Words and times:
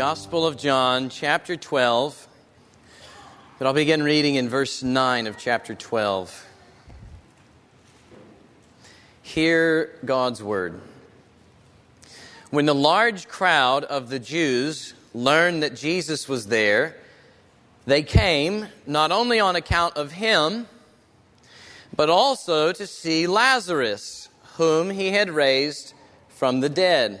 Gospel 0.00 0.46
of 0.46 0.56
John, 0.56 1.10
chapter 1.10 1.56
12. 1.56 2.26
But 3.58 3.66
I'll 3.66 3.74
begin 3.74 4.02
reading 4.02 4.36
in 4.36 4.48
verse 4.48 4.82
9 4.82 5.26
of 5.26 5.36
chapter 5.36 5.74
12. 5.74 6.46
Hear 9.20 9.90
God's 10.02 10.42
word. 10.42 10.80
When 12.48 12.64
the 12.64 12.74
large 12.74 13.28
crowd 13.28 13.84
of 13.84 14.08
the 14.08 14.18
Jews 14.18 14.94
learned 15.12 15.64
that 15.64 15.76
Jesus 15.76 16.26
was 16.26 16.46
there, 16.46 16.96
they 17.84 18.02
came 18.02 18.68
not 18.86 19.12
only 19.12 19.38
on 19.38 19.54
account 19.54 19.98
of 19.98 20.12
him, 20.12 20.66
but 21.94 22.08
also 22.08 22.72
to 22.72 22.86
see 22.86 23.26
Lazarus, 23.26 24.30
whom 24.56 24.88
he 24.88 25.10
had 25.10 25.28
raised 25.28 25.92
from 26.30 26.60
the 26.60 26.70
dead. 26.70 27.20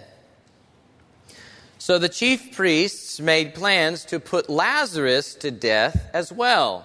So 1.80 1.98
the 1.98 2.10
chief 2.10 2.54
priests 2.54 3.20
made 3.20 3.54
plans 3.54 4.04
to 4.04 4.20
put 4.20 4.50
Lazarus 4.50 5.34
to 5.36 5.50
death 5.50 6.10
as 6.12 6.30
well, 6.30 6.84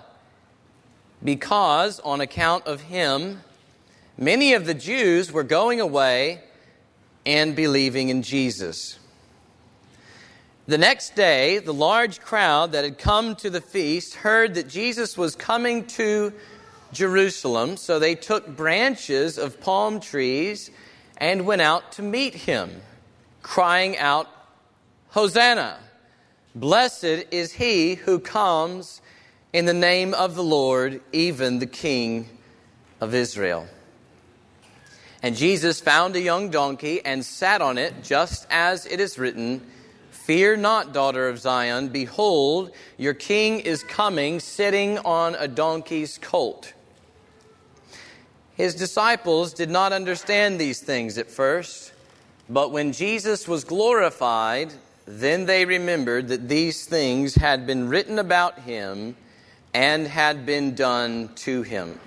because 1.22 2.00
on 2.00 2.22
account 2.22 2.66
of 2.66 2.80
him, 2.80 3.42
many 4.18 4.54
of 4.54 4.66
the 4.66 4.74
Jews 4.74 5.34
were 5.34 5.44
going 5.44 5.82
away 5.82 6.40
and 7.26 7.58
believing 7.58 8.08
in 8.08 8.22
Jesus. 8.22 8.98
The 10.66 10.78
next 10.78 11.14
day, 11.14 11.60
the 11.60 11.74
large 11.74 12.22
crowd 12.22 12.72
that 12.72 12.86
had 12.86 12.98
come 12.98 13.36
to 13.36 13.50
the 13.50 13.60
feast 13.60 14.16
heard 14.16 14.56
that 14.56 14.70
Jesus 14.70 15.18
was 15.18 15.36
coming 15.36 15.88
to 15.88 16.32
Jerusalem, 16.94 17.76
so 17.76 18.00
they 18.00 18.16
took 18.16 18.48
branches 18.48 19.38
of 19.38 19.60
palm 19.60 20.00
trees 20.00 20.72
and 21.18 21.46
went 21.46 21.62
out 21.62 21.92
to 21.92 22.02
meet 22.02 22.34
him, 22.34 22.82
crying 23.42 23.98
out, 23.98 24.30
Hosanna! 25.16 25.78
Blessed 26.56 27.28
is 27.32 27.54
he 27.54 27.96
who 27.96 28.20
comes 28.20 29.02
in 29.54 29.64
the 29.64 29.74
name 29.74 30.14
of 30.14 30.36
the 30.36 30.44
Lord, 30.44 31.00
even 31.14 31.60
the 31.60 31.66
King 31.66 32.28
of 33.00 33.16
Israel. 33.16 33.66
And 35.24 35.34
Jesus 35.38 35.80
found 35.80 36.18
a 36.18 36.20
young 36.20 36.50
donkey 36.50 37.00
and 37.06 37.24
sat 37.24 37.62
on 37.62 37.78
it, 37.78 38.04
just 38.04 38.46
as 38.50 38.86
it 38.88 39.00
is 39.00 39.18
written 39.18 39.66
Fear 40.12 40.58
not, 40.58 40.92
daughter 40.92 41.30
of 41.30 41.40
Zion. 41.40 41.88
Behold, 41.88 42.72
your 42.98 43.14
king 43.14 43.62
is 43.62 43.86
coming, 43.86 44.42
sitting 44.42 44.98
on 44.98 45.36
a 45.36 45.48
donkey's 45.48 46.18
colt. 46.18 46.74
His 48.58 48.76
disciples 48.76 49.54
did 49.54 49.70
not 49.70 49.94
understand 49.94 50.60
these 50.60 50.82
things 50.82 51.18
at 51.18 51.32
first, 51.32 51.94
but 52.50 52.74
when 52.74 52.92
Jesus 52.92 53.48
was 53.48 53.64
glorified, 53.64 54.74
then 55.06 55.46
they 55.46 55.66
remembered 55.66 56.30
that 56.30 56.50
these 56.50 56.86
things 56.86 57.36
had 57.36 57.68
been 57.68 57.90
written 57.90 58.18
about 58.18 58.60
him 58.60 59.16
and 59.74 60.08
had 60.08 60.46
been 60.46 60.74
done 60.74 61.30
to 61.36 61.62
him. 61.62 62.00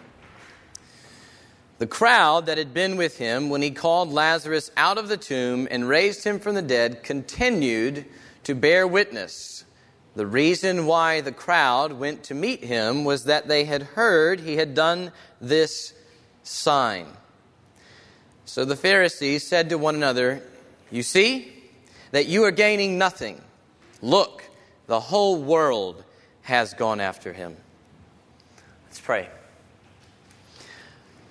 The 1.78 1.86
crowd 1.86 2.46
that 2.46 2.58
had 2.58 2.74
been 2.74 2.96
with 2.96 3.18
him 3.18 3.50
when 3.50 3.62
he 3.62 3.70
called 3.70 4.10
Lazarus 4.10 4.70
out 4.77 4.98
of 4.98 5.08
the 5.08 5.16
tomb 5.16 5.68
and 5.70 5.88
raised 5.88 6.24
him 6.24 6.40
from 6.40 6.56
the 6.56 6.62
dead 6.62 7.05
continued 7.05 8.05
to 8.44 8.55
bear 8.56 8.86
witness. 8.86 9.64
The 10.16 10.27
reason 10.27 10.86
why 10.86 11.20
the 11.20 11.30
crowd 11.30 11.92
went 11.92 12.24
to 12.24 12.34
meet 12.34 12.64
him 12.64 13.05
was 13.05 13.24
that 13.24 13.46
they 13.46 13.64
had 13.64 13.83
heard 13.83 14.40
he 14.40 14.56
had 14.56 14.74
done 14.74 15.12
this 15.40 15.92
sign. 16.42 17.06
So 18.44 18.64
the 18.64 18.74
Pharisees 18.74 19.46
said 19.46 19.68
to 19.68 19.78
one 19.78 19.94
another, 19.94 20.42
You 20.90 21.05
see, 21.05 21.52
that 22.11 22.27
you 22.27 22.45
are 22.45 22.51
gaining 22.51 22.98
nothing. 22.98 23.41
Look, 24.01 24.42
the 24.86 25.01
whole 25.01 25.41
world 25.42 26.02
has 26.42 26.74
gone 26.74 27.01
after 27.01 27.33
him. 27.33 27.57
Let's 28.86 29.01
pray. 29.01 29.29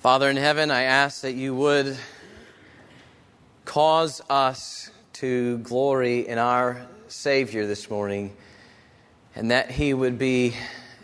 Father 0.02 0.30
in 0.30 0.38
heaven, 0.38 0.70
I 0.70 0.84
ask 0.84 1.22
that 1.22 1.34
you 1.34 1.56
would 1.56 1.98
cause 3.66 4.22
us 4.30 4.92
to 5.14 5.58
glory 5.60 6.28
in 6.28 6.38
our 6.38 6.86
Savior 7.08 7.66
this 7.66 7.90
morning 7.90 8.36
and 9.36 9.52
that 9.52 9.72
he 9.72 9.94
would 9.94 10.20
be 10.20 10.54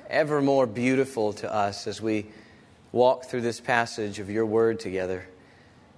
ever 0.10 0.42
more 0.42 0.68
beautiful 0.68 1.34
to 1.34 1.52
us 1.52 1.88
as 1.88 2.02
we 2.02 2.28
walk 2.92 3.26
through 3.26 3.42
this 3.42 3.60
passage 3.60 4.20
of 4.20 4.30
your 4.30 4.46
word 4.46 4.80
together. 4.80 5.28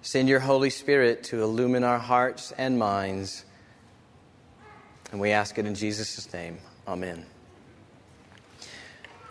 Send 0.02 0.30
your 0.30 0.40
Holy 0.40 0.70
Spirit 0.70 1.24
to 1.26 1.44
illumine 1.44 1.84
our 1.84 2.00
hearts 2.00 2.54
and 2.58 2.80
minds 2.80 3.44
and 5.16 5.22
we 5.22 5.32
ask 5.32 5.58
it 5.58 5.66
in 5.66 5.76
Jesus' 5.76 6.34
name. 6.34 6.58
Amen. 6.86 7.26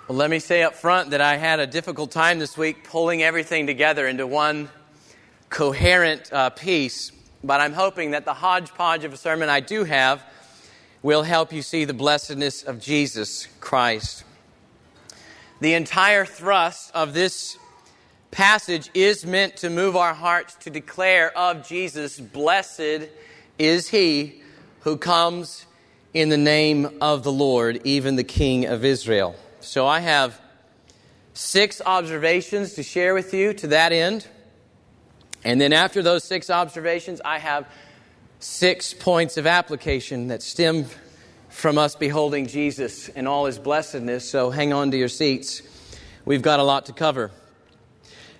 Well, 0.08 0.16
let 0.16 0.30
me 0.30 0.38
say 0.38 0.62
up 0.62 0.74
front 0.74 1.10
that 1.10 1.20
I 1.20 1.36
had 1.36 1.60
a 1.60 1.66
difficult 1.66 2.10
time 2.10 2.38
this 2.38 2.56
week 2.56 2.84
pulling 2.84 3.22
everything 3.22 3.66
together 3.66 4.06
into 4.06 4.26
one 4.26 4.70
coherent 5.50 6.32
uh, 6.32 6.48
piece, 6.48 7.12
but 7.44 7.60
I'm 7.60 7.74
hoping 7.74 8.12
that 8.12 8.24
the 8.24 8.32
hodgepodge 8.32 9.04
of 9.04 9.12
a 9.12 9.18
sermon 9.18 9.50
I 9.50 9.60
do 9.60 9.84
have 9.84 10.24
will 11.02 11.22
help 11.22 11.52
you 11.52 11.60
see 11.60 11.84
the 11.84 11.92
blessedness 11.92 12.62
of 12.62 12.80
Jesus 12.80 13.46
Christ. 13.60 14.24
The 15.60 15.74
entire 15.74 16.24
thrust 16.24 16.92
of 16.94 17.12
this 17.12 17.58
passage 18.30 18.88
is 18.94 19.26
meant 19.26 19.58
to 19.58 19.68
move 19.68 19.96
our 19.96 20.14
hearts 20.14 20.54
to 20.60 20.70
declare 20.70 21.36
of 21.36 21.68
Jesus, 21.68 22.18
Blessed 22.18 23.10
is 23.58 23.90
he 23.90 24.40
who 24.80 24.96
comes 24.96 25.66
in 26.14 26.28
the 26.28 26.38
name 26.38 26.88
of 27.00 27.24
the 27.24 27.32
Lord, 27.32 27.80
even 27.84 28.14
the 28.14 28.24
King 28.24 28.66
of 28.66 28.84
Israel. 28.84 29.34
So 29.60 29.84
I 29.84 29.98
have 29.98 30.40
six 31.34 31.82
observations 31.84 32.74
to 32.74 32.84
share 32.84 33.14
with 33.14 33.34
you 33.34 33.52
to 33.54 33.66
that 33.68 33.92
end. 33.92 34.26
And 35.42 35.60
then 35.60 35.72
after 35.72 36.02
those 36.02 36.22
six 36.22 36.48
observations, 36.50 37.20
I 37.24 37.40
have 37.40 37.68
six 38.38 38.94
points 38.94 39.36
of 39.36 39.46
application 39.48 40.28
that 40.28 40.40
stem 40.40 40.86
from 41.48 41.78
us 41.78 41.96
beholding 41.96 42.46
Jesus 42.46 43.08
and 43.08 43.26
all 43.26 43.46
his 43.46 43.58
blessedness. 43.58 44.28
So 44.28 44.50
hang 44.50 44.72
on 44.72 44.92
to 44.92 44.96
your 44.96 45.08
seats. 45.08 45.62
We've 46.24 46.42
got 46.42 46.60
a 46.60 46.64
lot 46.64 46.86
to 46.86 46.92
cover. 46.92 47.32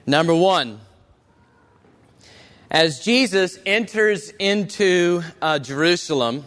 Number 0.06 0.34
one, 0.34 0.80
as 2.70 3.00
Jesus 3.04 3.58
enters 3.66 4.30
into 4.30 5.22
uh, 5.42 5.58
Jerusalem, 5.58 6.44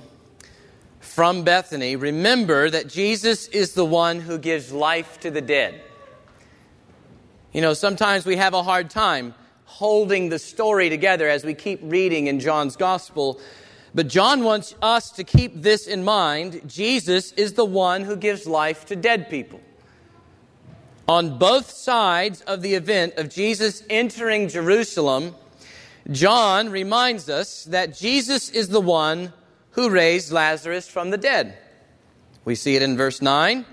from 1.17 1.41
Bethany, 1.41 1.95
remember 1.95 2.69
that 2.69 2.87
Jesus 2.87 3.47
is 3.47 3.73
the 3.73 3.83
one 3.83 4.19
who 4.19 4.37
gives 4.37 4.71
life 4.71 5.19
to 5.21 5.31
the 5.31 5.41
dead. 5.41 5.81
You 7.51 7.61
know, 7.61 7.73
sometimes 7.73 8.23
we 8.23 8.35
have 8.35 8.53
a 8.53 8.61
hard 8.61 8.91
time 8.91 9.33
holding 9.65 10.29
the 10.29 10.37
story 10.37 10.89
together 10.89 11.27
as 11.27 11.43
we 11.43 11.55
keep 11.55 11.79
reading 11.81 12.27
in 12.27 12.39
John's 12.39 12.75
gospel. 12.75 13.39
But 13.95 14.09
John 14.09 14.43
wants 14.43 14.75
us 14.79 15.09
to 15.13 15.23
keep 15.23 15.59
this 15.63 15.87
in 15.87 16.03
mind. 16.03 16.61
Jesus 16.67 17.31
is 17.31 17.53
the 17.53 17.65
one 17.65 18.03
who 18.03 18.15
gives 18.15 18.45
life 18.45 18.85
to 18.85 18.95
dead 18.95 19.27
people. 19.27 19.59
On 21.07 21.39
both 21.39 21.71
sides 21.71 22.41
of 22.41 22.61
the 22.61 22.75
event 22.75 23.15
of 23.17 23.29
Jesus 23.29 23.81
entering 23.89 24.49
Jerusalem, 24.49 25.33
John 26.11 26.69
reminds 26.69 27.27
us 27.27 27.63
that 27.63 27.97
Jesus 27.97 28.51
is 28.51 28.69
the 28.69 28.81
one 28.81 29.33
who 29.77 29.91
raised 29.91 30.31
Lazarus 30.31 30.89
from 30.89 31.11
the 31.11 31.19
dead. 31.19 31.55
We 32.45 32.55
see 32.55 32.75
it 32.75 32.81
in 32.81 32.97
verse 32.97 33.21
9. 33.21 33.63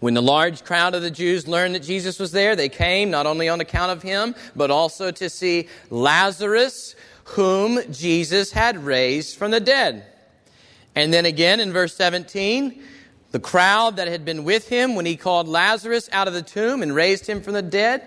When 0.00 0.12
the 0.12 0.20
large 0.20 0.64
crowd 0.64 0.94
of 0.94 1.00
the 1.00 1.10
Jews 1.10 1.48
learned 1.48 1.74
that 1.74 1.82
Jesus 1.82 2.18
was 2.18 2.30
there, 2.30 2.54
they 2.54 2.68
came 2.68 3.10
not 3.10 3.24
only 3.24 3.48
on 3.48 3.58
account 3.62 3.90
of 3.92 4.02
him, 4.02 4.34
but 4.54 4.70
also 4.70 5.10
to 5.10 5.30
see 5.30 5.68
Lazarus, 5.88 6.94
whom 7.24 7.90
Jesus 7.90 8.52
had 8.52 8.84
raised 8.84 9.38
from 9.38 9.50
the 9.50 9.60
dead. 9.60 10.04
And 10.94 11.10
then 11.10 11.24
again 11.24 11.58
in 11.58 11.72
verse 11.72 11.96
17, 11.96 12.82
the 13.30 13.40
crowd 13.40 13.96
that 13.96 14.08
had 14.08 14.26
been 14.26 14.44
with 14.44 14.68
him 14.68 14.94
when 14.94 15.06
he 15.06 15.16
called 15.16 15.48
Lazarus 15.48 16.10
out 16.12 16.28
of 16.28 16.34
the 16.34 16.42
tomb 16.42 16.82
and 16.82 16.94
raised 16.94 17.26
him 17.26 17.40
from 17.40 17.54
the 17.54 17.62
dead 17.62 18.06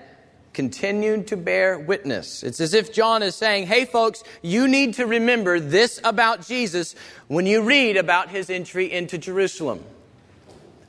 continued 0.60 1.26
to 1.26 1.38
bear 1.38 1.80
witness. 1.80 2.44
It's 2.44 2.60
as 2.60 2.74
if 2.74 2.92
John 2.92 3.24
is 3.24 3.34
saying, 3.34 3.68
hey 3.68 3.86
folks, 3.86 4.26
you 4.42 4.68
need 4.68 4.96
to 4.96 5.06
remember 5.06 5.58
this 5.58 6.02
about 6.04 6.46
Jesus 6.46 6.96
when 7.30 7.46
you 7.46 7.62
read 7.62 7.96
about 7.96 8.28
his 8.28 8.50
entry 8.50 8.92
into 8.92 9.18
Jerusalem. 9.18 9.82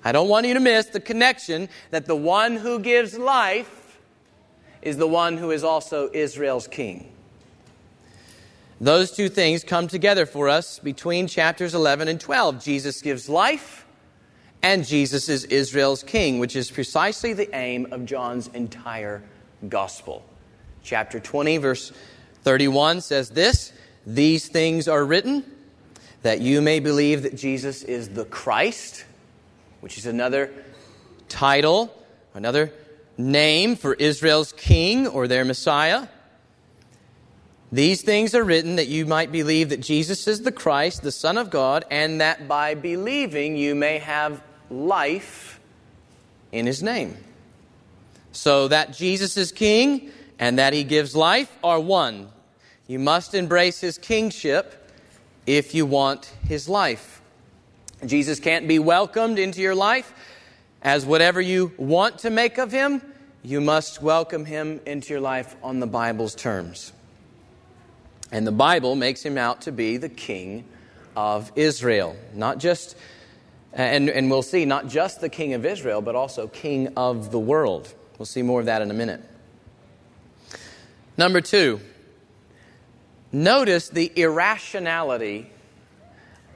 I 0.04 0.10
don't 0.10 0.28
want 0.28 0.44
you 0.48 0.54
to 0.54 0.60
miss 0.60 0.86
the 0.86 0.98
connection 0.98 1.68
that 1.92 2.06
the 2.06 2.16
one 2.16 2.56
who 2.56 2.80
gives 2.80 3.16
life 3.16 4.00
is 4.82 4.96
the 4.96 5.06
one 5.06 5.36
who 5.36 5.52
is 5.52 5.62
also 5.62 6.10
Israel's 6.12 6.66
king. 6.66 7.12
Those 8.80 9.12
two 9.12 9.28
things 9.28 9.62
come 9.62 9.86
together 9.86 10.26
for 10.26 10.48
us 10.48 10.80
between 10.80 11.28
chapters 11.28 11.76
11 11.76 12.08
and 12.08 12.20
12. 12.20 12.60
Jesus 12.64 13.00
gives 13.02 13.28
life, 13.28 13.86
and 14.64 14.84
Jesus 14.84 15.28
is 15.28 15.44
Israel's 15.44 16.02
king, 16.02 16.40
which 16.40 16.56
is 16.56 16.72
precisely 16.72 17.34
the 17.34 17.54
aim 17.54 17.86
of 17.92 18.04
John's 18.04 18.48
entire 18.48 19.22
gospel. 19.68 20.24
Chapter 20.82 21.20
20, 21.20 21.58
verse 21.58 21.92
31 22.42 23.00
says 23.00 23.30
this 23.30 23.72
These 24.06 24.48
things 24.48 24.88
are 24.88 25.04
written 25.04 25.44
that 26.22 26.40
you 26.40 26.60
may 26.60 26.80
believe 26.80 27.22
that 27.22 27.36
Jesus 27.36 27.82
is 27.82 28.10
the 28.10 28.24
Christ, 28.24 29.04
which 29.80 29.98
is 29.98 30.06
another 30.06 30.52
title, 31.28 31.94
another 32.34 32.72
name 33.16 33.76
for 33.76 33.94
Israel's 33.94 34.52
king 34.52 35.06
or 35.06 35.28
their 35.28 35.44
Messiah. 35.44 36.08
These 37.72 38.02
things 38.02 38.34
are 38.34 38.42
written 38.42 38.76
that 38.76 38.88
you 38.88 39.06
might 39.06 39.30
believe 39.30 39.68
that 39.68 39.80
Jesus 39.80 40.26
is 40.26 40.42
the 40.42 40.50
Christ, 40.50 41.02
the 41.02 41.12
Son 41.12 41.38
of 41.38 41.50
God, 41.50 41.84
and 41.90 42.20
that 42.20 42.48
by 42.48 42.74
believing 42.74 43.56
you 43.56 43.76
may 43.76 43.98
have 43.98 44.42
life 44.70 45.60
in 46.50 46.66
his 46.66 46.82
name. 46.82 47.16
So 48.32 48.68
that 48.68 48.96
Jesus 48.96 49.36
is 49.36 49.52
king 49.52 50.10
and 50.38 50.58
that 50.58 50.72
he 50.72 50.84
gives 50.84 51.14
life 51.14 51.54
are 51.62 51.80
one. 51.80 52.28
You 52.86 52.98
must 52.98 53.34
embrace 53.34 53.80
his 53.80 53.98
kingship 53.98 54.90
if 55.46 55.74
you 55.74 55.86
want 55.86 56.32
his 56.46 56.68
life. 56.68 57.20
Jesus 58.06 58.40
can't 58.40 58.66
be 58.66 58.78
welcomed 58.78 59.38
into 59.38 59.60
your 59.60 59.74
life 59.74 60.12
as 60.82 61.04
whatever 61.04 61.40
you 61.40 61.72
want 61.76 62.18
to 62.20 62.30
make 62.30 62.58
of 62.58 62.72
him. 62.72 63.02
You 63.42 63.60
must 63.60 64.02
welcome 64.02 64.44
him 64.44 64.80
into 64.86 65.10
your 65.10 65.20
life 65.20 65.56
on 65.62 65.80
the 65.80 65.86
Bible's 65.86 66.34
terms. 66.34 66.92
And 68.32 68.46
the 68.46 68.52
Bible 68.52 68.94
makes 68.94 69.22
him 69.22 69.36
out 69.36 69.62
to 69.62 69.72
be 69.72 69.96
the 69.96 70.08
king 70.08 70.64
of 71.16 71.50
Israel. 71.56 72.16
Not 72.34 72.58
just, 72.58 72.96
and, 73.72 74.08
and 74.08 74.30
we'll 74.30 74.42
see, 74.42 74.64
not 74.64 74.88
just 74.88 75.20
the 75.20 75.28
king 75.28 75.54
of 75.54 75.66
Israel, 75.66 76.00
but 76.00 76.14
also 76.14 76.48
king 76.48 76.88
of 76.96 77.30
the 77.30 77.38
world. 77.38 77.94
We'll 78.20 78.26
see 78.26 78.42
more 78.42 78.60
of 78.60 78.66
that 78.66 78.82
in 78.82 78.90
a 78.90 78.94
minute. 78.94 79.22
Number 81.16 81.40
two, 81.40 81.80
notice 83.32 83.88
the 83.88 84.12
irrationality 84.14 85.50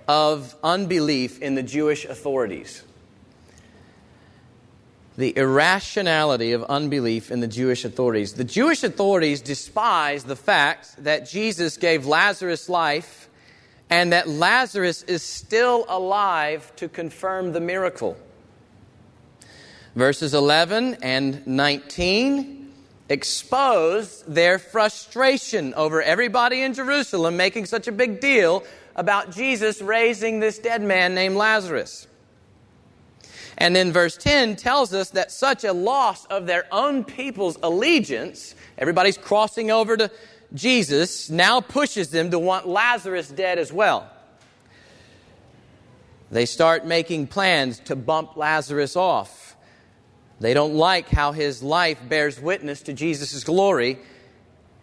of 0.06 0.54
unbelief 0.62 1.40
in 1.40 1.54
the 1.54 1.62
Jewish 1.62 2.04
authorities 2.04 2.82
the 5.16 5.32
irrationality 5.36 6.52
of 6.52 6.64
unbelief 6.64 7.30
in 7.30 7.40
the 7.40 7.46
Jewish 7.46 7.84
authorities. 7.84 8.32
The 8.32 8.44
Jewish 8.44 8.82
authorities 8.82 9.40
despise 9.40 10.24
the 10.24 10.36
fact 10.36 11.04
that 11.04 11.28
Jesus 11.28 11.76
gave 11.76 12.04
Lazarus 12.04 12.68
life 12.68 13.28
and 13.88 14.12
that 14.12 14.28
Lazarus 14.28 15.04
is 15.04 15.22
still 15.22 15.84
alive 15.88 16.74
to 16.76 16.88
confirm 16.88 17.52
the 17.52 17.60
miracle. 17.60 18.16
Verses 19.94 20.34
11 20.34 20.98
and 21.02 21.46
19 21.46 22.72
expose 23.08 24.22
their 24.22 24.58
frustration 24.58 25.72
over 25.74 26.02
everybody 26.02 26.62
in 26.62 26.74
Jerusalem 26.74 27.36
making 27.36 27.66
such 27.66 27.86
a 27.86 27.92
big 27.92 28.20
deal 28.20 28.64
about 28.96 29.30
Jesus 29.30 29.80
raising 29.80 30.40
this 30.40 30.58
dead 30.58 30.82
man 30.82 31.14
named 31.14 31.36
Lazarus. 31.36 32.08
And 33.56 33.76
then 33.76 33.92
verse 33.92 34.16
10 34.16 34.56
tells 34.56 34.92
us 34.92 35.10
that 35.10 35.30
such 35.30 35.62
a 35.62 35.72
loss 35.72 36.24
of 36.26 36.46
their 36.46 36.66
own 36.72 37.04
people's 37.04 37.56
allegiance, 37.62 38.56
everybody's 38.76 39.18
crossing 39.18 39.70
over 39.70 39.96
to 39.96 40.10
Jesus, 40.54 41.30
now 41.30 41.60
pushes 41.60 42.10
them 42.10 42.32
to 42.32 42.38
want 42.38 42.66
Lazarus 42.66 43.28
dead 43.28 43.58
as 43.58 43.72
well. 43.72 44.10
They 46.32 46.46
start 46.46 46.84
making 46.84 47.28
plans 47.28 47.78
to 47.80 47.94
bump 47.94 48.36
Lazarus 48.36 48.96
off. 48.96 49.43
They 50.44 50.52
don't 50.52 50.74
like 50.74 51.08
how 51.08 51.32
his 51.32 51.62
life 51.62 51.98
bears 52.06 52.38
witness 52.38 52.82
to 52.82 52.92
Jesus' 52.92 53.42
glory, 53.44 53.98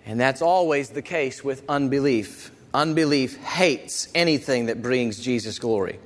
and 0.07 0.19
that's 0.19 0.41
always 0.41 0.89
the 0.89 1.03
case 1.03 1.43
with 1.43 1.61
unbelief. 1.69 2.49
Unbelief 2.73 3.37
hates 3.37 4.07
anything 4.15 4.65
that 4.65 4.81
brings 4.81 5.19
Jesus 5.19 5.59
glory. 5.59 5.99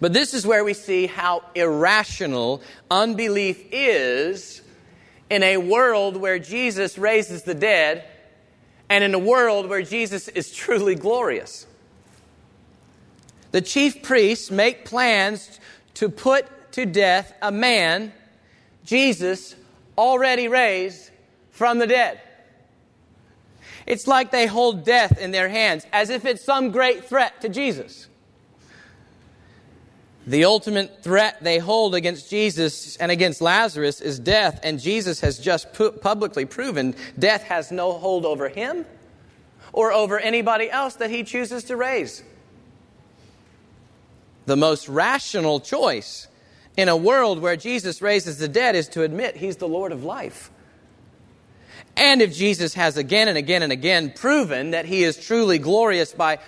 But 0.00 0.14
this 0.14 0.34
is 0.34 0.44
where 0.44 0.64
we 0.64 0.74
see 0.74 1.06
how 1.06 1.44
irrational 1.54 2.60
unbelief 2.90 3.64
is 3.70 4.62
in 5.30 5.44
a 5.44 5.58
world 5.58 6.16
where 6.16 6.40
Jesus 6.40 6.98
raises 6.98 7.44
the 7.44 7.54
dead 7.54 8.02
and 8.88 9.04
in 9.04 9.14
a 9.14 9.20
world 9.20 9.68
where 9.68 9.82
Jesus 9.82 10.26
is 10.26 10.50
truly 10.50 10.96
glorious. 10.96 11.68
The 13.52 13.60
chief 13.60 14.02
priests 14.02 14.50
make 14.50 14.84
plans 14.84 15.60
to 15.94 16.08
put 16.08 16.48
to 16.78 16.86
death 16.86 17.34
a 17.42 17.50
man, 17.50 18.12
Jesus, 18.84 19.56
already 19.96 20.46
raised 20.46 21.10
from 21.50 21.80
the 21.80 21.88
dead. 21.88 22.20
It's 23.84 24.06
like 24.06 24.30
they 24.30 24.46
hold 24.46 24.84
death 24.84 25.18
in 25.18 25.32
their 25.32 25.48
hands 25.48 25.84
as 25.92 26.08
if 26.08 26.24
it's 26.24 26.44
some 26.44 26.70
great 26.70 27.06
threat 27.06 27.40
to 27.40 27.48
Jesus. 27.48 28.06
The 30.24 30.44
ultimate 30.44 31.02
threat 31.02 31.42
they 31.42 31.58
hold 31.58 31.96
against 31.96 32.30
Jesus 32.30 32.96
and 32.98 33.10
against 33.10 33.40
Lazarus 33.40 34.00
is 34.00 34.20
death, 34.20 34.60
and 34.62 34.78
Jesus 34.78 35.20
has 35.22 35.36
just 35.40 35.72
pu- 35.74 35.90
publicly 35.90 36.44
proven 36.44 36.94
death 37.18 37.42
has 37.42 37.72
no 37.72 37.94
hold 37.94 38.24
over 38.24 38.48
him 38.48 38.86
or 39.72 39.92
over 39.92 40.16
anybody 40.16 40.70
else 40.70 40.94
that 40.94 41.10
he 41.10 41.24
chooses 41.24 41.64
to 41.64 41.76
raise. 41.76 42.22
The 44.46 44.56
most 44.56 44.88
rational 44.88 45.58
choice 45.58 46.28
in 46.78 46.88
a 46.88 46.96
world 46.96 47.40
where 47.40 47.56
Jesus 47.56 48.00
raises 48.00 48.38
the 48.38 48.46
dead 48.46 48.76
is 48.76 48.88
to 48.90 49.02
admit 49.02 49.36
he's 49.36 49.56
the 49.56 49.66
Lord 49.66 49.90
of 49.90 50.04
life. 50.04 50.52
And 51.96 52.22
if 52.22 52.32
Jesus 52.32 52.74
has 52.74 52.96
again 52.96 53.26
and 53.26 53.36
again 53.36 53.64
and 53.64 53.72
again 53.72 54.12
proven 54.14 54.70
that 54.70 54.84
he 54.84 55.02
is 55.02 55.16
truly 55.16 55.58
glorious 55.58 56.12
by 56.12 56.38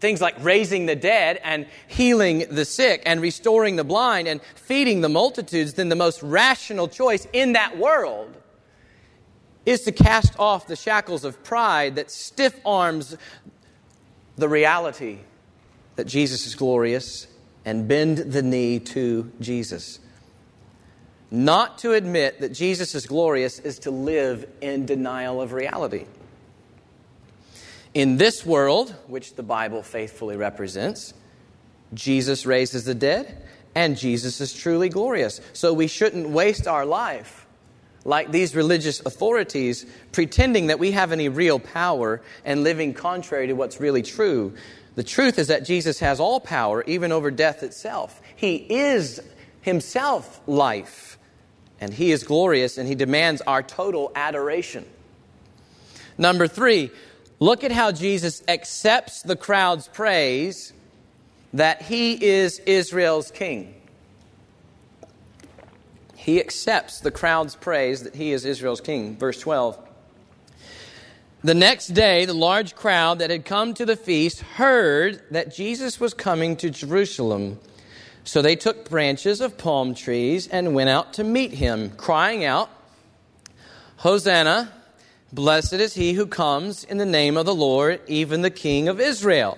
things 0.00 0.20
like 0.20 0.34
raising 0.42 0.86
the 0.86 0.96
dead 0.96 1.40
and 1.44 1.68
healing 1.86 2.46
the 2.50 2.64
sick 2.64 3.04
and 3.06 3.22
restoring 3.22 3.76
the 3.76 3.84
blind 3.84 4.26
and 4.26 4.40
feeding 4.56 5.02
the 5.02 5.08
multitudes, 5.08 5.74
then 5.74 5.88
the 5.88 5.94
most 5.94 6.20
rational 6.20 6.88
choice 6.88 7.28
in 7.32 7.52
that 7.52 7.78
world 7.78 8.36
is 9.64 9.82
to 9.82 9.92
cast 9.92 10.36
off 10.36 10.66
the 10.66 10.74
shackles 10.74 11.24
of 11.24 11.44
pride 11.44 11.94
that 11.94 12.10
stiff 12.10 12.58
arms 12.66 13.16
the 14.34 14.48
reality 14.48 15.20
that 15.94 16.08
Jesus 16.08 16.44
is 16.44 16.56
glorious 16.56 17.28
and 17.70 17.86
bend 17.86 18.18
the 18.18 18.42
knee 18.42 18.80
to 18.80 19.30
Jesus. 19.40 20.00
Not 21.30 21.78
to 21.78 21.92
admit 21.92 22.40
that 22.40 22.52
Jesus 22.52 22.96
is 22.96 23.06
glorious 23.06 23.60
is 23.60 23.78
to 23.80 23.92
live 23.92 24.44
in 24.60 24.86
denial 24.86 25.40
of 25.40 25.52
reality. 25.52 26.06
In 27.94 28.16
this 28.16 28.44
world, 28.44 28.90
which 29.06 29.36
the 29.36 29.44
Bible 29.44 29.84
faithfully 29.84 30.36
represents, 30.36 31.14
Jesus 31.94 32.44
raises 32.44 32.86
the 32.86 32.94
dead 32.96 33.40
and 33.76 33.96
Jesus 33.96 34.40
is 34.40 34.52
truly 34.52 34.88
glorious. 34.88 35.40
So 35.52 35.72
we 35.72 35.86
shouldn't 35.86 36.28
waste 36.28 36.66
our 36.66 36.84
life 36.84 37.46
like 38.04 38.32
these 38.32 38.56
religious 38.56 38.98
authorities 38.98 39.86
pretending 40.10 40.68
that 40.68 40.80
we 40.80 40.90
have 40.90 41.12
any 41.12 41.28
real 41.28 41.60
power 41.60 42.20
and 42.44 42.64
living 42.64 42.94
contrary 42.94 43.46
to 43.46 43.52
what's 43.52 43.80
really 43.80 44.02
true. 44.02 44.54
The 44.94 45.04
truth 45.04 45.38
is 45.38 45.48
that 45.48 45.64
Jesus 45.64 46.00
has 46.00 46.20
all 46.20 46.40
power, 46.40 46.82
even 46.86 47.12
over 47.12 47.30
death 47.30 47.62
itself. 47.62 48.20
He 48.36 48.56
is 48.56 49.20
himself 49.62 50.40
life 50.46 51.18
and 51.80 51.92
He 51.92 52.12
is 52.12 52.24
glorious 52.24 52.78
and 52.78 52.86
He 52.86 52.94
demands 52.94 53.40
our 53.42 53.62
total 53.62 54.12
adoration. 54.14 54.86
Number 56.18 56.46
three, 56.46 56.90
look 57.38 57.64
at 57.64 57.72
how 57.72 57.92
Jesus 57.92 58.42
accepts 58.46 59.22
the 59.22 59.36
crowd's 59.36 59.88
praise 59.88 60.72
that 61.54 61.82
He 61.82 62.22
is 62.22 62.58
Israel's 62.60 63.30
king. 63.30 63.74
He 66.16 66.38
accepts 66.38 67.00
the 67.00 67.10
crowd's 67.10 67.56
praise 67.56 68.02
that 68.02 68.14
He 68.14 68.32
is 68.32 68.44
Israel's 68.44 68.82
king. 68.82 69.16
Verse 69.16 69.40
12. 69.40 69.78
The 71.42 71.54
next 71.54 71.88
day, 71.88 72.26
the 72.26 72.34
large 72.34 72.74
crowd 72.76 73.20
that 73.20 73.30
had 73.30 73.46
come 73.46 73.72
to 73.74 73.86
the 73.86 73.96
feast 73.96 74.40
heard 74.40 75.22
that 75.30 75.54
Jesus 75.54 75.98
was 75.98 76.12
coming 76.12 76.54
to 76.56 76.68
Jerusalem. 76.68 77.58
So 78.24 78.42
they 78.42 78.56
took 78.56 78.90
branches 78.90 79.40
of 79.40 79.56
palm 79.56 79.94
trees 79.94 80.48
and 80.48 80.74
went 80.74 80.90
out 80.90 81.14
to 81.14 81.24
meet 81.24 81.52
him, 81.52 81.92
crying 81.96 82.44
out, 82.44 82.68
Hosanna, 83.96 84.70
blessed 85.32 85.74
is 85.74 85.94
he 85.94 86.12
who 86.12 86.26
comes 86.26 86.84
in 86.84 86.98
the 86.98 87.06
name 87.06 87.38
of 87.38 87.46
the 87.46 87.54
Lord, 87.54 88.02
even 88.06 88.42
the 88.42 88.50
King 88.50 88.88
of 88.88 89.00
Israel. 89.00 89.56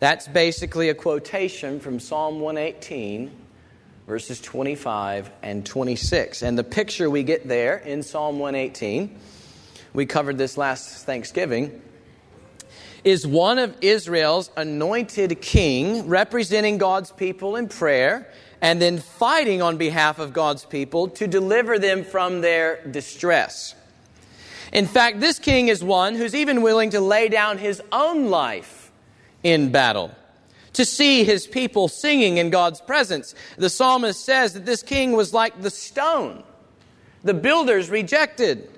That's 0.00 0.26
basically 0.26 0.88
a 0.88 0.94
quotation 0.94 1.78
from 1.78 2.00
Psalm 2.00 2.40
118, 2.40 3.30
verses 4.08 4.40
25 4.40 5.30
and 5.44 5.64
26. 5.64 6.42
And 6.42 6.58
the 6.58 6.64
picture 6.64 7.08
we 7.08 7.22
get 7.22 7.46
there 7.46 7.76
in 7.76 8.02
Psalm 8.02 8.40
118, 8.40 9.16
we 9.92 10.06
covered 10.06 10.38
this 10.38 10.56
last 10.56 11.04
Thanksgiving 11.04 11.80
is 13.04 13.26
one 13.26 13.58
of 13.58 13.76
Israel's 13.80 14.50
anointed 14.56 15.40
king, 15.40 16.06
representing 16.06 16.78
God's 16.78 17.10
people 17.10 17.56
in 17.56 17.68
prayer, 17.68 18.28
and 18.60 18.80
then 18.80 18.98
fighting 18.98 19.60
on 19.60 19.76
behalf 19.76 20.20
of 20.20 20.32
God's 20.32 20.64
people 20.64 21.08
to 21.08 21.26
deliver 21.26 21.80
them 21.80 22.04
from 22.04 22.40
their 22.40 22.84
distress. 22.86 23.74
In 24.72 24.86
fact, 24.86 25.18
this 25.18 25.40
king 25.40 25.68
is 25.68 25.82
one 25.82 26.14
who's 26.14 26.34
even 26.34 26.62
willing 26.62 26.90
to 26.90 27.00
lay 27.00 27.28
down 27.28 27.58
his 27.58 27.82
own 27.90 28.30
life 28.30 28.92
in 29.42 29.72
battle, 29.72 30.12
to 30.74 30.84
see 30.84 31.24
his 31.24 31.46
people 31.46 31.88
singing 31.88 32.36
in 32.36 32.50
God's 32.50 32.80
presence. 32.80 33.34
The 33.58 33.68
psalmist 33.68 34.24
says 34.24 34.54
that 34.54 34.64
this 34.64 34.82
king 34.82 35.12
was 35.12 35.34
like 35.34 35.60
the 35.60 35.70
stone 35.70 36.44
the 37.24 37.34
builders 37.34 37.88
rejected, 37.88 38.68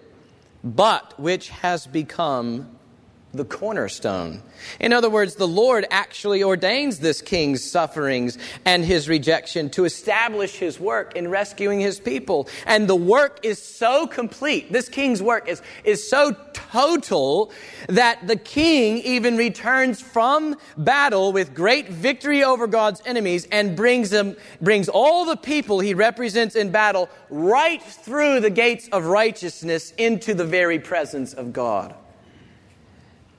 but 0.65 1.19
which 1.21 1.51
has 1.51 1.87
become 1.87 2.74
the 3.35 3.45
cornerstone. 3.45 4.43
In 4.81 4.93
other 4.93 5.11
words, 5.11 5.35
the 5.35 5.49
Lord 5.49 5.87
actually 5.91 6.43
ordains 6.43 7.01
this 7.01 7.21
king's 7.21 7.63
sufferings 7.63 8.39
and 8.65 8.85
his 8.85 9.09
rejection 9.09 9.69
to 9.71 9.85
establish 9.85 10.57
his 10.57 10.81
work 10.81 11.17
in 11.17 11.29
rescuing 11.29 11.81
his 11.81 12.01
people. 12.01 12.49
And 12.67 12.89
the 12.89 12.97
work 12.97 13.41
is 13.43 13.61
so 13.61 14.07
complete, 14.07 14.73
this 14.73 14.89
king's 14.89 15.23
work 15.23 15.49
is, 15.49 15.63
is 15.85 16.09
so 16.09 16.37
total 16.53 17.53
that 17.89 18.27
the 18.27 18.37
king 18.37 18.99
even 18.99 19.37
returns 19.37 20.01
from 20.01 20.57
battle 20.77 21.33
with 21.33 21.55
great 21.55 21.89
victory 21.89 22.43
over 22.43 22.67
God's 22.67 23.03
enemies 23.05 23.47
and 23.51 23.77
brings 23.77 24.11
them, 24.11 24.37
brings 24.61 24.89
all 24.89 25.25
the 25.25 25.37
people 25.37 25.81
he 25.81 25.95
represents 25.95 26.57
in 26.57 26.71
battle 26.71 27.09
right 27.29 27.83
through 27.83 28.41
the 28.41 28.51
gates 28.51 28.89
of 28.93 29.07
righteousness 29.07 29.93
into 29.99 30.35
the 30.35 30.45
very 30.45 30.79
presence 30.79 31.35
of 31.35 31.53
God. 31.53 31.95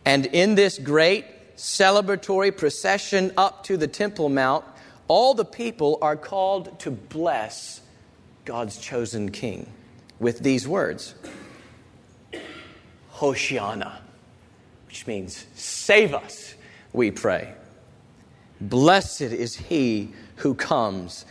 And 0.06 0.28
in 0.28 0.56
this 0.56 0.78
great 0.78 1.26
celebratory 1.58 2.56
procession 2.56 3.32
up 3.38 3.64
to 3.66 3.78
the 3.78 3.88
Temple 3.88 4.30
Mount, 4.30 4.64
all 5.08 5.34
the 5.34 5.46
people 5.46 5.98
are 6.02 6.16
called 6.16 6.80
to 6.80 6.92
bless 6.92 7.82
God's 8.46 8.78
chosen 8.78 9.32
king 9.32 9.68
with 10.20 10.40
these 10.40 10.68
words 10.68 11.16
Hoshiana, 13.16 13.98
which 14.88 15.08
means 15.08 15.46
save 15.56 16.14
us, 16.14 16.56
we 16.94 17.12
pray. 17.12 17.54
Blessed 18.62 19.22
is 19.22 19.56
he 19.56 20.14
who 20.38 20.54
comes 20.54 21.26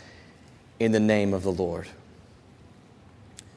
in 0.79 0.91
the 0.91 0.99
name 0.99 1.33
of 1.33 1.43
the 1.43 1.51
Lord. 1.51 1.87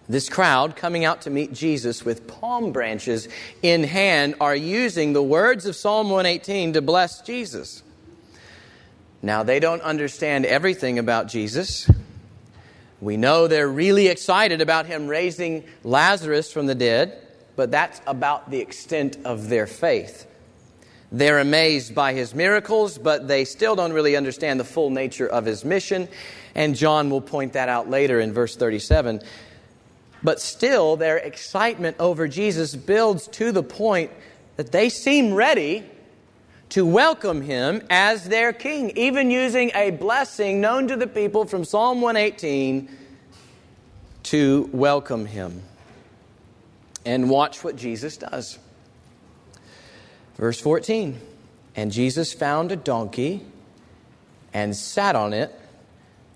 This 0.08 0.30
crowd 0.30 0.74
coming 0.74 1.04
out 1.04 1.22
to 1.22 1.30
meet 1.30 1.52
Jesus 1.52 2.02
with 2.02 2.26
palm 2.26 2.72
branches 2.72 3.28
in 3.62 3.84
hand 3.84 4.36
are 4.40 4.56
using 4.56 5.12
the 5.12 5.22
words 5.22 5.66
of 5.66 5.76
Psalm 5.76 6.08
118 6.08 6.72
to 6.74 6.82
bless 6.82 7.20
Jesus. 7.20 7.82
Now, 9.20 9.42
they 9.42 9.60
don't 9.60 9.82
understand 9.82 10.46
everything 10.46 10.98
about 10.98 11.26
Jesus. 11.26 11.90
We 13.00 13.18
know 13.18 13.48
they're 13.48 13.68
really 13.68 14.06
excited 14.06 14.62
about 14.62 14.86
him 14.86 15.08
raising 15.08 15.64
Lazarus 15.84 16.50
from 16.50 16.66
the 16.66 16.74
dead, 16.74 17.20
but 17.54 17.70
that's 17.70 18.00
about 18.06 18.50
the 18.50 18.60
extent 18.60 19.18
of 19.24 19.50
their 19.50 19.66
faith. 19.66 20.26
They're 21.12 21.38
amazed 21.38 21.94
by 21.94 22.12
his 22.14 22.34
miracles, 22.34 22.96
but 22.96 23.28
they 23.28 23.44
still 23.44 23.76
don't 23.76 23.92
really 23.92 24.16
understand 24.16 24.60
the 24.60 24.64
full 24.64 24.90
nature 24.90 25.26
of 25.26 25.44
his 25.44 25.64
mission. 25.64 26.08
And 26.54 26.74
John 26.74 27.10
will 27.10 27.20
point 27.20 27.54
that 27.54 27.68
out 27.68 27.88
later 27.90 28.20
in 28.20 28.32
verse 28.32 28.56
37. 28.56 29.22
But 30.22 30.40
still, 30.40 30.96
their 30.96 31.16
excitement 31.16 31.96
over 32.00 32.26
Jesus 32.26 32.74
builds 32.74 33.28
to 33.28 33.52
the 33.52 33.62
point 33.62 34.10
that 34.56 34.72
they 34.72 34.88
seem 34.88 35.34
ready 35.34 35.84
to 36.70 36.84
welcome 36.84 37.42
him 37.42 37.82
as 37.88 38.28
their 38.28 38.52
king, 38.52 38.90
even 38.96 39.30
using 39.30 39.70
a 39.74 39.90
blessing 39.90 40.60
known 40.60 40.88
to 40.88 40.96
the 40.96 41.06
people 41.06 41.46
from 41.46 41.64
Psalm 41.64 42.00
118 42.00 42.88
to 44.24 44.68
welcome 44.72 45.26
him. 45.26 45.62
And 47.06 47.30
watch 47.30 47.64
what 47.64 47.76
Jesus 47.76 48.16
does. 48.18 48.58
Verse 50.36 50.60
14 50.60 51.18
And 51.76 51.90
Jesus 51.90 52.34
found 52.34 52.70
a 52.70 52.76
donkey 52.76 53.46
and 54.52 54.76
sat 54.76 55.16
on 55.16 55.32
it, 55.32 55.54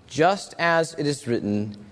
just 0.07 0.55
as 0.57 0.95
it 0.95 1.05
is 1.05 1.27
written 1.27 1.82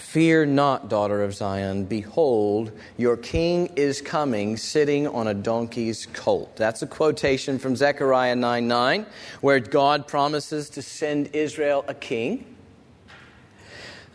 Fear 0.00 0.46
not, 0.46 0.88
daughter 0.88 1.22
of 1.22 1.34
Zion. 1.34 1.84
Behold, 1.84 2.72
your 2.96 3.16
king 3.16 3.66
is 3.76 4.00
coming, 4.00 4.56
sitting 4.56 5.06
on 5.06 5.28
a 5.28 5.34
donkey's 5.34 6.06
colt. 6.06 6.56
That's 6.56 6.82
a 6.82 6.86
quotation 6.86 7.60
from 7.60 7.76
Zechariah 7.76 8.34
9 8.34 8.66
9, 8.66 9.06
where 9.40 9.60
God 9.60 10.08
promises 10.08 10.68
to 10.70 10.82
send 10.82 11.28
Israel 11.32 11.84
a 11.86 11.94
king, 11.94 12.56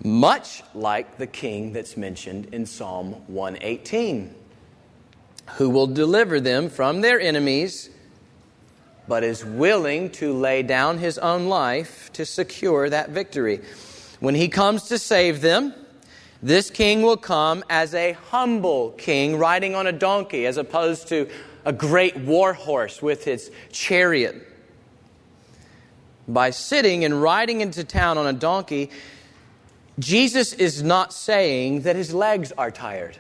much 0.04 0.64
like 0.74 1.18
the 1.18 1.28
king 1.28 1.72
that's 1.72 1.96
mentioned 1.96 2.48
in 2.52 2.66
Psalm 2.66 3.14
118, 3.28 4.36
who 5.52 5.70
will 5.70 5.88
deliver 5.88 6.42
them 6.42 6.68
from 6.68 7.00
their 7.00 7.22
enemies, 7.22 7.90
but 9.08 9.24
is 9.24 9.46
willing 9.46 10.10
to 10.10 10.34
lay 10.34 10.62
down 10.62 10.98
his 10.98 11.18
own 11.20 11.48
life 11.48 12.12
to 12.14 12.26
secure 12.26 12.90
that 12.90 13.12
victory. 13.12 13.62
When 14.26 14.34
he 14.34 14.48
comes 14.48 14.86
to 14.86 14.98
save 14.98 15.42
them, 15.42 15.72
this 16.42 16.72
king 16.72 17.04
will 17.04 17.16
come 17.16 17.64
as 17.70 17.94
a 17.94 18.14
humble 18.14 18.90
king 18.94 19.38
riding 19.38 19.76
on 19.76 19.86
a 19.86 19.92
donkey 19.92 20.48
as 20.48 20.58
opposed 20.58 21.10
to 21.10 21.30
a 21.64 21.72
great 21.72 22.18
war 22.18 22.52
horse 22.54 23.04
with 23.04 23.24
his 23.24 23.52
chariot. 23.72 24.52
By 26.28 26.50
sitting 26.50 27.06
and 27.06 27.22
riding 27.22 27.62
into 27.62 27.84
town 27.84 28.18
on 28.18 28.26
a 28.26 28.34
donkey, 28.34 28.90
Jesus 30.00 30.54
is 30.54 30.82
not 30.82 31.14
saying 31.14 31.82
that 31.82 31.96
his 31.96 32.12
legs 32.12 32.52
are 32.58 32.72
tired. 32.72 33.20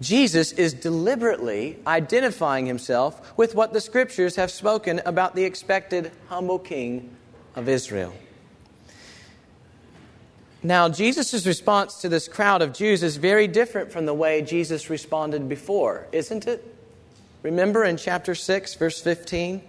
Jesus 0.00 0.52
is 0.52 0.72
deliberately 0.72 1.78
identifying 1.86 2.66
himself 2.66 3.36
with 3.36 3.54
what 3.54 3.72
the 3.72 3.80
scriptures 3.80 4.36
have 4.36 4.50
spoken 4.50 5.00
about 5.04 5.34
the 5.34 5.44
expected 5.44 6.10
humble 6.28 6.58
king 6.58 7.14
of 7.54 7.68
Israel. 7.68 8.14
Now, 10.62 10.88
Jesus' 10.88 11.46
response 11.46 12.00
to 12.02 12.08
this 12.08 12.28
crowd 12.28 12.60
of 12.60 12.72
Jews 12.72 13.02
is 13.02 13.16
very 13.16 13.46
different 13.46 13.90
from 13.92 14.06
the 14.06 14.14
way 14.14 14.42
Jesus 14.42 14.90
responded 14.90 15.48
before, 15.48 16.06
isn't 16.12 16.46
it? 16.46 16.76
Remember 17.42 17.84
in 17.84 17.96
chapter 17.96 18.34
6, 18.34 18.74
verse 18.74 19.00
15? 19.00 19.62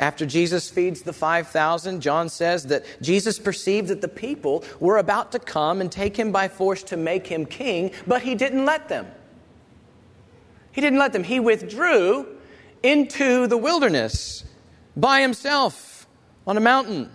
After 0.00 0.26
Jesus 0.26 0.68
feeds 0.68 1.02
the 1.02 1.12
5,000, 1.12 2.00
John 2.00 2.28
says 2.28 2.66
that 2.66 2.84
Jesus 3.00 3.38
perceived 3.38 3.88
that 3.88 4.00
the 4.00 4.08
people 4.08 4.64
were 4.80 4.98
about 4.98 5.30
to 5.32 5.38
come 5.38 5.80
and 5.80 5.92
take 5.92 6.16
him 6.16 6.32
by 6.32 6.48
force 6.48 6.82
to 6.84 6.96
make 6.96 7.28
him 7.28 7.46
king, 7.46 7.92
but 8.06 8.22
he 8.22 8.34
didn't 8.34 8.64
let 8.64 8.88
them. 8.88 9.06
He 10.72 10.80
didn't 10.80 10.98
let 10.98 11.12
them. 11.12 11.24
He 11.24 11.38
withdrew 11.38 12.26
into 12.82 13.46
the 13.46 13.56
wilderness 13.56 14.44
by 14.96 15.20
himself 15.20 16.06
on 16.46 16.56
a 16.56 16.60
mountain. 16.60 17.10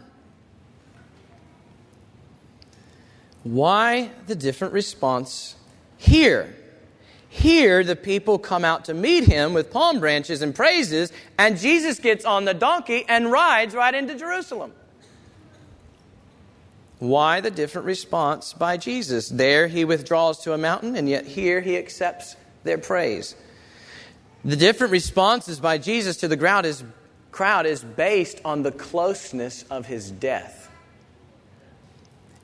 Why 3.44 4.12
the 4.28 4.36
different 4.36 4.74
response 4.74 5.56
here? 5.98 6.54
Here, 7.30 7.84
the 7.84 7.96
people 7.96 8.40
come 8.40 8.66
out 8.66 8.86
to 8.86 8.94
meet 8.94 9.26
him 9.26 9.54
with 9.54 9.72
palm 9.72 10.00
branches 10.00 10.42
and 10.42 10.56
praises, 10.56 11.12
and 11.38 11.58
Jesus 11.58 12.00
gets 12.00 12.26
on 12.26 12.46
the 12.46 12.54
donkey 12.54 13.06
and 13.08 13.32
rides 13.32 13.76
right 13.76 13.94
into 13.94 14.16
Jerusalem. 14.16 14.74
Why 17.00 17.42
the 17.42 17.52
different 17.52 17.86
response 17.86 18.54
by 18.54 18.78
Jesus? 18.78 19.30
There 19.30 19.68
he 19.68 19.86
withdraws 19.86 20.40
to 20.44 20.54
a 20.54 20.58
mountain, 20.58 20.96
and 20.96 21.08
yet 21.08 21.26
here 21.28 21.62
he 21.62 21.78
accepts 21.78 22.36
their 22.64 22.80
praise. 22.80 23.36
The 24.48 24.56
different 24.56 24.94
responses 24.94 25.60
by 25.60 25.78
Jesus 25.78 26.16
to 26.18 26.30
the 26.30 26.38
crowd 26.38 26.66
is, 26.66 26.82
crowd 27.34 27.66
is 27.66 27.84
based 27.84 28.40
on 28.46 28.64
the 28.64 28.72
closeness 28.72 29.66
of 29.70 29.86
his 29.86 30.10
death. 30.10 30.72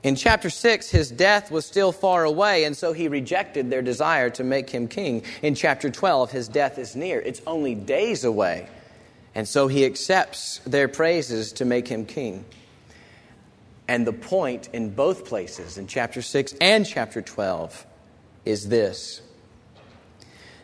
In 0.02 0.14
chapter 0.14 0.50
6, 0.50 0.90
his 0.90 1.10
death 1.10 1.50
was 1.50 1.64
still 1.64 1.92
far 1.92 2.24
away, 2.24 2.64
and 2.64 2.76
so 2.76 2.92
he 2.92 3.08
rejected 3.08 3.70
their 3.70 3.80
desire 3.80 4.28
to 4.28 4.44
make 4.44 4.68
him 4.68 4.86
king. 4.86 5.22
In 5.40 5.54
chapter 5.54 5.88
12, 5.88 6.30
his 6.30 6.46
death 6.46 6.78
is 6.78 6.94
near, 6.94 7.22
it's 7.22 7.40
only 7.46 7.74
days 7.74 8.22
away, 8.22 8.68
and 9.34 9.48
so 9.48 9.66
he 9.66 9.86
accepts 9.86 10.58
their 10.66 10.88
praises 10.88 11.52
to 11.52 11.64
make 11.64 11.88
him 11.88 12.04
king. 12.04 12.44
And 13.88 14.06
the 14.06 14.12
point 14.12 14.68
in 14.74 14.90
both 14.90 15.24
places, 15.24 15.78
in 15.78 15.86
chapter 15.86 16.20
6 16.20 16.52
and 16.60 16.84
chapter 16.84 17.22
12, 17.22 17.86
is 18.44 18.68
this 18.68 19.22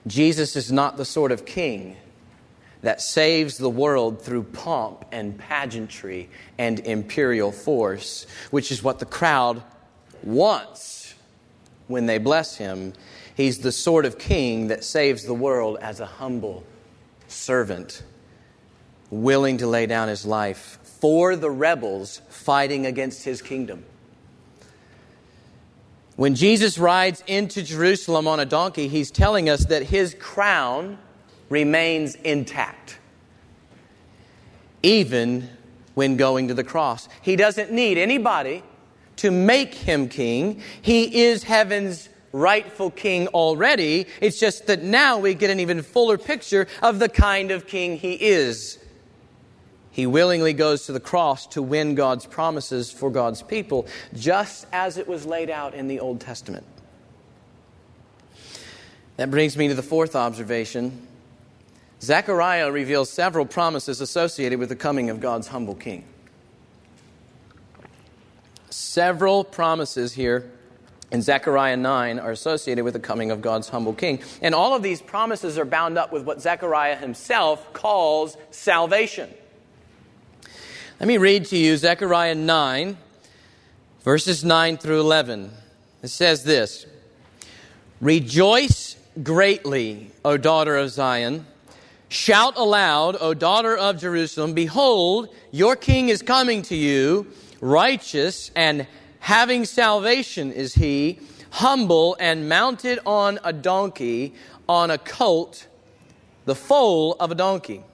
Jesus 0.07 0.57
is 0.57 0.73
not 0.73 0.97
the 0.97 1.05
sort 1.05 1.33
of 1.33 1.45
king 1.45 1.97
that 2.83 3.01
saves 3.01 3.59
the 3.59 3.69
world 3.69 4.23
through 4.23 4.43
pomp 4.45 5.05
and 5.13 5.39
pageantry 5.39 6.31
and 6.57 6.81
imperial 6.81 7.53
force, 7.53 8.27
which 8.51 8.73
is 8.73 8.83
what 8.83 8.99
the 8.99 9.07
crowd 9.07 9.63
wants 10.23 11.15
when 11.89 12.07
they 12.07 12.19
bless 12.19 12.57
him. 12.57 12.95
He's 13.37 13.59
the 13.59 13.73
sort 13.73 14.07
of 14.07 14.19
king 14.19 14.69
that 14.69 14.85
saves 14.85 15.25
the 15.25 15.35
world 15.35 15.79
as 15.81 16.01
a 16.01 16.07
humble 16.07 16.65
servant, 17.29 18.03
willing 19.11 19.59
to 19.59 19.67
lay 19.67 19.87
down 19.87 20.09
his 20.09 20.25
life 20.25 20.79
for 20.83 21.37
the 21.37 21.51
rebels 21.51 22.23
fighting 22.29 22.87
against 22.87 23.25
his 23.25 23.43
kingdom. 23.43 23.85
When 26.21 26.35
Jesus 26.35 26.77
rides 26.77 27.25
into 27.27 27.63
Jerusalem 27.63 28.29
on 28.29 28.41
a 28.41 28.45
donkey, 28.45 28.89
he's 28.89 29.11
telling 29.11 29.49
us 29.49 29.65
that 29.65 29.85
his 29.85 30.15
crown 30.21 30.99
remains 31.49 32.15
intact, 32.15 32.99
even 34.83 35.49
when 35.95 36.19
going 36.19 36.49
to 36.49 36.53
the 36.53 36.63
cross. 36.63 37.09
He 37.23 37.37
doesn't 37.37 37.73
need 37.73 37.97
anybody 37.97 38.63
to 39.17 39.31
make 39.31 39.73
him 39.73 40.11
king. 40.11 40.61
He 40.83 41.23
is 41.23 41.43
heaven's 41.43 42.11
rightful 42.33 42.91
king 42.91 43.29
already. 43.29 44.05
It's 44.21 44.39
just 44.39 44.67
that 44.67 44.83
now 44.83 45.17
we 45.17 45.33
get 45.33 45.49
an 45.49 45.59
even 45.59 45.81
fuller 45.81 46.19
picture 46.19 46.69
of 46.83 46.99
the 46.99 47.09
kind 47.09 47.51
of 47.51 47.67
king 47.67 47.97
he 47.97 48.13
is. 48.13 48.79
He 49.91 50.07
willingly 50.07 50.53
goes 50.53 50.87
to 50.87 50.93
the 50.93 51.01
cross 51.01 51.47
to 51.49 51.63
win 51.63 51.95
God's 51.95 52.27
promises 52.27 52.93
for 52.93 53.11
God's 53.11 53.43
people, 53.43 53.87
just 54.15 54.67
as 54.73 54.97
it 54.97 55.09
was 55.09 55.27
laid 55.27 55.51
out 55.51 55.75
in 55.75 55.89
the 55.89 56.01
Old 56.01 56.21
Testament. 56.21 56.65
That 59.17 59.31
brings 59.31 59.57
me 59.57 59.69
to 59.69 59.75
the 59.75 59.83
fourth 59.83 60.17
observation. 60.17 61.07
Zechariah 62.01 62.71
reveals 62.71 63.11
several 63.11 63.45
promises 63.45 64.01
associated 64.01 64.59
with 64.59 64.71
the 64.71 64.77
coming 64.77 65.11
of 65.11 65.21
God's 65.21 65.49
humble 65.49 65.75
king. 65.75 66.05
Several 68.71 69.45
promises 69.45 70.13
here 70.13 70.51
in 71.11 71.21
Zechariah 71.21 71.77
9 71.77 72.19
are 72.21 72.31
associated 72.31 72.85
with 72.85 72.95
the 72.95 73.01
coming 73.01 73.31
of 73.31 73.43
God's 73.43 73.69
humble 73.69 73.93
king. 73.93 74.21
And 74.41 74.55
all 74.55 74.75
of 74.75 74.83
these 74.83 75.03
promises 75.03 75.59
are 75.59 75.65
bound 75.65 75.99
up 75.99 76.13
with 76.13 76.25
what 76.25 76.41
Zechariah 76.41 76.97
himself 76.97 77.73
calls 77.73 78.37
salvation. 78.51 79.29
Let 81.01 81.07
me 81.07 81.17
read 81.17 81.47
to 81.47 81.57
you 81.57 81.79
Zechariah 81.79 82.35
9, 82.35 82.99
verses 84.03 84.45
9 84.45 84.77
through 84.77 85.01
11. 85.01 85.51
It 86.03 86.09
says 86.09 86.45
this 86.45 86.85
Rejoice 88.03 88.99
greatly, 89.23 90.11
O 90.27 90.37
daughter 90.37 90.77
of 90.77 90.91
Zion. 90.91 91.47
Shout 92.11 92.59
aloud, 92.59 93.17
O 93.19 93.33
daughter 93.33 93.75
of 93.75 93.99
Jerusalem. 93.99 94.53
Behold, 94.53 95.35
your 95.53 95.75
king 95.75 96.11
is 96.11 96.21
coming 96.21 96.61
to 96.65 96.77
you, 96.77 97.29
righteous 97.63 98.51
and 98.55 98.87
having 99.21 99.65
salvation 99.65 100.53
is 100.53 100.75
he, 100.75 101.19
humble 101.49 102.15
and 102.21 102.47
mounted 102.47 102.99
on 103.07 103.41
a 103.43 103.55
donkey, 103.55 104.35
on 104.69 104.91
a 104.91 104.99
colt, 104.99 105.67
the 106.45 106.55
foal 106.55 107.17
of 107.19 107.31
a 107.31 107.35
donkey. 107.35 107.85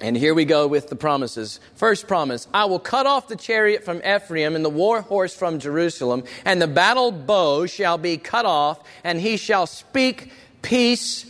And 0.00 0.16
here 0.16 0.34
we 0.34 0.44
go 0.44 0.66
with 0.66 0.88
the 0.88 0.96
promises. 0.96 1.58
First 1.74 2.06
promise 2.06 2.48
I 2.52 2.66
will 2.66 2.78
cut 2.78 3.06
off 3.06 3.28
the 3.28 3.36
chariot 3.36 3.84
from 3.84 4.02
Ephraim 4.04 4.54
and 4.54 4.64
the 4.64 4.70
war 4.70 5.00
horse 5.00 5.34
from 5.34 5.58
Jerusalem, 5.58 6.24
and 6.44 6.60
the 6.60 6.68
battle 6.68 7.12
bow 7.12 7.66
shall 7.66 7.96
be 7.96 8.18
cut 8.18 8.44
off, 8.44 8.80
and 9.04 9.20
he 9.20 9.36
shall 9.36 9.66
speak 9.66 10.30
peace 10.60 11.24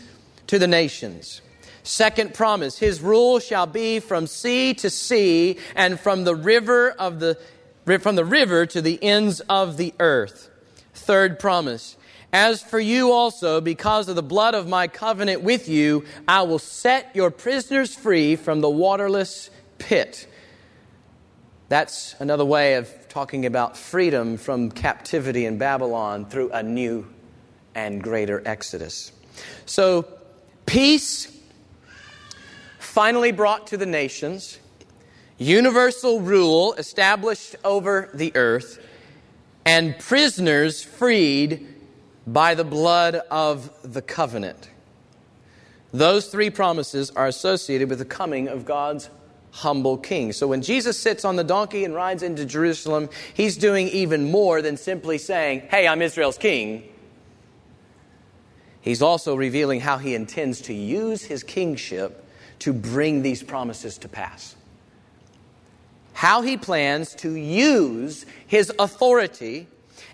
to 0.49 0.59
the 0.59 0.67
nations. 0.67 1.43
Second 1.85 2.35
promise 2.35 2.79
His 2.79 3.01
rule 3.01 3.39
shall 3.39 3.67
be 3.67 4.01
from 4.01 4.27
sea 4.27 4.75
to 4.75 4.91
sea, 4.91 5.59
and 5.77 6.01
from 6.01 6.25
the 6.25 6.35
river 6.35 6.91
of 6.91 7.21
the 7.21 7.39
from 8.01 8.17
the 8.17 8.25
river 8.25 8.67
to 8.67 8.83
the 8.83 9.01
ends 9.01 9.41
of 9.49 9.77
the 9.77 9.95
earth. 10.01 10.51
Third 10.93 11.39
promise 11.39 11.97
as 12.37 12.63
for 12.63 12.79
you 12.79 13.13
also, 13.13 13.63
because 13.63 14.11
of 14.11 14.15
the 14.15 14.23
blood 14.23 14.55
of 14.55 14.69
my 14.69 14.89
covenant 14.89 15.41
with 15.41 15.71
you, 15.71 16.05
I 16.29 16.43
will 16.43 16.59
set 16.59 17.11
your 17.17 17.31
prisoners 17.31 17.95
free 17.95 18.37
from 18.37 18.61
the 18.61 18.69
waterless 18.69 19.49
pit. 19.79 20.29
That's 21.71 22.15
another 22.19 22.45
way 22.45 22.75
of 22.75 23.09
talking 23.09 23.47
about 23.47 23.75
freedom 23.75 24.37
from 24.37 24.71
captivity 24.71 25.47
in 25.47 25.57
Babylon 25.57 26.27
through 26.27 26.51
a 26.51 26.63
new 26.63 27.07
and 27.75 28.03
greater 28.03 28.43
exodus. 28.45 29.13
So, 29.65 30.07
peace 30.67 31.35
finally 32.79 33.33
brought 33.33 33.69
to 33.69 33.79
the 33.79 33.87
nations, 33.87 34.59
universal 35.39 36.21
rule 36.21 36.75
established 36.75 37.57
over 37.65 38.11
the 38.13 38.37
earth, 38.37 38.79
and 39.65 39.99
prisoners 39.99 40.83
freed 40.85 41.73
by 42.27 42.55
the 42.55 42.65
blood 42.65 43.17
of 43.31 43.71
the 43.83 44.03
covenant. 44.03 44.71
Those 45.93 46.27
three 46.27 46.51
promises 46.51 47.11
are 47.11 47.27
associated 47.27 47.89
with 47.89 47.99
the 47.99 48.05
coming 48.05 48.49
of 48.49 48.65
God's 48.65 49.09
humble 49.53 49.97
king. 49.97 50.33
So 50.33 50.47
when 50.49 50.61
Jesus 50.61 50.99
sits 50.99 51.25
on 51.25 51.37
the 51.37 51.45
donkey 51.45 51.85
and 51.85 51.95
rides 51.95 52.23
into 52.23 52.45
Jerusalem, 52.45 53.09
he's 53.33 53.57
doing 53.57 53.89
even 53.89 54.31
more 54.31 54.61
than 54.61 54.77
simply 54.77 55.19
saying, 55.19 55.63
Hey, 55.71 55.89
I'm 55.89 56.03
Israel's 56.03 56.37
king. 56.37 56.83
He's 58.83 59.03
also 59.03 59.35
revealing 59.35 59.81
how 59.81 59.99
he 59.99 60.15
intends 60.15 60.61
to 60.63 60.75
use 60.75 61.25
his 61.25 61.43
kingship 61.43 62.25
to 62.61 62.73
bring 62.73 63.23
these 63.23 63.43
promises 63.43 63.99
to 63.99 64.09
pass. 64.09 64.55
How 66.13 66.43
he 66.43 66.57
plans 66.57 67.15
to 67.17 67.35
use 67.35 68.27
his 68.47 68.73
authority 68.79 69.69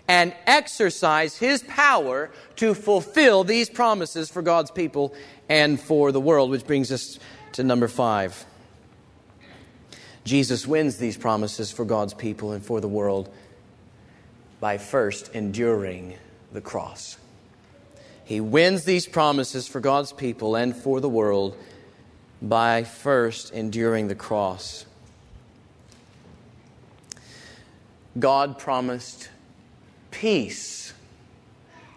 and 0.07 0.35
exercise 0.45 1.37
his 1.37 1.63
power 1.63 2.29
to 2.57 2.73
fulfill 2.73 3.43
these 3.43 3.69
promises 3.69 4.29
for 4.29 4.41
God's 4.41 4.71
people 4.71 5.13
and 5.47 5.79
for 5.79 6.11
the 6.11 6.19
world, 6.19 6.49
which 6.49 6.65
brings 6.65 6.91
us 6.91 7.19
to 7.53 7.63
number 7.63 7.87
five. 7.87 8.45
Jesus 10.25 10.67
wins 10.67 10.97
these 10.97 11.17
promises 11.17 11.71
for 11.71 11.85
God's 11.85 12.13
people 12.13 12.51
and 12.51 12.65
for 12.65 12.79
the 12.81 12.87
world 12.87 13.33
by 14.59 14.77
first 14.77 15.33
enduring 15.33 16.17
the 16.53 16.61
cross. 16.61 17.17
He 18.25 18.39
wins 18.39 18.85
these 18.85 19.05
promises 19.05 19.67
for 19.67 19.81
God's 19.81 20.13
people 20.13 20.55
and 20.55 20.75
for 20.75 21.01
the 21.01 21.09
world 21.09 21.57
by 22.41 22.83
first 22.83 23.51
enduring 23.51 24.07
the 24.07 24.15
cross. 24.15 24.85
God 28.17 28.59
promised 28.59 29.29
peace 30.13 30.93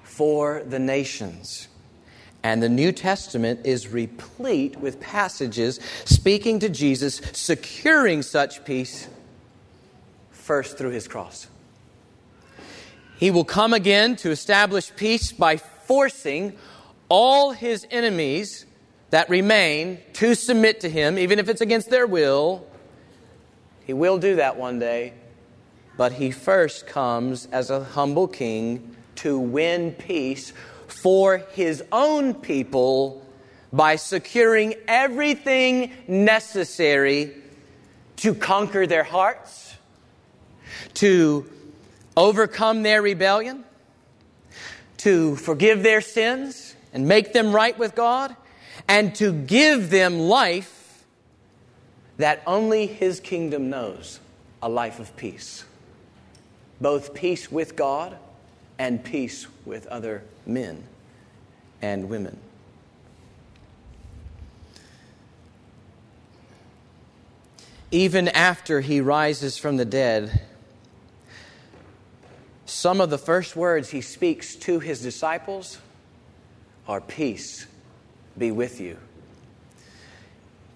for 0.03 0.63
the 0.67 0.79
nations. 0.79 1.69
And 2.43 2.63
the 2.63 2.69
New 2.69 2.91
Testament 2.91 3.61
is 3.65 3.89
replete 3.89 4.77
with 4.77 4.99
passages 5.01 5.79
speaking 6.05 6.59
to 6.61 6.69
Jesus, 6.69 7.21
securing 7.33 8.23
such 8.23 8.65
peace 8.65 9.09
first 10.31 10.79
through 10.79 10.91
his 10.91 11.07
cross. 11.07 11.49
He 13.19 13.31
will 13.31 13.45
come 13.45 13.73
again 13.73 14.17
to 14.17 14.31
establish 14.31 14.95
peace 14.97 15.33
by 15.33 15.57
forcing 15.57 16.55
all 17.09 17.53
his 17.53 17.87
enemies 17.91 18.65
that 19.11 19.29
remain 19.29 19.99
to 20.15 20.35
submit 20.35 20.81
to 20.81 20.89
him, 20.89 21.19
even 21.19 21.39
if 21.39 21.49
it's 21.49 21.61
against 21.61 21.91
their 21.91 22.07
will. 22.07 22.67
He 23.87 23.93
will 23.93 24.19
do 24.19 24.37
that 24.37 24.57
one 24.57 24.79
day 24.79 25.15
but 25.97 26.13
he 26.13 26.31
first 26.31 26.87
comes 26.87 27.47
as 27.53 27.71
a 27.71 27.83
humble 27.83 28.29
king 28.29 28.97
to 29.17 29.39
win 29.39 29.93
peace 29.93 30.53
for 30.87 31.39
his 31.53 31.83
own 31.91 32.35
people 32.35 33.23
by 33.73 33.97
securing 33.97 34.75
everything 34.87 35.93
necessary 36.07 37.35
to 38.17 38.35
conquer 38.35 38.87
their 38.87 39.03
hearts, 39.03 39.75
to 40.95 41.51
overcome 42.17 42.83
their 42.83 43.03
rebellion, 43.03 43.65
to 44.99 45.37
forgive 45.37 45.83
their 45.83 46.01
sins 46.01 46.75
and 46.93 47.07
make 47.07 47.33
them 47.33 47.53
right 47.55 47.79
with 47.79 47.95
God, 47.95 48.35
and 48.89 49.15
to 49.17 49.33
give 49.33 49.91
them 49.91 50.19
life 50.19 51.05
that 52.17 52.43
only 52.47 52.87
his 52.87 53.21
kingdom 53.21 53.69
knows 53.69 54.21
a 54.63 54.69
life 54.69 55.01
of 55.01 55.15
peace 55.17 55.65
both 56.81 57.15
peace 57.15 57.51
with 57.51 57.77
God 57.77 58.17
and 58.79 59.03
peace 59.03 59.47
with 59.65 59.87
other 59.87 60.23
men 60.45 60.85
and 61.81 62.09
women. 62.09 62.39
Even 67.91 68.29
after 68.29 68.81
he 68.81 69.01
rises 69.01 69.57
from 69.57 69.77
the 69.77 69.85
dead, 69.85 70.43
some 72.67 73.01
of 73.01 73.11
the 73.11 73.19
first 73.19 73.57
words 73.57 73.91
he 73.91 74.01
speaks 74.01 74.57
to 74.57 74.81
his 74.81 75.01
disciples 75.01 75.79
are 76.89 77.01
Peace 77.01 77.67
be 78.37 78.51
with 78.51 78.81
you. 78.81 78.99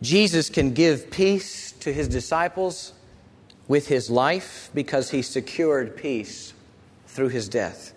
Jesus 0.03 0.49
can 0.49 0.73
give 0.73 1.11
peace 1.11 1.73
to 1.73 1.93
his 1.93 2.09
disciples 2.09 2.93
with 3.71 3.87
his 3.87 4.11
life 4.11 4.69
because 4.75 5.11
he 5.11 5.23
secured 5.23 5.97
peace 5.97 6.53
through 7.07 7.29
his 7.29 7.49
death. 7.49 7.95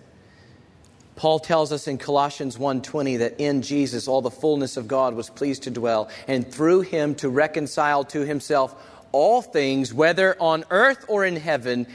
Paul 1.16 1.40
tells 1.40 1.72
us 1.72 1.88
in 1.88 1.98
Colossians 1.98 2.60
1:20 2.60 3.18
that 3.18 3.40
in 3.40 3.64
Jesus 3.64 4.08
all 4.08 4.22
the 4.22 4.30
fullness 4.30 4.78
of 4.78 4.88
God 4.88 5.16
was 5.16 5.32
pleased 5.32 5.64
to 5.64 5.72
dwell 5.72 6.10
and 6.28 6.48
through 6.48 6.82
him 6.82 7.16
to 7.16 7.28
reconcile 7.28 8.04
to 8.06 8.24
himself 8.24 8.76
all 9.12 9.42
things 9.42 9.92
whether 9.92 10.40
on 10.40 10.64
earth 10.70 11.06
or 11.08 11.26
in 11.26 11.38
heaven 11.38 11.88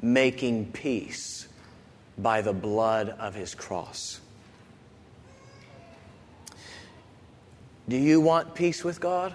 making 0.00 0.72
peace 0.72 1.46
by 2.16 2.40
the 2.40 2.54
blood 2.54 3.10
of 3.18 3.34
his 3.34 3.54
cross. 3.54 4.20
Do 7.86 7.98
you 7.98 8.22
want 8.22 8.54
peace 8.54 8.82
with 8.82 9.02
God? 9.02 9.34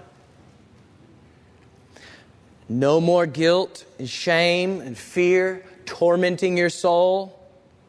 No 2.70 3.00
more 3.00 3.26
guilt 3.26 3.86
and 3.98 4.10
shame 4.10 4.82
and 4.82 4.98
fear 4.98 5.64
tormenting 5.86 6.58
your 6.58 6.70
soul 6.70 7.38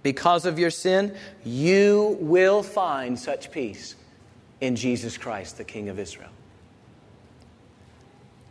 because 0.02 0.46
of 0.46 0.58
your 0.58 0.70
sin. 0.70 1.14
You 1.44 2.16
will 2.20 2.62
find 2.62 3.18
such 3.18 3.50
peace 3.50 3.96
in 4.60 4.76
Jesus 4.76 5.16
Christ, 5.16 5.58
the 5.58 5.64
King 5.64 5.88
of 5.88 5.98
Israel, 5.98 6.30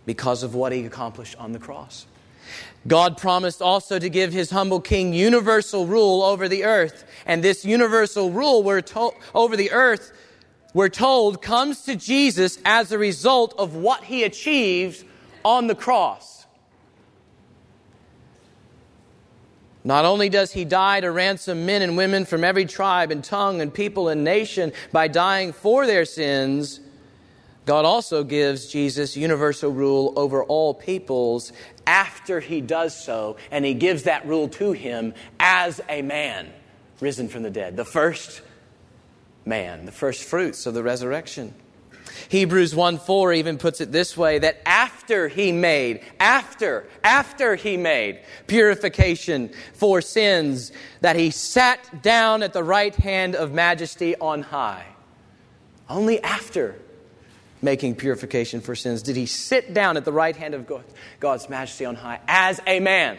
because 0.05 0.43
of 0.43 0.53
what 0.53 0.71
he 0.71 0.85
accomplished 0.85 1.35
on 1.37 1.53
the 1.53 1.59
cross. 1.59 2.05
God 2.85 3.17
promised 3.17 3.61
also 3.61 3.99
to 3.99 4.09
give 4.09 4.31
his 4.31 4.49
humble 4.51 4.79
king 4.79 5.13
universal 5.13 5.85
rule 5.85 6.23
over 6.23 6.47
the 6.47 6.63
earth. 6.63 7.03
And 7.25 7.43
this 7.43 7.65
universal 7.65 8.31
rule 8.31 8.63
we're 8.63 8.81
to- 8.81 9.11
over 9.35 9.57
the 9.57 9.71
earth, 9.71 10.11
we're 10.73 10.89
told, 10.89 11.41
comes 11.41 11.81
to 11.83 11.95
Jesus 11.95 12.59
as 12.63 12.91
a 12.91 12.97
result 12.97 13.53
of 13.57 13.75
what 13.75 14.05
he 14.05 14.23
achieves 14.23 15.03
on 15.43 15.67
the 15.67 15.75
cross. 15.75 16.45
Not 19.83 20.03
only 20.03 20.27
does 20.27 20.51
he 20.51 20.65
die 20.65 20.99
to 20.99 21.09
ransom 21.09 21.65
men 21.65 21.81
and 21.81 21.95
women 21.95 22.25
from 22.25 22.43
every 22.43 22.65
tribe 22.65 23.09
and 23.09 23.23
tongue 23.23 23.61
and 23.61 23.73
people 23.73 24.09
and 24.09 24.23
nation 24.23 24.73
by 24.91 25.07
dying 25.07 25.53
for 25.53 25.87
their 25.87 26.03
sins, 26.03 26.81
God 27.65 27.85
also 27.85 28.23
gives 28.23 28.67
Jesus 28.67 29.15
universal 29.15 29.71
rule 29.71 30.13
over 30.17 30.43
all 30.43 30.73
peoples 30.73 31.53
after 31.85 32.41
he 32.41 32.59
does 32.59 33.01
so, 33.01 33.37
and 33.49 33.63
he 33.63 33.73
gives 33.73 34.03
that 34.03 34.25
rule 34.25 34.49
to 34.49 34.73
him 34.73 35.13
as 35.39 35.79
a 35.87 36.01
man 36.01 36.49
risen 36.99 37.29
from 37.29 37.43
the 37.43 37.49
dead, 37.49 37.77
the 37.77 37.85
first 37.85 38.41
man, 39.45 39.85
the 39.85 39.91
first 39.91 40.23
fruits 40.23 40.65
of 40.65 40.73
the 40.73 40.83
resurrection. 40.83 41.53
Hebrews 42.29 42.75
1 42.75 42.99
4 42.99 43.33
even 43.33 43.57
puts 43.57 43.81
it 43.81 43.91
this 43.91 44.17
way 44.17 44.39
that 44.39 44.61
after 44.65 45.27
he 45.27 45.51
made, 45.51 46.01
after, 46.19 46.87
after 47.03 47.55
he 47.55 47.77
made 47.77 48.21
purification 48.47 49.51
for 49.73 50.01
sins, 50.01 50.71
that 51.01 51.15
he 51.15 51.31
sat 51.31 52.01
down 52.01 52.43
at 52.43 52.53
the 52.53 52.63
right 52.63 52.95
hand 52.95 53.35
of 53.35 53.53
majesty 53.53 54.15
on 54.17 54.41
high. 54.41 54.85
Only 55.89 56.21
after 56.21 56.75
making 57.61 57.95
purification 57.95 58.61
for 58.61 58.75
sins 58.75 59.01
did 59.01 59.15
he 59.15 59.25
sit 59.25 59.73
down 59.73 59.97
at 59.97 60.05
the 60.05 60.11
right 60.11 60.35
hand 60.35 60.53
of 60.53 60.71
God's 61.19 61.49
majesty 61.49 61.85
on 61.85 61.95
high 61.95 62.19
as 62.27 62.59
a 62.67 62.79
man, 62.79 63.17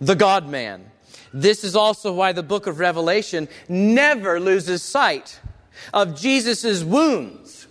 the 0.00 0.16
God 0.16 0.48
man. 0.48 0.90
This 1.32 1.62
is 1.62 1.76
also 1.76 2.12
why 2.12 2.32
the 2.32 2.42
book 2.42 2.66
of 2.66 2.78
Revelation 2.78 3.48
never 3.68 4.40
loses 4.40 4.82
sight 4.82 5.38
of 5.92 6.18
Jesus' 6.18 6.82
wounds 6.82 7.66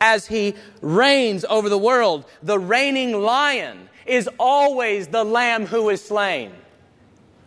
as 0.00 0.26
he 0.26 0.54
reigns 0.80 1.44
over 1.44 1.68
the 1.68 1.78
world. 1.78 2.24
The 2.42 2.58
reigning 2.58 3.12
lion 3.12 3.88
is 4.04 4.28
always 4.38 5.08
the 5.08 5.24
lamb 5.24 5.66
who 5.66 5.88
is 5.88 6.04
slain 6.04 6.52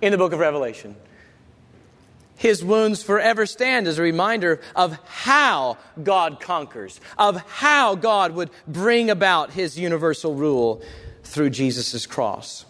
in 0.01 0.11
the 0.11 0.17
book 0.17 0.33
of 0.33 0.39
Revelation. 0.39 0.95
His 2.35 2.63
wounds 2.63 3.03
forever 3.03 3.45
stand 3.45 3.85
as 3.85 3.99
a 3.99 4.01
reminder 4.01 4.61
of 4.73 4.97
how 5.05 5.77
God 6.01 6.39
conquers, 6.39 7.01
of 7.17 7.35
how 7.49 7.95
God 7.95 8.33
would 8.33 8.49
bring 8.65 9.09
about 9.09 9.51
his 9.51 9.77
universal 9.77 10.33
rule 10.35 10.81
through 11.23 11.49
Jesus' 11.49 12.05
cross. 12.05 12.65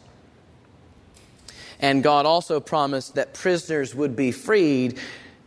And 1.79 2.03
God 2.03 2.25
also 2.25 2.59
promised 2.59 3.15
that 3.15 3.35
prisoners 3.35 3.93
would 3.93 4.15
be 4.15 4.31
freed 4.31 4.99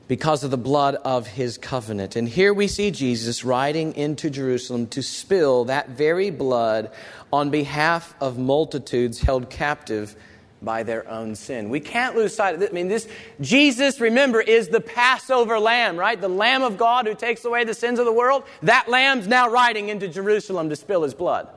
because 0.09 0.45
of 0.45 0.51
the 0.51 0.59
blood 0.59 0.97
of 0.97 1.27
his 1.27 1.59
covenant. 1.59 2.17
And 2.17 2.29
here 2.29 2.53
we 2.53 2.69
see 2.69 2.91
Jesus 2.91 3.45
riding 3.45 3.95
into 3.95 4.31
Jerusalem 4.31 4.87
to 4.89 5.03
spill 5.03 5.65
that 5.67 5.91
very 5.91 6.31
blood 6.31 6.91
on 7.33 7.51
behalf 7.51 8.15
of 8.21 8.39
multitudes 8.39 9.21
held 9.21 9.49
captive 9.49 10.15
by 10.61 10.83
their 10.83 11.09
own 11.09 11.35
sin. 11.35 11.71
We 11.71 11.81
can't 11.81 12.15
lose 12.15 12.35
sight 12.35 12.55
of 12.55 12.61
this. 12.61 12.71
I 12.71 12.73
mean, 12.73 12.89
this 12.89 13.09
Jesus, 13.41 14.01
remember, 14.01 14.41
is 14.41 14.69
the 14.69 14.81
Passover 14.81 15.59
lamb, 15.59 15.97
right? 15.97 16.21
The 16.21 16.29
Lamb 16.29 16.63
of 16.63 16.79
God 16.79 17.07
who 17.07 17.15
takes 17.15 17.45
away 17.45 17.65
the 17.65 17.75
sins 17.75 17.99
of 17.99 18.05
the 18.05 18.13
world. 18.13 18.45
That 18.63 18.89
lamb's 18.89 19.27
now 19.27 19.49
riding 19.49 19.89
into 19.89 20.09
Jerusalem 20.09 20.69
to 20.69 20.77
spill 20.77 21.03
his 21.03 21.15
blood 21.15 21.49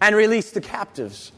and 0.00 0.14
release 0.14 0.50
the 0.50 0.60
captives. 0.60 1.32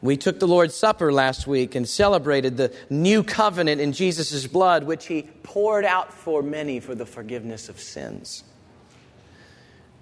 We 0.00 0.16
took 0.16 0.38
the 0.38 0.46
Lord's 0.46 0.76
Supper 0.76 1.12
last 1.12 1.46
week 1.46 1.74
and 1.74 1.88
celebrated 1.88 2.56
the 2.56 2.72
new 2.88 3.24
covenant 3.24 3.80
in 3.80 3.92
Jesus' 3.92 4.46
blood, 4.46 4.84
which 4.84 5.06
He 5.06 5.22
poured 5.42 5.84
out 5.84 6.12
for 6.12 6.42
many 6.42 6.78
for 6.78 6.94
the 6.94 7.06
forgiveness 7.06 7.68
of 7.68 7.80
sins. 7.80 8.44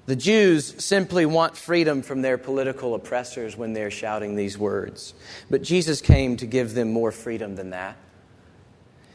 The 0.04 0.16
Jews 0.16 0.74
simply 0.84 1.26
want 1.26 1.56
freedom 1.56 2.02
from 2.02 2.22
their 2.22 2.38
political 2.38 2.94
oppressors 2.94 3.56
when 3.56 3.72
they're 3.72 3.90
shouting 3.90 4.36
these 4.36 4.56
words. 4.56 5.14
But 5.50 5.62
Jesus 5.62 6.00
came 6.00 6.36
to 6.36 6.46
give 6.46 6.74
them 6.74 6.92
more 6.92 7.10
freedom 7.10 7.56
than 7.56 7.70
that. 7.70 7.96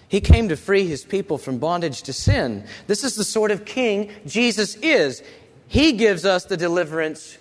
He 0.09 0.19
came 0.19 0.49
to 0.49 0.57
free 0.57 0.87
his 0.87 1.05
people 1.05 1.37
from 1.37 1.59
bondage 1.59 2.01
to 2.03 2.11
sin. 2.11 2.65
This 2.87 3.05
is 3.05 3.15
the 3.15 3.23
sort 3.23 3.51
of 3.51 3.63
king 3.63 4.11
Jesus 4.25 4.75
is. 4.75 5.23
He 5.69 5.93
gives 5.93 6.25
us 6.25 6.43
the 6.43 6.57
deliverance 6.57 7.37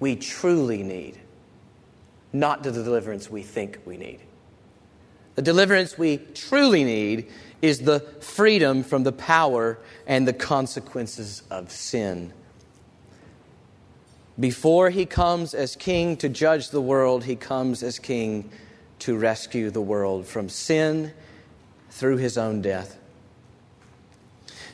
we 0.00 0.16
truly 0.16 0.82
need 0.82 1.18
not 2.34 2.64
to 2.64 2.70
the 2.70 2.82
deliverance 2.82 3.30
we 3.30 3.42
think 3.42 3.78
we 3.86 3.96
need. 3.96 4.20
The 5.36 5.42
deliverance 5.42 5.96
we 5.96 6.18
truly 6.18 6.84
need 6.84 7.30
is 7.62 7.80
the 7.80 8.00
freedom 8.20 8.82
from 8.82 9.04
the 9.04 9.12
power 9.12 9.78
and 10.06 10.28
the 10.28 10.32
consequences 10.32 11.42
of 11.50 11.70
sin. 11.70 12.32
Before 14.38 14.90
he 14.90 15.06
comes 15.06 15.54
as 15.54 15.76
king 15.76 16.16
to 16.18 16.28
judge 16.28 16.70
the 16.70 16.80
world, 16.80 17.24
he 17.24 17.36
comes 17.36 17.82
as 17.82 17.98
king 17.98 18.50
to 18.98 19.16
rescue 19.16 19.70
the 19.70 19.80
world 19.80 20.26
from 20.26 20.48
sin 20.48 21.12
through 21.90 22.16
his 22.16 22.36
own 22.36 22.60
death. 22.60 22.98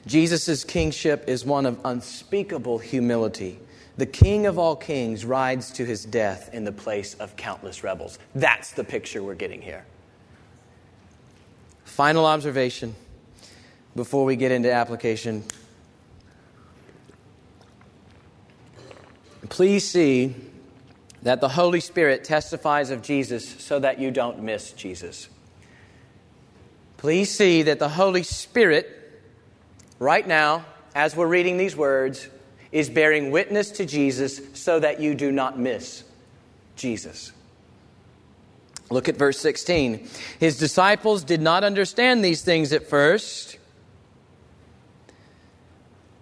Jesus' 0.07 0.65
kingship 0.65 1.25
is 1.29 1.45
one 1.45 1.67
of 1.67 1.79
unspeakable 1.85 2.79
humility 2.79 3.59
the 4.01 4.07
king 4.07 4.47
of 4.47 4.59
all 4.59 4.77
kings 4.77 5.27
rides 5.27 5.71
to 5.73 5.85
his 5.85 6.07
death 6.07 6.55
in 6.55 6.65
the 6.65 6.73
place 6.73 7.13
of 7.17 7.37
countless 7.37 7.85
rebels. 7.85 8.19
That's 8.35 8.73
the 8.73 8.83
picture 8.83 9.23
we're 9.23 9.35
getting 9.35 9.61
here. 9.61 9.85
Final 11.85 12.25
observation 12.25 12.95
before 13.95 14.25
we 14.25 14.37
get 14.37 14.53
into 14.53 14.73
application. 14.73 15.45
Please 19.51 19.87
see 19.87 20.35
that 21.23 21.43
the 21.43 21.51
Holy 21.51 21.81
Spirit 21.81 22.25
testifies 22.25 22.89
of 22.89 23.03
Jesus 23.03 23.47
so 23.47 23.81
that 23.81 24.01
you 24.01 24.11
don't 24.11 24.43
miss 24.43 24.73
Jesus. 24.73 25.29
Please 26.97 27.31
see 27.31 27.61
that 27.65 27.79
the 27.79 27.91
Holy 27.91 28.23
Spirit, 28.23 28.89
right 29.99 30.27
now, 30.27 30.65
as 30.95 31.15
we're 31.15 31.27
reading 31.27 31.59
these 31.59 31.77
words, 31.77 32.31
is 32.73 32.89
bearing 32.89 33.31
witness 33.31 33.71
to 33.73 33.87
Jesus 33.87 34.41
so 34.55 34.79
that 34.79 35.01
you 35.01 35.15
do 35.15 35.33
not 35.33 35.59
miss 35.59 36.05
Jesus. 36.77 37.33
Look 38.91 39.09
at 39.09 39.17
verse 39.17 39.39
16. 39.39 40.09
His 40.39 40.59
disciples 40.59 41.23
did 41.25 41.41
not 41.41 41.63
understand 41.65 42.25
these 42.25 42.43
things 42.43 42.73
at 42.73 42.89
first. 42.89 43.59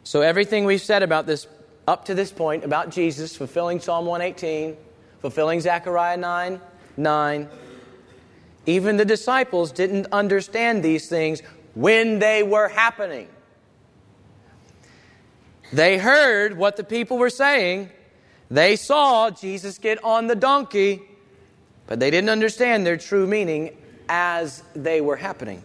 So, 0.05 0.23
everything 0.23 0.65
we've 0.65 0.81
said 0.81 1.03
about 1.03 1.27
this 1.27 1.47
up 1.87 2.05
to 2.07 2.15
this 2.15 2.31
point 2.31 2.65
about 2.65 2.91
Jesus 2.91 3.37
fulfilling 3.37 3.81
Psalm 3.81 4.07
118, 4.07 4.77
fulfilling 5.21 5.61
Zechariah 5.61 6.17
9 6.17 6.61
9, 6.97 7.49
even 8.67 8.97
the 8.97 9.05
disciples 9.05 9.73
didn't 9.73 10.07
understand 10.13 10.83
these 10.83 11.09
things 11.09 11.41
when 11.75 12.19
they 12.19 12.43
were 12.43 12.69
happening. 12.69 13.29
They 15.73 15.99
heard 15.99 16.57
what 16.57 16.77
the 16.77 16.85
people 16.85 17.19
were 17.19 17.31
saying. 17.31 17.91
They 18.51 18.77
saw 18.77 19.31
Jesus 19.31 19.79
get 19.79 20.03
on 20.03 20.27
the 20.27 20.35
donkey, 20.35 21.03
but 21.87 22.01
they 22.01 22.11
didn't 22.11 22.31
understand 22.31 22.87
their 22.87 22.97
true 22.97 23.27
meaning 23.27 23.77
as 24.09 24.63
they 24.75 25.01
were 25.01 25.17
happening. 25.17 25.63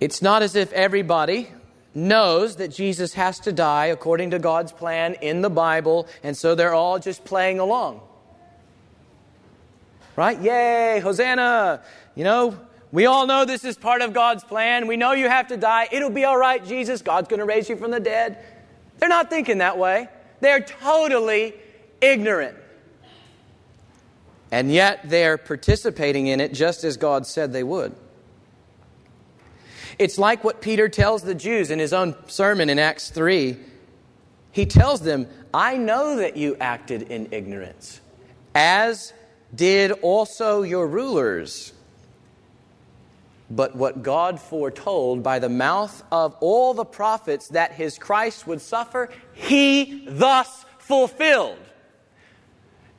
It's 0.00 0.20
not 0.20 0.42
as 0.42 0.56
if 0.56 0.72
everybody 0.72 1.48
knows 1.94 2.56
that 2.56 2.68
Jesus 2.68 3.14
has 3.14 3.38
to 3.40 3.52
die 3.52 3.86
according 3.86 4.30
to 4.30 4.40
God's 4.40 4.72
plan 4.72 5.14
in 5.14 5.40
the 5.40 5.50
Bible, 5.50 6.08
and 6.24 6.36
so 6.36 6.56
they're 6.56 6.74
all 6.74 6.98
just 6.98 7.24
playing 7.24 7.60
along. 7.60 8.00
Right? 10.16 10.40
Yay, 10.40 11.00
Hosanna! 11.00 11.82
You 12.16 12.24
know, 12.24 12.58
we 12.94 13.06
all 13.06 13.26
know 13.26 13.44
this 13.44 13.64
is 13.64 13.76
part 13.76 14.02
of 14.02 14.12
God's 14.12 14.44
plan. 14.44 14.86
We 14.86 14.96
know 14.96 15.14
you 15.14 15.28
have 15.28 15.48
to 15.48 15.56
die. 15.56 15.88
It'll 15.90 16.10
be 16.10 16.22
all 16.22 16.38
right, 16.38 16.64
Jesus. 16.64 17.02
God's 17.02 17.26
going 17.26 17.40
to 17.40 17.44
raise 17.44 17.68
you 17.68 17.74
from 17.74 17.90
the 17.90 17.98
dead. 17.98 18.38
They're 18.98 19.08
not 19.08 19.30
thinking 19.30 19.58
that 19.58 19.78
way. 19.78 20.08
They're 20.38 20.60
totally 20.60 21.54
ignorant. 22.00 22.56
And 24.52 24.70
yet 24.70 25.00
they're 25.10 25.36
participating 25.36 26.28
in 26.28 26.40
it 26.40 26.52
just 26.52 26.84
as 26.84 26.96
God 26.96 27.26
said 27.26 27.52
they 27.52 27.64
would. 27.64 27.96
It's 29.98 30.16
like 30.16 30.44
what 30.44 30.60
Peter 30.60 30.88
tells 30.88 31.24
the 31.24 31.34
Jews 31.34 31.72
in 31.72 31.80
his 31.80 31.92
own 31.92 32.14
sermon 32.28 32.70
in 32.70 32.78
Acts 32.78 33.10
3. 33.10 33.56
He 34.52 34.66
tells 34.66 35.00
them, 35.00 35.26
I 35.52 35.78
know 35.78 36.18
that 36.18 36.36
you 36.36 36.56
acted 36.60 37.10
in 37.10 37.32
ignorance, 37.32 38.00
as 38.54 39.12
did 39.52 39.90
also 39.90 40.62
your 40.62 40.86
rulers. 40.86 41.72
But 43.50 43.76
what 43.76 44.02
God 44.02 44.40
foretold 44.40 45.22
by 45.22 45.38
the 45.38 45.48
mouth 45.48 46.02
of 46.10 46.34
all 46.40 46.74
the 46.74 46.84
prophets 46.84 47.48
that 47.48 47.72
his 47.72 47.98
Christ 47.98 48.46
would 48.46 48.60
suffer, 48.60 49.10
he 49.34 50.06
thus 50.08 50.64
fulfilled. 50.78 51.58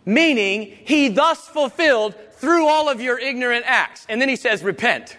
Meaning, 0.05 0.77
he 0.86 1.10
thus 1.10 1.47
fulfilled 1.47 2.15
through 2.34 2.67
all 2.67 2.89
of 2.89 3.01
your 3.01 3.17
ignorant 3.17 3.65
acts. 3.67 4.05
And 4.08 4.21
then 4.21 4.29
he 4.29 4.36
says, 4.36 4.62
repent. 4.62 5.17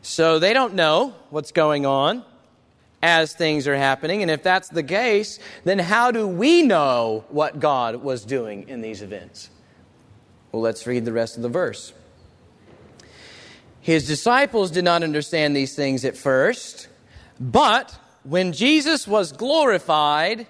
So 0.00 0.38
they 0.38 0.54
don't 0.54 0.74
know 0.74 1.14
what's 1.28 1.52
going 1.52 1.84
on 1.84 2.24
as 3.02 3.34
things 3.34 3.68
are 3.68 3.76
happening. 3.76 4.22
And 4.22 4.30
if 4.30 4.42
that's 4.42 4.70
the 4.70 4.82
case, 4.82 5.38
then 5.64 5.78
how 5.78 6.10
do 6.10 6.26
we 6.26 6.62
know 6.62 7.26
what 7.28 7.60
God 7.60 7.96
was 7.96 8.24
doing 8.24 8.68
in 8.68 8.80
these 8.80 9.02
events? 9.02 9.50
Well, 10.56 10.62
let's 10.62 10.86
read 10.86 11.04
the 11.04 11.12
rest 11.12 11.36
of 11.36 11.42
the 11.42 11.50
verse. 11.50 11.92
His 13.82 14.06
disciples 14.06 14.70
did 14.70 14.84
not 14.84 15.02
understand 15.02 15.54
these 15.54 15.74
things 15.74 16.02
at 16.06 16.16
first, 16.16 16.88
but 17.38 17.94
when 18.22 18.54
Jesus 18.54 19.06
was 19.06 19.32
glorified, 19.32 20.46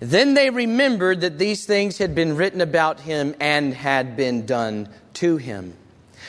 then 0.00 0.34
they 0.34 0.50
remembered 0.50 1.20
that 1.20 1.38
these 1.38 1.64
things 1.64 1.98
had 1.98 2.16
been 2.16 2.34
written 2.34 2.60
about 2.60 2.98
him 2.98 3.36
and 3.38 3.72
had 3.72 4.16
been 4.16 4.46
done 4.46 4.88
to 5.14 5.36
him. 5.36 5.74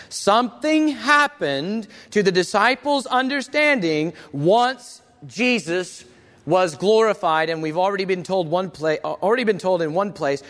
Something 0.09 0.89
happened 0.89 1.87
to 2.11 2.21
the 2.21 2.31
disciples' 2.31 3.07
understanding 3.07 4.13
once 4.31 5.01
Jesus 5.25 6.05
was 6.45 6.75
glorified, 6.75 7.49
and 7.49 7.63
we've 7.63 7.77
already 7.77 8.05
been 8.05 8.23
told 8.23 8.47
one 8.47 8.69
place, 8.69 8.99
already 9.03 9.43
been 9.43 9.57
told 9.57 9.81
in 9.81 9.95
one 9.95 10.13
place 10.13 10.43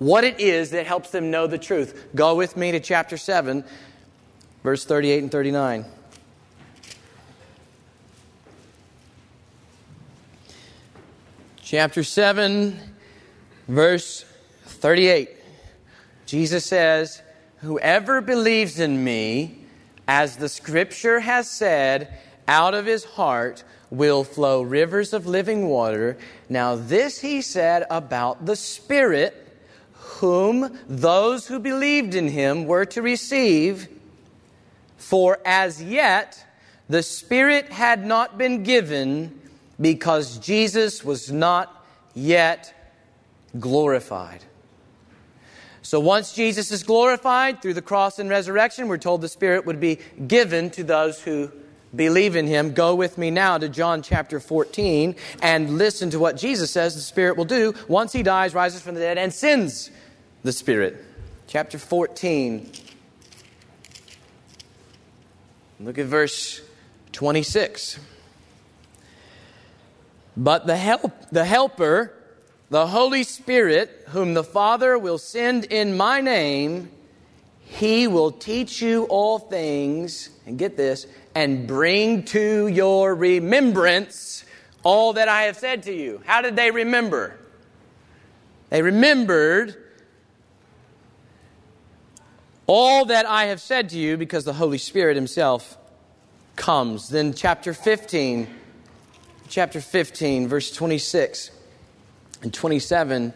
what 0.00 0.24
it 0.24 0.40
is 0.40 0.70
that 0.70 0.86
helps 0.86 1.10
them 1.10 1.30
know 1.30 1.46
the 1.46 1.58
truth. 1.58 2.08
Go 2.14 2.34
with 2.34 2.56
me 2.56 2.72
to 2.72 2.80
chapter 2.80 3.18
7, 3.18 3.62
verse 4.64 4.84
38 4.84 5.22
and 5.22 5.30
39. 5.30 5.84
Chapter 11.62 12.02
7, 12.02 12.80
verse 13.68 14.24
38. 14.64 15.28
Jesus 16.24 16.64
says, 16.64 17.20
Whoever 17.58 18.22
believes 18.22 18.80
in 18.80 19.04
me, 19.04 19.66
as 20.08 20.38
the 20.38 20.48
scripture 20.48 21.20
has 21.20 21.48
said, 21.48 22.18
out 22.48 22.72
of 22.72 22.86
his 22.86 23.04
heart 23.04 23.64
will 23.90 24.24
flow 24.24 24.62
rivers 24.62 25.12
of 25.12 25.26
living 25.26 25.68
water. 25.68 26.16
Now, 26.48 26.74
this 26.74 27.20
he 27.20 27.42
said 27.42 27.84
about 27.90 28.46
the 28.46 28.56
Spirit, 28.56 29.39
whom 30.20 30.78
those 30.88 31.46
who 31.46 31.58
believed 31.58 32.14
in 32.14 32.28
him 32.28 32.66
were 32.66 32.84
to 32.86 33.02
receive. 33.02 33.88
For 34.96 35.38
as 35.44 35.82
yet 35.82 36.44
the 36.88 37.02
Spirit 37.02 37.70
had 37.70 38.06
not 38.06 38.38
been 38.38 38.62
given 38.62 39.38
because 39.80 40.38
Jesus 40.38 41.04
was 41.04 41.32
not 41.32 41.84
yet 42.14 42.74
glorified. 43.58 44.44
So 45.82 45.98
once 45.98 46.34
Jesus 46.34 46.70
is 46.70 46.82
glorified 46.82 47.62
through 47.62 47.74
the 47.74 47.82
cross 47.82 48.18
and 48.18 48.28
resurrection, 48.28 48.88
we're 48.88 48.98
told 48.98 49.22
the 49.22 49.28
Spirit 49.28 49.66
would 49.66 49.80
be 49.80 49.98
given 50.26 50.70
to 50.70 50.84
those 50.84 51.20
who 51.20 51.50
believe 51.94 52.36
in 52.36 52.46
him. 52.46 52.72
Go 52.72 52.94
with 52.94 53.18
me 53.18 53.30
now 53.30 53.58
to 53.58 53.68
John 53.68 54.02
chapter 54.02 54.38
14 54.38 55.16
and 55.42 55.78
listen 55.78 56.10
to 56.10 56.18
what 56.18 56.36
Jesus 56.36 56.70
says 56.70 56.94
the 56.94 57.00
Spirit 57.00 57.36
will 57.36 57.44
do 57.44 57.74
once 57.88 58.12
he 58.12 58.22
dies, 58.22 58.54
rises 58.54 58.82
from 58.82 58.94
the 58.94 59.00
dead, 59.00 59.18
and 59.18 59.32
sends 59.32 59.90
the 60.42 60.52
Spirit. 60.52 61.04
Chapter 61.46 61.78
14. 61.78 62.70
Look 65.80 65.98
at 65.98 66.06
verse 66.06 66.62
26. 67.12 67.98
But 70.36 70.66
the 70.66 70.76
help 70.76 71.12
the 71.30 71.44
helper, 71.44 72.14
the 72.70 72.86
Holy 72.86 73.22
Spirit, 73.22 74.06
whom 74.08 74.34
the 74.34 74.44
Father 74.44 74.98
will 74.98 75.18
send 75.18 75.66
in 75.66 75.96
my 75.96 76.20
name, 76.20 76.90
he 77.60 78.06
will 78.06 78.30
teach 78.30 78.80
you 78.80 79.04
all 79.04 79.38
things, 79.38 80.30
and 80.46 80.58
get 80.58 80.76
this, 80.76 81.06
and 81.34 81.66
bring 81.66 82.24
to 82.24 82.66
your 82.68 83.14
remembrance 83.14 84.44
all 84.82 85.12
that 85.14 85.28
I 85.28 85.42
have 85.42 85.56
said 85.56 85.82
to 85.84 85.92
you. 85.92 86.22
How 86.24 86.40
did 86.40 86.56
they 86.56 86.70
remember? 86.70 87.38
They 88.70 88.80
remembered 88.82 89.76
all 92.70 93.06
that 93.06 93.26
I 93.26 93.46
have 93.46 93.60
said 93.60 93.88
to 93.90 93.98
you 93.98 94.16
because 94.16 94.44
the 94.44 94.52
Holy 94.52 94.78
Spirit 94.78 95.16
Himself 95.16 95.76
comes. 96.54 97.08
Then, 97.08 97.34
chapter 97.34 97.74
15 97.74 98.46
chapter 99.50 99.80
15, 99.80 100.46
verse 100.46 100.70
26 100.70 101.50
and 102.42 102.54
27, 102.54 103.34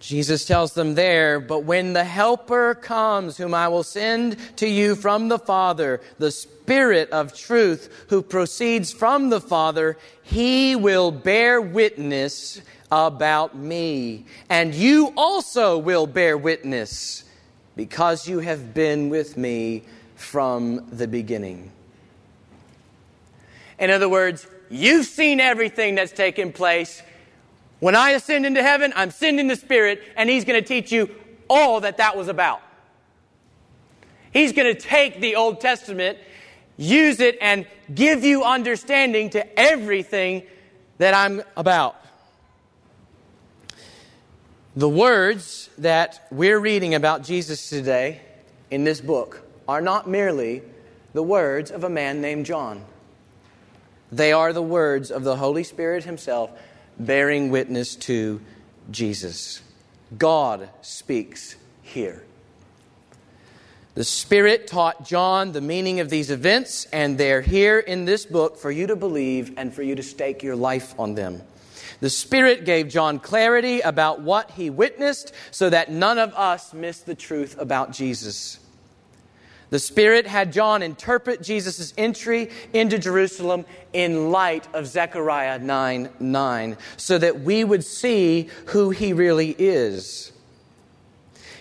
Jesus 0.00 0.46
tells 0.46 0.72
them 0.72 0.94
there, 0.94 1.38
But 1.38 1.64
when 1.64 1.92
the 1.92 2.04
Helper 2.04 2.74
comes, 2.74 3.36
whom 3.36 3.52
I 3.52 3.68
will 3.68 3.82
send 3.82 4.38
to 4.56 4.66
you 4.66 4.96
from 4.96 5.28
the 5.28 5.38
Father, 5.38 6.00
the 6.18 6.30
Spirit 6.30 7.10
of 7.10 7.34
truth, 7.34 8.06
who 8.08 8.22
proceeds 8.22 8.92
from 8.92 9.28
the 9.28 9.42
Father, 9.42 9.98
he 10.22 10.74
will 10.74 11.10
bear 11.10 11.60
witness 11.60 12.62
about 12.90 13.54
me. 13.54 14.24
And 14.48 14.74
you 14.74 15.12
also 15.18 15.76
will 15.76 16.06
bear 16.06 16.38
witness, 16.38 17.24
because 17.80 18.28
you 18.28 18.40
have 18.40 18.74
been 18.74 19.08
with 19.08 19.38
me 19.38 19.82
from 20.14 20.86
the 20.90 21.08
beginning. 21.08 21.72
In 23.78 23.88
other 23.88 24.06
words, 24.06 24.46
you've 24.68 25.06
seen 25.06 25.40
everything 25.40 25.94
that's 25.94 26.12
taken 26.12 26.52
place. 26.52 27.00
When 27.78 27.96
I 27.96 28.10
ascend 28.10 28.44
into 28.44 28.62
heaven, 28.62 28.92
I'm 28.94 29.10
sending 29.10 29.46
the 29.46 29.56
Spirit, 29.56 30.02
and 30.14 30.28
He's 30.28 30.44
going 30.44 30.62
to 30.62 30.68
teach 30.68 30.92
you 30.92 31.08
all 31.48 31.80
that 31.80 31.96
that 31.96 32.18
was 32.18 32.28
about. 32.28 32.60
He's 34.30 34.52
going 34.52 34.74
to 34.74 34.78
take 34.78 35.22
the 35.22 35.36
Old 35.36 35.62
Testament, 35.62 36.18
use 36.76 37.18
it, 37.18 37.38
and 37.40 37.66
give 37.94 38.24
you 38.24 38.44
understanding 38.44 39.30
to 39.30 39.58
everything 39.58 40.42
that 40.98 41.14
I'm 41.14 41.42
about. 41.56 41.96
The 44.80 44.88
words 44.88 45.68
that 45.76 46.26
we're 46.30 46.58
reading 46.58 46.94
about 46.94 47.22
Jesus 47.22 47.68
today 47.68 48.22
in 48.70 48.84
this 48.84 49.02
book 49.02 49.42
are 49.68 49.82
not 49.82 50.08
merely 50.08 50.62
the 51.12 51.22
words 51.22 51.70
of 51.70 51.84
a 51.84 51.90
man 51.90 52.22
named 52.22 52.46
John. 52.46 52.82
They 54.10 54.32
are 54.32 54.54
the 54.54 54.62
words 54.62 55.10
of 55.10 55.22
the 55.22 55.36
Holy 55.36 55.64
Spirit 55.64 56.04
Himself 56.04 56.50
bearing 56.98 57.50
witness 57.50 57.94
to 57.96 58.40
Jesus. 58.90 59.60
God 60.16 60.70
speaks 60.80 61.56
here. 61.82 62.24
The 63.96 64.04
Spirit 64.04 64.66
taught 64.66 65.04
John 65.04 65.52
the 65.52 65.60
meaning 65.60 66.00
of 66.00 66.08
these 66.08 66.30
events, 66.30 66.86
and 66.86 67.18
they're 67.18 67.42
here 67.42 67.80
in 67.80 68.06
this 68.06 68.24
book 68.24 68.56
for 68.56 68.70
you 68.70 68.86
to 68.86 68.96
believe 68.96 69.52
and 69.58 69.74
for 69.74 69.82
you 69.82 69.94
to 69.96 70.02
stake 70.02 70.42
your 70.42 70.56
life 70.56 70.98
on 70.98 71.16
them. 71.16 71.42
The 72.00 72.10
Spirit 72.10 72.64
gave 72.64 72.88
John 72.88 73.18
clarity 73.18 73.80
about 73.80 74.20
what 74.20 74.50
he 74.52 74.70
witnessed 74.70 75.32
so 75.50 75.68
that 75.70 75.90
none 75.90 76.18
of 76.18 76.34
us 76.34 76.72
miss 76.72 77.00
the 77.00 77.14
truth 77.14 77.56
about 77.58 77.92
Jesus. 77.92 78.58
The 79.68 79.78
Spirit 79.78 80.26
had 80.26 80.52
John 80.52 80.82
interpret 80.82 81.42
Jesus' 81.42 81.94
entry 81.96 82.50
into 82.72 82.98
Jerusalem 82.98 83.64
in 83.92 84.32
light 84.32 84.66
of 84.74 84.86
Zechariah 84.86 85.60
9 85.60 86.10
9, 86.18 86.76
so 86.96 87.18
that 87.18 87.40
we 87.40 87.62
would 87.62 87.84
see 87.84 88.48
who 88.66 88.90
he 88.90 89.12
really 89.12 89.54
is. 89.58 90.32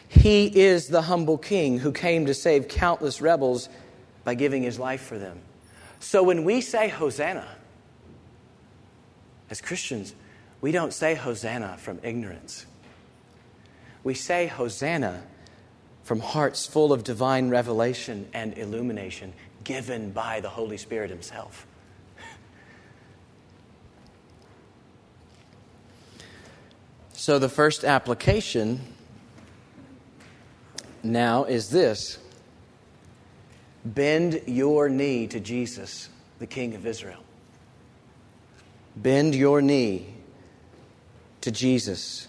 He 0.07 0.47
is 0.47 0.87
the 0.87 1.03
humble 1.03 1.37
king 1.37 1.77
who 1.77 1.91
came 1.91 2.25
to 2.25 2.33
save 2.33 2.67
countless 2.67 3.21
rebels 3.21 3.69
by 4.23 4.33
giving 4.33 4.63
his 4.63 4.79
life 4.79 5.01
for 5.01 5.19
them. 5.19 5.39
So 5.99 6.23
when 6.23 6.43
we 6.43 6.61
say 6.61 6.87
Hosanna, 6.87 7.47
as 9.51 9.61
Christians, 9.61 10.15
we 10.61 10.71
don't 10.71 10.93
say 10.93 11.15
Hosanna 11.15 11.77
from 11.77 11.99
ignorance. 12.03 12.65
We 14.03 14.13
say 14.13 14.47
Hosanna 14.47 15.23
from 16.03 16.19
hearts 16.19 16.65
full 16.65 16.91
of 16.91 17.03
divine 17.03 17.49
revelation 17.49 18.27
and 18.33 18.57
illumination 18.57 19.33
given 19.63 20.11
by 20.11 20.39
the 20.39 20.49
Holy 20.49 20.77
Spirit 20.77 21.09
Himself. 21.09 21.65
So, 27.13 27.37
the 27.37 27.49
first 27.49 27.83
application 27.83 28.79
now 31.03 31.43
is 31.43 31.69
this 31.69 32.17
bend 33.85 34.41
your 34.47 34.89
knee 34.89 35.27
to 35.27 35.39
Jesus, 35.39 36.09
the 36.39 36.47
King 36.47 36.75
of 36.75 36.87
Israel. 36.87 37.21
Bend 38.95 39.35
your 39.35 39.61
knee 39.61 40.13
to 41.41 41.51
Jesus, 41.51 42.27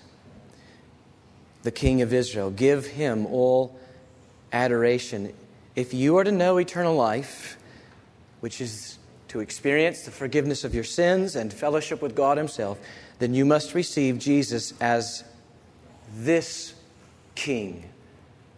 the 1.62 1.70
King 1.70 2.02
of 2.02 2.12
Israel. 2.12 2.50
Give 2.50 2.86
him 2.86 3.26
all 3.26 3.78
adoration. 4.52 5.32
If 5.76 5.94
you 5.94 6.16
are 6.18 6.24
to 6.24 6.32
know 6.32 6.58
eternal 6.58 6.94
life, 6.94 7.56
which 8.40 8.60
is 8.60 8.98
to 9.28 9.40
experience 9.40 10.02
the 10.02 10.10
forgiveness 10.10 10.64
of 10.64 10.74
your 10.74 10.84
sins 10.84 11.36
and 11.36 11.52
fellowship 11.52 12.02
with 12.02 12.16
God 12.16 12.36
Himself, 12.36 12.78
then 13.20 13.32
you 13.32 13.44
must 13.44 13.74
receive 13.74 14.18
Jesus 14.18 14.74
as 14.80 15.22
this 16.16 16.74
King 17.34 17.88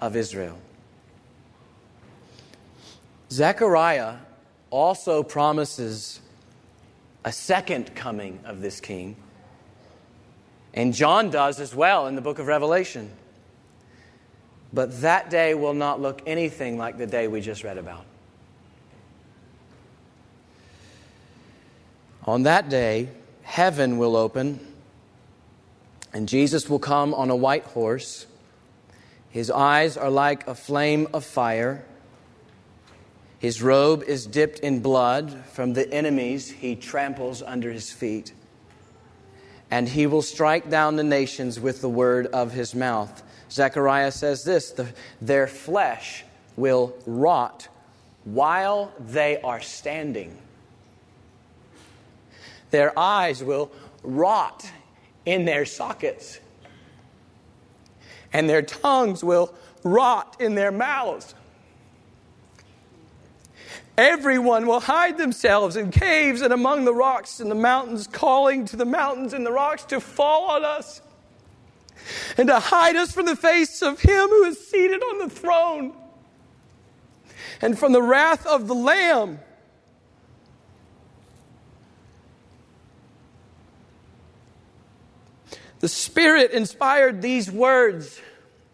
of 0.01 0.17
Israel. 0.17 0.59
Zechariah 3.31 4.17
also 4.71 5.23
promises 5.23 6.21
a 7.25 7.33
second 7.33 7.95
coming 7.95 8.41
of 8.45 8.61
this 8.61 8.81
king. 8.81 9.17
And 10.75 10.95
John 10.95 11.31
does 11.31 11.61
as 11.61 11.75
well 11.75 12.07
in 12.07 12.15
the 12.15 12.23
book 12.23 12.39
of 12.39 12.47
Revelation. 12.47 13.11
But 14.73 15.03
that 15.03 15.29
day 15.29 15.55
will 15.55 15.75
not 15.75 16.01
look 16.01 16.23
anything 16.27 16.79
like 16.79 16.97
the 16.97 17.07
day 17.07 17.29
we 17.29 17.41
just 17.41 17.63
read 17.63 17.77
about. 17.77 18.07
On 22.25 22.45
that 22.45 22.69
day, 22.69 23.09
heaven 23.43 23.99
will 23.99 24.17
open, 24.17 24.61
and 26.13 26.29
Jesus 26.29 26.71
will 26.71 26.79
come 26.79 27.13
on 27.13 27.31
a 27.31 27.37
white 27.37 27.65
horse. 27.65 28.27
His 29.29 29.51
eyes 29.51 29.97
are 29.97 30.11
like 30.11 30.47
a 30.47 30.55
flame 30.55 31.09
of 31.13 31.25
fire. 31.25 31.85
His 33.41 33.61
robe 33.61 34.05
is 34.05 34.27
dipped 34.27 34.61
in 34.61 34.81
blood 34.81 35.45
from 35.47 35.73
the 35.73 35.93
enemies 35.93 36.49
he 36.51 36.77
tramples 36.77 37.43
under 37.43 37.73
his 37.73 37.91
feet. 37.91 38.33
And 39.73 39.89
he 39.89 40.07
will 40.07 40.21
strike 40.21 40.69
down 40.69 40.97
the 40.97 41.03
nations 41.03 41.59
with 41.59 41.81
the 41.81 41.89
word 41.89 42.27
of 42.27 42.53
his 42.53 42.75
mouth. 42.75 43.23
Zechariah 43.51 44.13
says 44.13 44.45
this 44.45 44.71
the, 44.71 44.93
their 45.23 45.47
flesh 45.47 46.25
will 46.57 46.95
rot 47.07 47.69
while 48.25 48.93
they 49.01 49.41
are 49.41 49.63
standing. 49.63 50.37
Their 52.71 52.97
eyes 52.99 53.43
will 53.43 53.73
rot 54.03 54.71
in 55.25 55.47
their 55.47 55.65
sockets, 55.65 56.39
and 58.31 58.51
their 58.51 58.61
tongues 58.61 59.25
will 59.25 59.55
rot 59.85 60.37
in 60.39 60.55
their 60.55 60.71
mouths. 60.71 61.35
Everyone 63.99 64.67
will 64.67 64.81
hide 64.81 65.19
themselves 65.19 65.77
in 65.77 65.91
caves 65.91 66.41
and 66.41 66.53
among 66.53 66.85
the 66.85 66.95
rocks 66.95 67.41
and 67.41 67.51
the 67.51 67.55
mountains, 67.55 68.07
calling 68.07 68.65
to 68.67 68.77
the 68.77 68.87
mountains 68.87 69.35
and 69.35 69.45
the 69.45 69.53
rocks 69.53 69.85
to 69.87 70.01
fall 70.01 70.51
on 70.51 70.65
us 70.65 71.03
and 72.39 72.49
to 72.49 72.59
hide 72.59 72.97
us 72.97 73.13
from 73.13 73.27
the 73.27 73.37
face 73.37 73.83
of 73.83 74.01
him 74.01 74.29
who 74.29 74.45
is 74.45 74.67
seated 74.67 75.03
on 75.03 75.19
the 75.19 75.29
throne 75.29 75.95
and 77.61 77.79
from 77.79 77.93
the 77.93 78.03
wrath 78.03 78.47
of 78.47 78.67
the 78.67 78.75
Lamb. 78.75 79.39
The 85.81 85.89
Spirit 85.89 86.53
inspired 86.53 87.23
these 87.23 87.51
words 87.51 88.21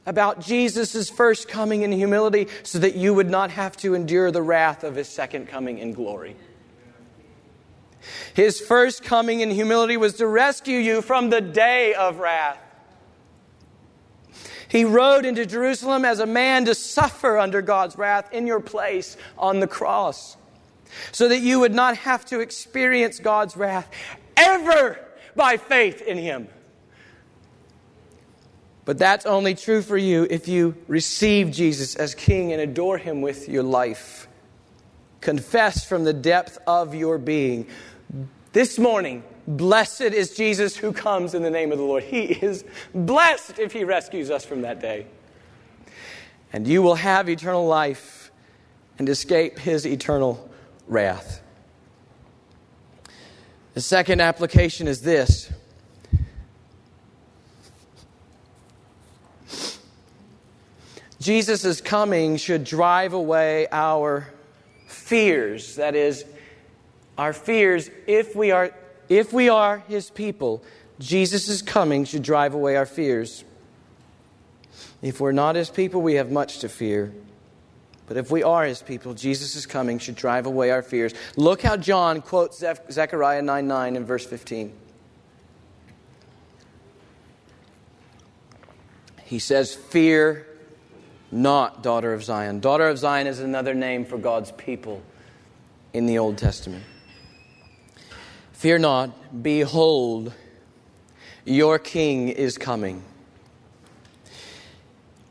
about 0.09 0.41
Jesus' 0.41 1.11
first 1.11 1.49
coming 1.49 1.83
in 1.83 1.93
humility 1.93 2.49
so 2.63 2.79
that 2.79 2.95
you 2.95 3.13
would 3.13 3.29
not 3.29 3.51
have 3.51 3.77
to 3.77 3.95
endure 3.95 4.31
the 4.31 4.41
wrath 4.41 4.83
of 4.83 4.95
his 4.97 5.07
second 5.07 5.49
coming 5.49 5.79
in 5.79 5.93
glory. 5.93 6.35
His 8.33 8.59
first 8.59 9.05
coming 9.05 9.41
in 9.41 9.51
humility 9.51 9.99
was 9.99 10.15
to 10.15 10.27
rescue 10.27 10.79
you 10.79 11.03
from 11.03 11.29
the 11.29 11.43
day 11.43 11.93
of 11.93 12.21
wrath. 12.21 12.59
He 14.69 14.85
rode 14.85 15.27
into 15.27 15.45
Jerusalem 15.45 16.07
as 16.07 16.21
a 16.21 16.27
man 16.27 16.65
to 16.65 16.75
suffer 16.75 17.37
under 17.37 17.61
God's 17.61 17.99
wrath 17.99 18.33
in 18.33 18.47
your 18.47 18.61
place 18.61 19.19
on 19.37 19.61
the 19.61 19.67
cross 19.67 20.39
so 21.13 21.29
that 21.29 21.41
you 21.41 21.61
would 21.61 21.75
not 21.75 21.99
have 21.99 22.25
to 22.27 22.41
experience 22.41 23.19
God's 23.19 23.59
wrath 23.59 23.91
ever 24.39 24.99
by 25.37 25.59
faith 25.59 26.01
in 26.01 26.17
Him. 26.17 26.49
But 28.89 28.97
that's 28.97 29.27
only 29.27 29.55
true 29.55 29.83
for 29.83 29.99
you 29.99 30.27
if 30.31 30.49
you 30.49 30.75
receive 30.87 31.51
Jesus 31.51 31.95
as 31.95 32.15
King 32.15 32.55
and 32.55 32.63
adore 32.63 32.97
Him 32.97 33.21
with 33.21 33.47
your 33.47 33.63
life. 33.63 34.27
Confess 35.21 35.85
from 35.85 36.05
the 36.05 36.15
depth 36.15 36.57
of 36.67 36.95
your 36.95 37.19
being. 37.19 37.67
This 38.55 38.79
morning, 38.79 39.25
blessed 39.47 40.01
is 40.01 40.35
Jesus 40.35 40.75
who 40.75 40.95
comes 40.95 41.35
in 41.35 41.43
the 41.43 41.51
name 41.51 41.71
of 41.71 41.77
the 41.77 41.85
Lord. 41.85 42.03
He 42.03 42.33
is 42.33 42.65
blessed 42.95 43.59
if 43.59 43.75
He 43.75 43.85
rescues 43.85 44.31
us 44.31 44.47
from 44.47 44.63
that 44.63 44.81
day. 44.81 45.07
And 46.51 46.67
you 46.67 46.81
will 46.81 46.95
have 46.95 47.29
eternal 47.29 47.67
life 47.67 48.31
and 48.99 49.07
escape 49.11 49.59
His 49.59 49.87
eternal 49.87 50.49
wrath. 50.87 51.43
The 53.75 53.83
second 53.83 54.23
application 54.23 54.89
is 54.89 55.03
this 55.03 55.53
Jesus' 61.29 61.83
coming 61.83 62.39
should 62.39 62.65
drive 62.65 63.13
away 63.13 63.67
our 63.71 64.27
fears. 64.87 65.77
That 65.77 65.95
is, 65.95 66.25
our 67.19 67.35
fears, 67.35 67.91
if 68.07 68.35
we 68.35 68.51
are, 68.51 68.71
if 69.11 69.31
we 69.31 69.51
are 69.51 69.81
his 69.89 70.09
people, 70.09 70.63
Jesus' 70.99 71.61
coming 71.61 72.07
should 72.07 72.23
drive 72.23 72.55
away 72.55 72.77
our 72.77 72.87
fears. 72.87 73.45
If 75.03 75.21
we're 75.21 75.33
not 75.33 75.55
his 75.55 75.69
people, 75.69 76.01
we 76.01 76.15
have 76.15 76.31
much 76.31 76.61
to 76.61 76.69
fear. 76.71 77.13
But 78.07 78.17
if 78.17 78.31
we 78.31 78.43
are 78.43 78.65
his 78.65 78.81
people, 78.81 79.13
Jesus' 79.13 79.67
coming 79.67 79.99
should 79.99 80.17
drive 80.17 80.47
away 80.47 80.71
our 80.71 80.81
fears. 80.81 81.13
Look 81.37 81.61
how 81.61 81.77
John 81.77 82.23
quotes 82.23 82.65
Zechariah 82.91 83.43
9 83.43 83.69
9 83.69 83.97
in 83.97 84.07
verse 84.07 84.25
15. 84.25 84.73
He 89.27 89.39
says, 89.39 89.75
Fear 89.75 90.48
not 91.31 91.83
daughter 91.83 92.13
of 92.13 92.25
Zion. 92.25 92.61
Daughter 92.61 92.89
of 92.89 92.99
Zion 92.99 93.27
is 93.27 93.41
another 93.41 93.75
name 93.75 94.05
for 94.05 94.19
God's 94.19 94.53
people 94.53 95.03
in 95.93 96.07
the 96.07 96.19
Old 96.19 96.39
Testament. 96.39 96.85
Fear 98.53 98.79
not, 98.79 99.43
behold, 99.43 100.33
your 101.45 101.79
king 101.79 102.29
is 102.29 102.59
coming. 102.59 103.03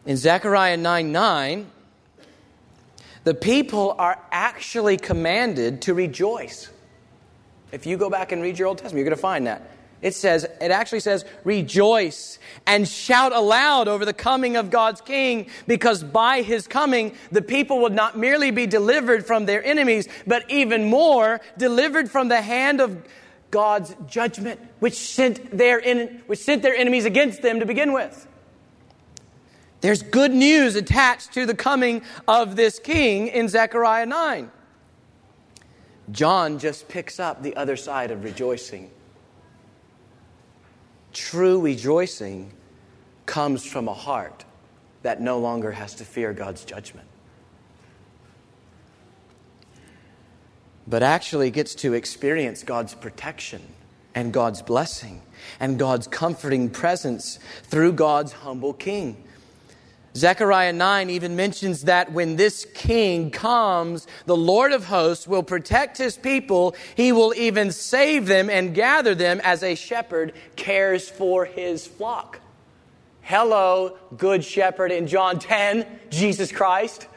In 0.05 0.15
Zechariah 0.15 0.77
9 0.77 1.11
9, 1.11 1.71
the 3.25 3.33
people 3.33 3.93
are 3.99 4.17
actually 4.31 4.95
commanded 4.95 5.81
to 5.81 5.93
rejoice. 5.93 6.69
If 7.73 7.85
you 7.85 7.97
go 7.97 8.09
back 8.09 8.31
and 8.31 8.41
read 8.41 8.57
your 8.57 8.69
Old 8.69 8.77
Testament, 8.77 8.99
you're 8.99 9.09
going 9.09 9.17
to 9.17 9.21
find 9.21 9.47
that. 9.47 9.69
It 10.01 10.13
says, 10.13 10.43
it 10.61 10.69
actually 10.69 10.99
says, 10.99 11.25
rejoice 11.43 12.37
and 12.67 12.87
shout 12.87 13.33
aloud 13.33 13.87
over 13.87 14.05
the 14.05 14.13
coming 14.13 14.55
of 14.55 14.69
God's 14.69 15.01
King, 15.01 15.47
because 15.65 16.03
by 16.03 16.43
his 16.43 16.67
coming, 16.67 17.15
the 17.31 17.41
people 17.41 17.81
would 17.81 17.93
not 17.93 18.17
merely 18.17 18.51
be 18.51 18.67
delivered 18.67 19.25
from 19.25 19.45
their 19.45 19.63
enemies, 19.63 20.07
but 20.27 20.49
even 20.51 20.89
more, 20.89 21.41
delivered 21.57 22.11
from 22.11 22.27
the 22.27 22.41
hand 22.41 22.79
of 22.79 23.03
God's 23.49 23.95
judgment, 24.07 24.59
which 24.79 24.93
sent 24.93 25.57
their, 25.57 25.79
in, 25.79 26.21
which 26.27 26.39
sent 26.39 26.61
their 26.61 26.75
enemies 26.75 27.05
against 27.05 27.41
them 27.41 27.59
to 27.59 27.65
begin 27.65 27.91
with. 27.91 28.27
There's 29.81 30.03
good 30.03 30.31
news 30.31 30.75
attached 30.75 31.33
to 31.33 31.45
the 31.47 31.55
coming 31.55 32.03
of 32.27 32.55
this 32.55 32.77
king 32.77 33.27
in 33.29 33.47
Zechariah 33.47 34.05
9. 34.05 34.51
John 36.11 36.59
just 36.59 36.87
picks 36.87 37.19
up 37.19 37.41
the 37.41 37.55
other 37.55 37.75
side 37.75 38.11
of 38.11 38.23
rejoicing 38.23 38.91
True 41.17 41.59
rejoicing 41.59 42.53
comes 43.25 43.65
from 43.65 43.87
a 43.87 43.93
heart 43.93 44.45
that 45.01 45.19
no 45.19 45.39
longer 45.39 45.71
has 45.71 45.95
to 45.95 46.05
fear 46.05 46.31
God's 46.31 46.63
judgment. 46.63 47.07
But 50.85 51.01
actually 51.01 51.49
gets 51.49 51.73
to 51.75 51.95
experience 51.95 52.61
God's 52.61 52.93
protection 52.93 53.63
and 54.13 54.31
God's 54.31 54.61
blessing 54.61 55.23
and 55.59 55.79
God's 55.79 56.05
comforting 56.05 56.69
presence 56.69 57.39
through 57.63 57.93
God's 57.93 58.31
humble 58.33 58.73
king. 58.73 59.23
Zechariah 60.17 60.73
9 60.73 61.11
even 61.11 61.35
mentions 61.35 61.83
that 61.83 62.11
when 62.11 62.37
this 62.37 62.65
king 62.73 63.29
comes, 63.29 64.07
the 64.25 64.35
Lord 64.35 64.71
of 64.71 64.85
hosts 64.85 65.27
will 65.27 65.43
protect 65.43 65.97
his 65.97 66.17
people. 66.17 66.75
He 66.95 67.11
will 67.11 67.35
even 67.35 67.71
save 67.71 68.25
them 68.25 68.49
and 68.49 68.73
gather 68.73 69.13
them 69.13 69.39
as 69.43 69.61
a 69.61 69.75
shepherd 69.75 70.33
cares 70.55 71.07
for 71.07 71.45
his 71.45 71.85
flock. 71.85 72.39
Hello, 73.21 73.97
Good 74.17 74.43
Shepherd 74.43 74.91
in 74.91 75.05
John 75.05 75.37
10, 75.37 75.85
Jesus 76.09 76.51
Christ. 76.51 77.07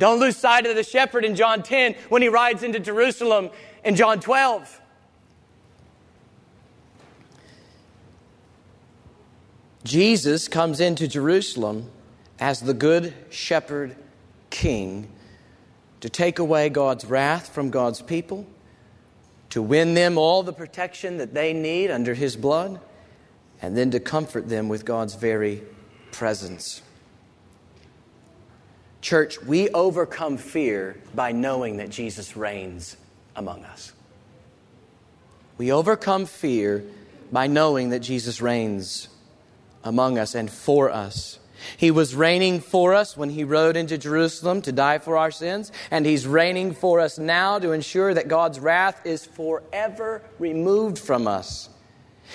Don't 0.00 0.18
lose 0.18 0.36
sight 0.36 0.66
of 0.66 0.74
the 0.74 0.82
shepherd 0.82 1.24
in 1.24 1.36
John 1.36 1.62
10 1.62 1.94
when 2.08 2.22
he 2.22 2.28
rides 2.28 2.64
into 2.64 2.80
Jerusalem 2.80 3.50
in 3.84 3.94
John 3.94 4.18
12. 4.18 4.80
Jesus 9.90 10.46
comes 10.46 10.78
into 10.78 11.08
Jerusalem 11.08 11.90
as 12.38 12.60
the 12.60 12.74
good 12.74 13.12
shepherd 13.28 13.96
king 14.48 15.10
to 15.98 16.08
take 16.08 16.38
away 16.38 16.68
God's 16.68 17.04
wrath 17.04 17.52
from 17.52 17.70
God's 17.70 18.00
people, 18.00 18.46
to 19.48 19.60
win 19.60 19.94
them 19.94 20.16
all 20.16 20.44
the 20.44 20.52
protection 20.52 21.16
that 21.16 21.34
they 21.34 21.52
need 21.52 21.90
under 21.90 22.14
his 22.14 22.36
blood, 22.36 22.78
and 23.60 23.76
then 23.76 23.90
to 23.90 23.98
comfort 23.98 24.48
them 24.48 24.68
with 24.68 24.84
God's 24.84 25.16
very 25.16 25.60
presence. 26.12 26.82
Church, 29.00 29.42
we 29.42 29.70
overcome 29.70 30.36
fear 30.36 31.00
by 31.16 31.32
knowing 31.32 31.78
that 31.78 31.90
Jesus 31.90 32.36
reigns 32.36 32.96
among 33.34 33.64
us. 33.64 33.92
We 35.58 35.72
overcome 35.72 36.26
fear 36.26 36.84
by 37.32 37.48
knowing 37.48 37.90
that 37.90 38.00
Jesus 38.00 38.40
reigns 38.40 39.08
among 39.84 40.18
us 40.18 40.34
and 40.34 40.50
for 40.50 40.90
us. 40.90 41.38
He 41.76 41.90
was 41.90 42.14
reigning 42.14 42.60
for 42.60 42.94
us 42.94 43.16
when 43.16 43.30
he 43.30 43.44
rode 43.44 43.76
into 43.76 43.98
Jerusalem 43.98 44.62
to 44.62 44.72
die 44.72 44.98
for 44.98 45.16
our 45.16 45.30
sins, 45.30 45.70
and 45.90 46.06
he's 46.06 46.26
reigning 46.26 46.72
for 46.72 47.00
us 47.00 47.18
now 47.18 47.58
to 47.58 47.72
ensure 47.72 48.14
that 48.14 48.28
God's 48.28 48.58
wrath 48.58 49.04
is 49.04 49.26
forever 49.26 50.22
removed 50.38 50.98
from 50.98 51.26
us. 51.28 51.68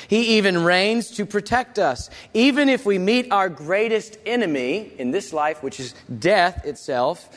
He 0.07 0.37
even 0.37 0.63
reigns 0.63 1.11
to 1.11 1.25
protect 1.25 1.79
us. 1.79 2.09
Even 2.33 2.69
if 2.69 2.85
we 2.85 2.99
meet 2.99 3.31
our 3.31 3.49
greatest 3.49 4.17
enemy 4.25 4.91
in 4.97 5.11
this 5.11 5.31
life, 5.31 5.63
which 5.63 5.79
is 5.79 5.95
death 6.19 6.65
itself, 6.65 7.29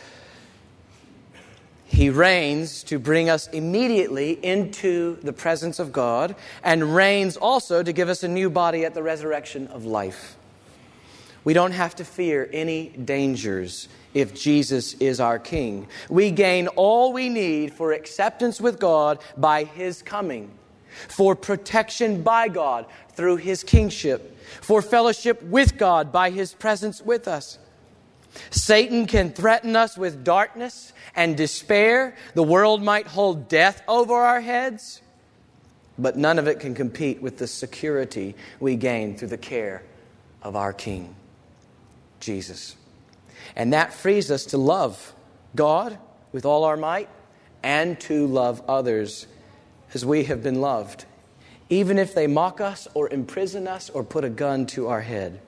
He 1.89 2.11
reigns 2.11 2.85
to 2.85 2.99
bring 2.99 3.29
us 3.29 3.49
immediately 3.49 4.33
into 4.45 5.17
the 5.23 5.33
presence 5.33 5.79
of 5.79 5.93
God 5.93 6.37
and 6.63 6.95
reigns 6.95 7.37
also 7.37 7.83
to 7.83 7.93
give 7.93 8.09
us 8.09 8.23
a 8.23 8.29
new 8.29 8.51
body 8.51 8.85
at 8.85 8.95
the 8.95 9.03
resurrection 9.03 9.67
of 9.69 9.85
life. 9.85 10.37
We 11.45 11.55
don't 11.55 11.73
have 11.73 11.97
to 11.97 12.05
fear 12.05 12.49
any 12.53 12.91
dangers 12.91 13.89
if 14.13 14.35
Jesus 14.35 14.95
is 14.95 15.19
our 15.19 15.39
King. 15.39 15.89
We 16.11 16.31
gain 16.31 16.69
all 16.69 17.13
we 17.13 17.31
need 17.31 17.73
for 17.73 17.93
acceptance 17.93 18.61
with 18.61 18.79
God 18.79 19.19
by 19.37 19.65
His 19.65 20.03
coming 20.03 20.53
for 21.07 21.37
protection 21.37 22.23
by 22.23 22.49
God 22.49 22.87
through 23.13 23.37
His 23.37 23.63
kingship, 23.63 24.37
for 24.61 24.83
fellowship 24.83 25.43
with 25.43 25.77
God 25.77 26.13
by 26.13 26.31
His 26.31 26.55
presence 26.55 27.01
with 27.03 27.29
us. 27.29 27.59
Satan 28.51 29.07
can 29.07 29.31
threaten 29.31 29.77
us 29.77 29.97
with 29.97 30.25
darkness 30.25 30.93
and 31.15 31.37
despair. 31.37 32.17
The 32.35 32.43
world 32.43 32.83
might 32.83 33.07
hold 33.07 33.49
death 33.49 33.83
over 33.89 34.15
our 34.15 34.41
heads, 34.41 35.03
but 35.99 36.17
none 36.17 36.39
of 36.39 36.49
it 36.49 36.61
can 36.61 36.75
compete 36.75 37.21
with 37.21 37.39
the 37.39 37.47
security 37.47 38.35
we 38.61 38.77
gain 38.77 39.17
through 39.17 39.29
the 39.29 39.39
care 39.39 39.83
of 40.43 40.57
our 40.57 40.73
King, 40.73 41.15
Jesus. 42.21 42.77
And 43.57 43.73
that 43.73 43.93
frees 43.93 44.31
us 44.31 44.47
to 44.47 44.59
love 44.59 45.15
God 45.55 45.99
with 46.33 46.45
all 46.45 46.65
our 46.65 46.77
might 46.77 47.09
and 47.63 47.99
to 48.01 48.27
love 48.27 48.63
others 48.69 49.27
as 49.95 50.05
we 50.05 50.25
have 50.25 50.43
been 50.43 50.61
loved, 50.61 51.05
even 51.69 51.99
if 51.99 52.15
they 52.15 52.27
mock 52.27 52.61
us 52.61 52.87
or 52.95 53.09
imprison 53.11 53.67
us 53.67 53.91
or 53.91 54.05
put 54.05 54.25
a 54.25 54.31
gun 54.31 54.67
to 54.67 54.89
our 54.89 55.01
head. 55.01 55.41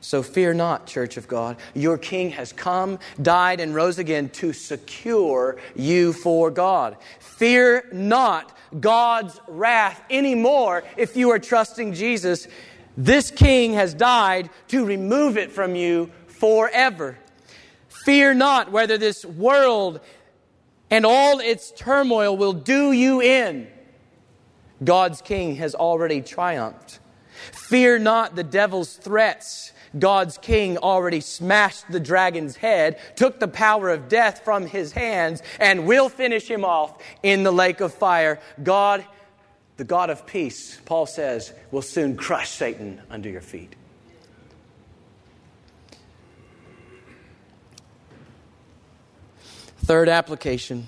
So 0.00 0.22
fear 0.22 0.54
not, 0.54 0.86
Church 0.86 1.16
of 1.16 1.26
God. 1.26 1.56
Your 1.74 1.98
King 1.98 2.30
has 2.30 2.52
come, 2.52 2.98
died, 3.20 3.60
and 3.60 3.74
rose 3.74 3.98
again 3.98 4.28
to 4.30 4.52
secure 4.52 5.58
you 5.74 6.12
for 6.12 6.50
God. 6.50 6.96
Fear 7.18 7.88
not 7.92 8.56
God's 8.78 9.40
wrath 9.48 10.02
anymore 10.10 10.84
if 10.96 11.16
you 11.16 11.30
are 11.30 11.38
trusting 11.38 11.94
Jesus. 11.94 12.46
This 12.96 13.30
King 13.30 13.74
has 13.74 13.94
died 13.94 14.50
to 14.68 14.84
remove 14.84 15.36
it 15.36 15.50
from 15.50 15.74
you 15.74 16.10
forever. 16.26 17.18
Fear 17.88 18.34
not 18.34 18.70
whether 18.70 18.96
this 18.96 19.24
world 19.24 20.00
and 20.90 21.04
all 21.04 21.40
its 21.40 21.70
turmoil 21.72 22.36
will 22.36 22.52
do 22.52 22.92
you 22.92 23.20
in. 23.20 23.68
God's 24.82 25.20
king 25.20 25.56
has 25.56 25.74
already 25.74 26.22
triumphed. 26.22 27.00
Fear 27.52 27.98
not 27.98 28.36
the 28.36 28.44
devil's 28.44 28.96
threats. 28.96 29.72
God's 29.96 30.38
king 30.38 30.78
already 30.78 31.20
smashed 31.20 31.90
the 31.90 32.00
dragon's 32.00 32.56
head, 32.56 32.98
took 33.16 33.38
the 33.38 33.48
power 33.48 33.90
of 33.90 34.08
death 34.08 34.44
from 34.44 34.66
his 34.66 34.92
hands, 34.92 35.42
and 35.60 35.86
will 35.86 36.08
finish 36.08 36.48
him 36.48 36.64
off 36.64 37.02
in 37.22 37.42
the 37.42 37.52
lake 37.52 37.80
of 37.80 37.94
fire. 37.94 38.40
God, 38.62 39.04
the 39.76 39.84
God 39.84 40.10
of 40.10 40.26
peace, 40.26 40.80
Paul 40.84 41.06
says, 41.06 41.52
will 41.70 41.82
soon 41.82 42.16
crush 42.16 42.50
Satan 42.50 43.00
under 43.10 43.28
your 43.28 43.40
feet. 43.40 43.74
Third 49.84 50.08
application. 50.08 50.86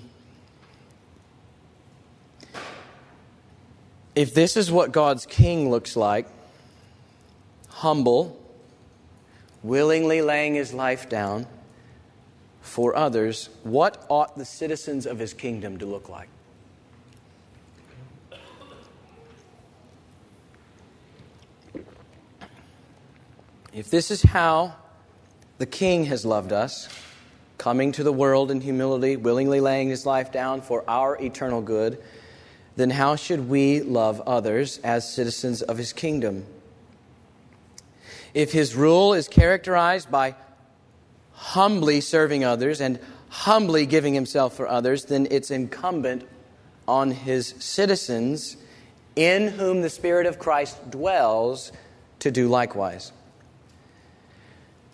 If 4.14 4.34
this 4.34 4.57
is 4.57 4.70
what 4.70 4.92
God's 4.92 5.24
king 5.24 5.70
looks 5.70 5.96
like, 5.96 6.26
humble, 7.68 8.39
willingly 9.62 10.22
laying 10.22 10.54
his 10.54 10.72
life 10.72 11.08
down 11.08 11.46
for 12.61 12.96
others, 12.96 13.48
what 13.62 14.04
ought 14.08 14.36
the 14.36 14.44
citizens 14.44 15.06
of 15.06 15.18
his 15.18 15.32
kingdom 15.32 15.78
to 15.78 15.86
look 15.86 16.08
like? 16.08 16.28
If 23.72 23.88
this 23.88 24.11
is 24.11 24.22
how 24.22 24.74
the 25.58 25.66
king 25.66 26.04
has 26.06 26.24
loved 26.24 26.52
us, 26.52 26.88
coming 27.56 27.92
to 27.92 28.02
the 28.02 28.12
world 28.12 28.50
in 28.50 28.61
humility, 28.61 29.16
willingly 29.16 29.61
laying 29.61 29.90
his 29.90 30.06
life 30.06 30.32
down 30.32 30.62
for 30.62 30.82
our 30.88 31.16
eternal 31.22 31.61
good, 31.61 32.02
then 32.76 32.90
how 32.90 33.14
should 33.14 33.48
we 33.48 33.80
love 33.82 34.20
others 34.22 34.78
as 34.78 35.12
citizens 35.12 35.61
of 35.62 35.76
his 35.76 35.92
kingdom? 35.92 36.46
If 38.34 38.52
his 38.52 38.74
rule 38.74 39.14
is 39.14 39.28
characterized 39.28 40.10
by 40.10 40.34
humbly 41.32 42.00
serving 42.00 42.44
others 42.44 42.80
and 42.80 42.98
humbly 43.28 43.86
giving 43.86 44.14
himself 44.14 44.56
for 44.56 44.68
others, 44.68 45.06
then 45.06 45.26
it's 45.30 45.50
incumbent 45.50 46.26
on 46.86 47.10
his 47.10 47.54
citizens, 47.58 48.56
in 49.16 49.48
whom 49.48 49.82
the 49.82 49.90
Spirit 49.90 50.26
of 50.26 50.38
Christ 50.38 50.90
dwells, 50.90 51.72
to 52.20 52.30
do 52.30 52.48
likewise. 52.48 53.12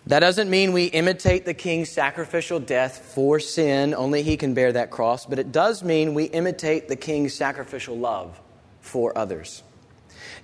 That 0.05 0.19
doesn't 0.19 0.49
mean 0.49 0.71
we 0.71 0.85
imitate 0.85 1.43
the 1.43 1.53
king's 1.53 1.89
sacrificial 1.89 2.59
death 2.59 2.97
for 3.13 3.39
sin, 3.39 3.93
only 3.93 4.23
he 4.23 4.37
can 4.37 4.53
bear 4.53 4.71
that 4.71 4.89
cross, 4.89 5.25
but 5.25 5.37
it 5.37 5.51
does 5.51 5.83
mean 5.83 6.13
we 6.13 6.25
imitate 6.25 6.87
the 6.87 6.95
king's 6.95 7.33
sacrificial 7.33 7.97
love 7.97 8.39
for 8.79 9.17
others. 9.17 9.63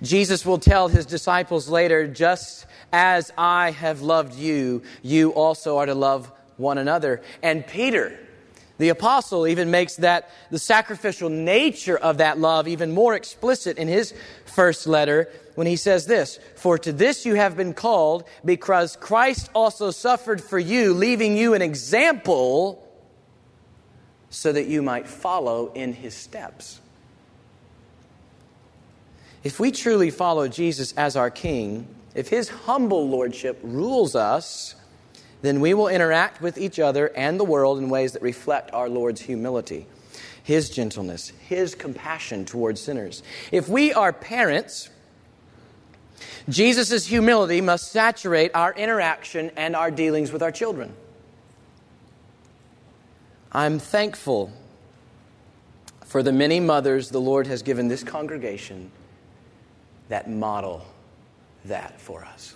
Jesus 0.02 0.44
will 0.44 0.58
tell 0.58 0.88
his 0.88 1.06
disciples 1.06 1.68
later, 1.68 2.06
just 2.06 2.66
as 2.92 3.32
I 3.36 3.70
have 3.72 4.02
loved 4.02 4.34
you, 4.34 4.82
you 5.02 5.30
also 5.30 5.78
are 5.78 5.86
to 5.86 5.94
love 5.94 6.30
one 6.56 6.78
another. 6.78 7.22
And 7.42 7.66
Peter, 7.66 8.18
the 8.78 8.88
apostle 8.88 9.46
even 9.46 9.70
makes 9.70 9.96
that 9.96 10.30
the 10.50 10.58
sacrificial 10.58 11.30
nature 11.30 11.96
of 11.96 12.18
that 12.18 12.38
love 12.38 12.66
even 12.66 12.92
more 12.92 13.14
explicit 13.14 13.78
in 13.78 13.88
his 13.88 14.14
first 14.46 14.86
letter 14.86 15.28
when 15.54 15.66
he 15.66 15.76
says 15.76 16.06
this 16.06 16.38
For 16.56 16.78
to 16.78 16.92
this 16.92 17.24
you 17.24 17.34
have 17.34 17.56
been 17.56 17.74
called, 17.74 18.24
because 18.44 18.96
Christ 18.96 19.50
also 19.54 19.90
suffered 19.90 20.42
for 20.42 20.58
you, 20.58 20.92
leaving 20.92 21.36
you 21.36 21.54
an 21.54 21.62
example 21.62 22.80
so 24.30 24.52
that 24.52 24.66
you 24.66 24.82
might 24.82 25.06
follow 25.06 25.72
in 25.74 25.92
his 25.92 26.14
steps. 26.14 26.80
If 29.44 29.60
we 29.60 29.70
truly 29.70 30.10
follow 30.10 30.48
Jesus 30.48 30.92
as 30.92 31.16
our 31.16 31.30
King, 31.30 31.86
if 32.14 32.28
his 32.28 32.48
humble 32.48 33.08
lordship 33.08 33.60
rules 33.62 34.16
us, 34.16 34.74
then 35.44 35.60
we 35.60 35.74
will 35.74 35.88
interact 35.88 36.40
with 36.40 36.56
each 36.56 36.80
other 36.80 37.08
and 37.14 37.38
the 37.38 37.44
world 37.44 37.78
in 37.78 37.90
ways 37.90 38.12
that 38.12 38.22
reflect 38.22 38.72
our 38.72 38.88
Lord's 38.88 39.20
humility, 39.20 39.86
His 40.42 40.70
gentleness, 40.70 41.32
His 41.46 41.74
compassion 41.74 42.46
towards 42.46 42.80
sinners. 42.80 43.22
If 43.52 43.68
we 43.68 43.92
are 43.92 44.10
parents, 44.10 44.88
Jesus' 46.48 47.04
humility 47.04 47.60
must 47.60 47.92
saturate 47.92 48.52
our 48.54 48.72
interaction 48.72 49.50
and 49.54 49.76
our 49.76 49.90
dealings 49.90 50.32
with 50.32 50.42
our 50.42 50.50
children. 50.50 50.94
I'm 53.52 53.78
thankful 53.78 54.50
for 56.06 56.22
the 56.22 56.32
many 56.32 56.58
mothers 56.58 57.10
the 57.10 57.20
Lord 57.20 57.46
has 57.48 57.62
given 57.62 57.88
this 57.88 58.02
congregation 58.02 58.90
that 60.08 60.28
model 60.28 60.84
that 61.64 62.00
for 62.00 62.24
us, 62.24 62.54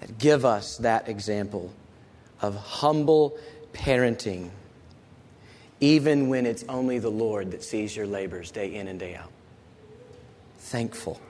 that 0.00 0.18
give 0.18 0.44
us 0.44 0.78
that 0.78 1.08
example 1.08 1.72
of 2.40 2.56
humble 2.56 3.36
parenting, 3.72 4.50
even 5.80 6.28
when 6.28 6.46
it's 6.46 6.64
only 6.68 6.98
the 6.98 7.10
Lord 7.10 7.50
that 7.50 7.62
sees 7.62 7.96
your 7.96 8.06
labors 8.06 8.50
day 8.50 8.74
in 8.74 8.88
and 8.88 8.98
day 8.98 9.14
out. 9.14 9.30
Thankful. 10.58 11.20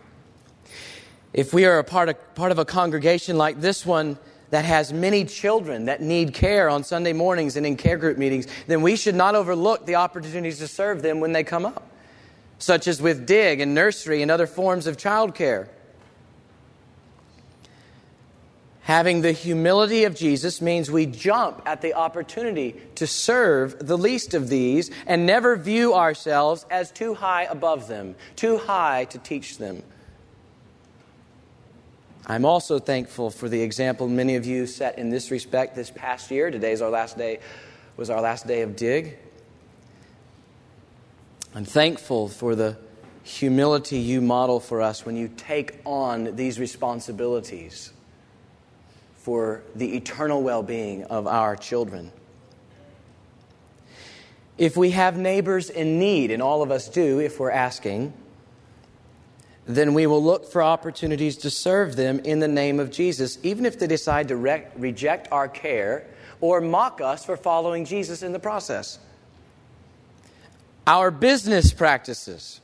If 1.33 1.55
we 1.55 1.65
are 1.65 1.79
a 1.79 1.85
part 1.85 2.09
of, 2.09 2.35
part 2.35 2.53
of 2.53 2.59
a 2.59 2.65
congregation 2.65 3.39
like 3.39 3.61
this 3.61 3.87
one, 3.87 4.19
that 4.53 4.67
has 4.67 4.93
many 4.93 5.25
children 5.25 5.87
that 5.87 6.03
need 6.03 6.35
care 6.35 6.69
on 6.69 6.85
Sunday 6.85 7.15
mornings 7.15 7.57
and 7.57 7.65
in 7.65 7.75
care 7.75 7.97
group 7.97 8.19
meetings, 8.19 8.47
then 8.67 8.83
we 8.83 8.97
should 8.97 9.15
not 9.15 9.35
overlook 9.35 9.87
the 9.87 9.95
opportunities 9.95 10.59
to 10.59 10.69
serve 10.69 11.01
them 11.01 11.21
when 11.21 11.33
they 11.33 11.43
come 11.43 11.65
up, 11.65 11.83
such 12.63 12.87
as 12.87 13.03
with 13.03 13.27
DIG 13.27 13.59
and 13.59 13.75
nursery 13.75 14.23
and 14.23 14.31
other 14.31 14.47
forms 14.47 14.87
of 14.87 14.97
childcare. 14.97 15.69
Having 18.83 19.23
the 19.23 19.33
humility 19.33 20.05
of 20.05 20.15
Jesus 20.15 20.63
means 20.63 20.89
we 20.89 21.07
jump 21.07 21.63
at 21.67 21.83
the 21.83 21.95
opportunity 21.95 22.81
to 22.95 23.07
serve 23.07 23.85
the 23.85 23.99
least 23.99 24.35
of 24.35 24.49
these 24.49 24.93
and 25.09 25.27
never 25.27 25.57
view 25.57 25.95
ourselves 25.95 26.65
as 26.71 26.93
too 26.93 27.15
high 27.15 27.45
above 27.45 27.89
them, 27.89 28.15
too 28.37 28.59
high 28.59 29.07
to 29.07 29.19
teach 29.19 29.59
them. 29.59 29.83
I'm 32.29 32.45
also 32.45 32.79
thankful 32.79 33.31
for 33.31 33.49
the 33.49 33.61
example 33.61 34.09
many 34.09 34.37
of 34.37 34.47
you 34.47 34.69
set 34.69 35.01
in 35.01 35.11
this 35.11 35.33
respect 35.33 35.75
this 35.75 35.91
past 35.91 36.31
year. 36.31 36.53
Today's 36.53 36.81
our 36.81 36.91
last 36.91 37.19
day, 37.19 37.41
was 37.97 38.09
our 38.09 38.21
last 38.21 38.47
day 38.47 38.63
of 38.63 38.77
dig. 38.77 39.19
I'm 41.55 41.67
thankful 41.67 42.29
for 42.29 42.55
the 42.55 42.79
humility 43.25 43.99
you 43.99 44.23
model 44.23 44.59
for 44.59 44.81
us 44.81 45.05
when 45.05 45.17
you 45.17 45.29
take 45.29 45.79
on 45.85 46.35
these 46.35 46.59
responsibilities 46.59 47.93
for 49.17 49.63
the 49.75 49.95
eternal 49.95 50.43
well 50.43 50.63
being 50.63 51.05
of 51.05 51.27
our 51.27 51.55
children. 51.57 52.11
If 54.57 54.79
we 54.79 54.93
have 54.93 55.19
neighbors 55.19 55.69
in 55.69 55.99
need, 55.99 56.31
and 56.31 56.43
all 56.43 56.63
of 56.63 56.71
us 56.71 56.89
do 56.89 57.19
if 57.19 57.39
we're 57.39 57.51
asking, 57.51 58.15
then 59.67 59.93
we 59.93 60.07
will 60.07 60.23
look 60.23 60.51
for 60.51 60.63
opportunities 60.63 61.37
to 61.39 61.51
serve 61.51 61.97
them 61.97 62.19
in 62.21 62.41
the 62.41 62.49
name 62.49 62.81
of 62.81 62.91
Jesus, 62.91 63.39
even 63.43 63.67
if 63.67 63.79
they 63.79 63.87
decide 63.87 64.29
to 64.29 64.37
re- 64.37 64.67
reject 64.77 65.29
our 65.31 65.49
care 65.49 66.07
or 66.41 66.63
mock 66.63 67.03
us 67.03 67.27
for 67.27 67.37
following 67.37 67.85
Jesus 67.85 68.23
in 68.23 68.33
the 68.33 68.41
process. 68.41 68.99
Our 70.87 71.11
business 71.11 71.73
practices 71.73 72.61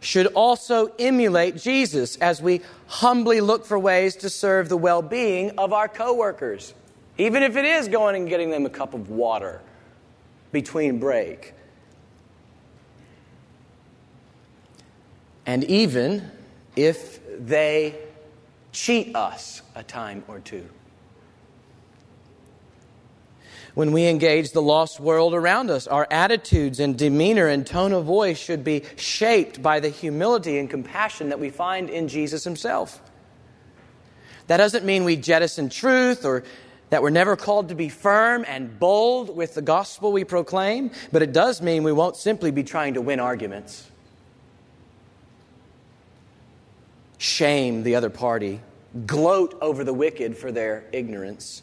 should 0.00 0.26
also 0.28 0.92
emulate 0.98 1.56
Jesus 1.56 2.16
as 2.16 2.42
we 2.42 2.60
humbly 2.86 3.40
look 3.40 3.64
for 3.64 3.78
ways 3.78 4.16
to 4.16 4.30
serve 4.30 4.68
the 4.68 4.76
well 4.76 5.02
being 5.02 5.50
of 5.58 5.72
our 5.72 5.88
coworkers, 5.88 6.74
even 7.18 7.42
if 7.42 7.56
it 7.56 7.64
is 7.64 7.88
going 7.88 8.16
and 8.16 8.28
getting 8.28 8.50
them 8.50 8.66
a 8.66 8.70
cup 8.70 8.94
of 8.94 9.10
water 9.10 9.60
between 10.52 10.98
break 10.98 11.54
and 15.46 15.64
even 15.64 16.30
if 16.76 17.20
they 17.38 17.96
cheat 18.72 19.14
us 19.14 19.62
a 19.74 19.82
time 19.82 20.24
or 20.28 20.38
two. 20.40 20.66
When 23.74 23.92
we 23.92 24.06
engage 24.06 24.52
the 24.52 24.62
lost 24.62 25.00
world 25.00 25.34
around 25.34 25.70
us, 25.70 25.86
our 25.86 26.06
attitudes 26.10 26.78
and 26.78 26.96
demeanor 26.96 27.46
and 27.46 27.66
tone 27.66 27.92
of 27.92 28.04
voice 28.04 28.38
should 28.38 28.64
be 28.64 28.82
shaped 28.96 29.62
by 29.62 29.80
the 29.80 29.88
humility 29.88 30.58
and 30.58 30.68
compassion 30.68 31.30
that 31.30 31.40
we 31.40 31.50
find 31.50 31.88
in 31.88 32.08
Jesus 32.08 32.44
himself. 32.44 33.00
That 34.48 34.58
doesn't 34.58 34.84
mean 34.84 35.04
we 35.04 35.16
jettison 35.16 35.70
truth 35.70 36.24
or 36.24 36.44
that 36.90 37.02
we're 37.02 37.10
never 37.10 37.36
called 37.36 37.70
to 37.70 37.74
be 37.74 37.88
firm 37.88 38.44
and 38.46 38.78
bold 38.78 39.34
with 39.34 39.54
the 39.54 39.62
gospel 39.62 40.12
we 40.12 40.24
proclaim, 40.24 40.90
but 41.10 41.22
it 41.22 41.32
does 41.32 41.62
mean 41.62 41.82
we 41.82 41.92
won't 41.92 42.16
simply 42.16 42.50
be 42.50 42.62
trying 42.62 42.94
to 42.94 43.00
win 43.00 43.20
arguments. 43.20 43.88
shame 47.22 47.84
the 47.84 47.94
other 47.94 48.10
party, 48.10 48.60
gloat 49.06 49.56
over 49.60 49.84
the 49.84 49.92
wicked 49.92 50.36
for 50.36 50.50
their 50.50 50.84
ignorance. 50.90 51.62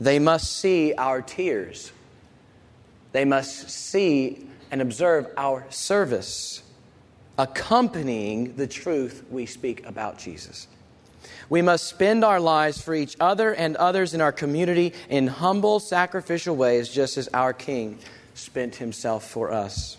They 0.00 0.18
must 0.18 0.56
see 0.56 0.94
our 0.94 1.22
tears. 1.22 1.92
They 3.12 3.24
must 3.24 3.70
see 3.70 4.46
and 4.70 4.82
observe 4.82 5.28
our 5.36 5.64
service 5.70 6.62
accompanying 7.38 8.56
the 8.56 8.66
truth 8.66 9.24
we 9.30 9.46
speak 9.46 9.86
about 9.86 10.18
Jesus. 10.18 10.68
We 11.48 11.62
must 11.62 11.86
spend 11.86 12.24
our 12.24 12.40
lives 12.40 12.80
for 12.80 12.94
each 12.94 13.16
other 13.20 13.54
and 13.54 13.76
others 13.76 14.14
in 14.14 14.20
our 14.20 14.32
community 14.32 14.92
in 15.08 15.26
humble, 15.26 15.80
sacrificial 15.80 16.56
ways, 16.56 16.88
just 16.88 17.16
as 17.16 17.28
our 17.34 17.52
King 17.52 17.98
spent 18.34 18.76
himself 18.76 19.28
for 19.28 19.52
us. 19.52 19.96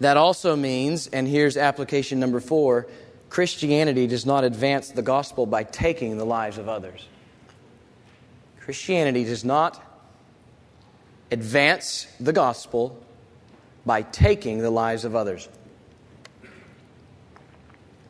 That 0.00 0.16
also 0.16 0.56
means, 0.56 1.08
and 1.08 1.26
here's 1.26 1.56
application 1.56 2.20
number 2.20 2.40
four 2.40 2.86
Christianity 3.30 4.06
does 4.06 4.24
not 4.24 4.44
advance 4.44 4.90
the 4.90 5.02
gospel 5.02 5.44
by 5.44 5.64
taking 5.64 6.16
the 6.16 6.24
lives 6.24 6.56
of 6.56 6.68
others. 6.68 7.06
Christianity 8.68 9.24
does 9.24 9.46
not 9.46 9.82
advance 11.30 12.06
the 12.20 12.34
gospel 12.34 13.02
by 13.86 14.02
taking 14.02 14.58
the 14.58 14.68
lives 14.68 15.06
of 15.06 15.16
others. 15.16 15.48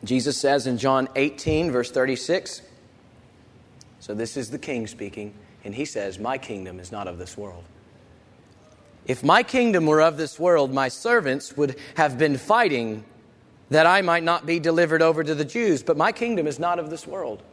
Jesus 0.03 0.35
says 0.35 0.67
in 0.67 0.77
John 0.77 1.07
18, 1.15 1.71
verse 1.71 1.91
36, 1.91 2.61
so 4.01 4.13
this 4.13 4.35
is 4.35 4.51
the 4.51 4.59
king 4.59 4.85
speaking, 4.85 5.33
and 5.63 5.73
he 5.73 5.85
says, 5.85 6.19
My 6.19 6.37
kingdom 6.37 6.81
is 6.81 6.91
not 6.91 7.07
of 7.07 7.17
this 7.19 7.37
world. 7.37 7.63
If 9.05 9.23
my 9.23 9.43
kingdom 9.43 9.85
were 9.85 10.01
of 10.01 10.17
this 10.17 10.37
world, 10.37 10.73
my 10.73 10.89
servants 10.89 11.55
would 11.55 11.77
have 11.95 12.17
been 12.17 12.37
fighting 12.37 13.05
that 13.69 13.85
I 13.85 14.01
might 14.01 14.23
not 14.23 14.45
be 14.45 14.59
delivered 14.59 15.01
over 15.01 15.23
to 15.23 15.35
the 15.35 15.45
Jews. 15.45 15.83
But 15.83 15.95
my 15.95 16.11
kingdom 16.11 16.47
is 16.47 16.59
not 16.59 16.79
of 16.79 16.89
this 16.89 17.07
world. 17.07 17.43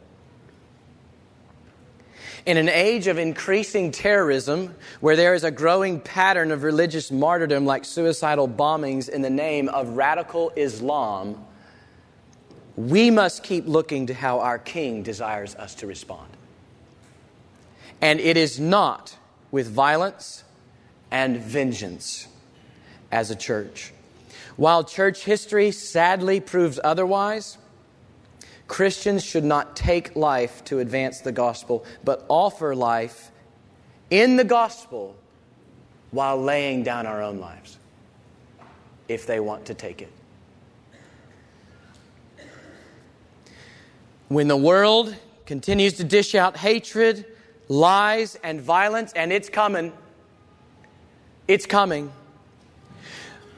In 2.47 2.55
an 2.55 2.69
age 2.69 3.07
of 3.07 3.17
increasing 3.17 3.91
terrorism, 3.91 4.73
where 5.01 5.17
there 5.17 5.33
is 5.33 5.43
a 5.43 5.51
growing 5.51 5.99
pattern 5.99 6.51
of 6.51 6.63
religious 6.63 7.11
martyrdom 7.11 7.65
like 7.65 7.83
suicidal 7.83 8.47
bombings 8.47 9.09
in 9.09 9.21
the 9.21 9.29
name 9.29 9.67
of 9.67 9.97
radical 9.97 10.53
Islam, 10.55 11.45
we 12.77 13.11
must 13.11 13.43
keep 13.43 13.67
looking 13.67 14.07
to 14.07 14.13
how 14.13 14.39
our 14.39 14.57
King 14.57 15.03
desires 15.03 15.55
us 15.55 15.75
to 15.75 15.87
respond. 15.87 16.29
And 17.99 18.21
it 18.21 18.37
is 18.37 18.61
not 18.61 19.17
with 19.51 19.67
violence 19.67 20.45
and 21.11 21.41
vengeance 21.41 22.29
as 23.11 23.29
a 23.29 23.35
church. 23.35 23.91
While 24.55 24.85
church 24.85 25.25
history 25.25 25.71
sadly 25.71 26.39
proves 26.39 26.79
otherwise, 26.81 27.57
Christians 28.67 29.23
should 29.23 29.43
not 29.43 29.75
take 29.75 30.15
life 30.15 30.63
to 30.65 30.79
advance 30.79 31.21
the 31.21 31.31
gospel, 31.31 31.85
but 32.03 32.25
offer 32.27 32.75
life 32.75 33.31
in 34.09 34.35
the 34.35 34.43
gospel 34.43 35.15
while 36.11 36.41
laying 36.41 36.83
down 36.83 37.05
our 37.05 37.21
own 37.21 37.39
lives 37.39 37.77
if 39.07 39.25
they 39.25 39.39
want 39.39 39.65
to 39.65 39.73
take 39.73 40.01
it. 40.01 40.11
When 44.27 44.47
the 44.49 44.57
world 44.57 45.15
continues 45.45 45.93
to 45.93 46.03
dish 46.03 46.35
out 46.35 46.57
hatred, 46.57 47.25
lies, 47.69 48.35
and 48.43 48.59
violence, 48.59 49.13
and 49.13 49.31
it's 49.31 49.47
coming. 49.47 49.93
It's 51.47 51.65
coming. 51.65 52.11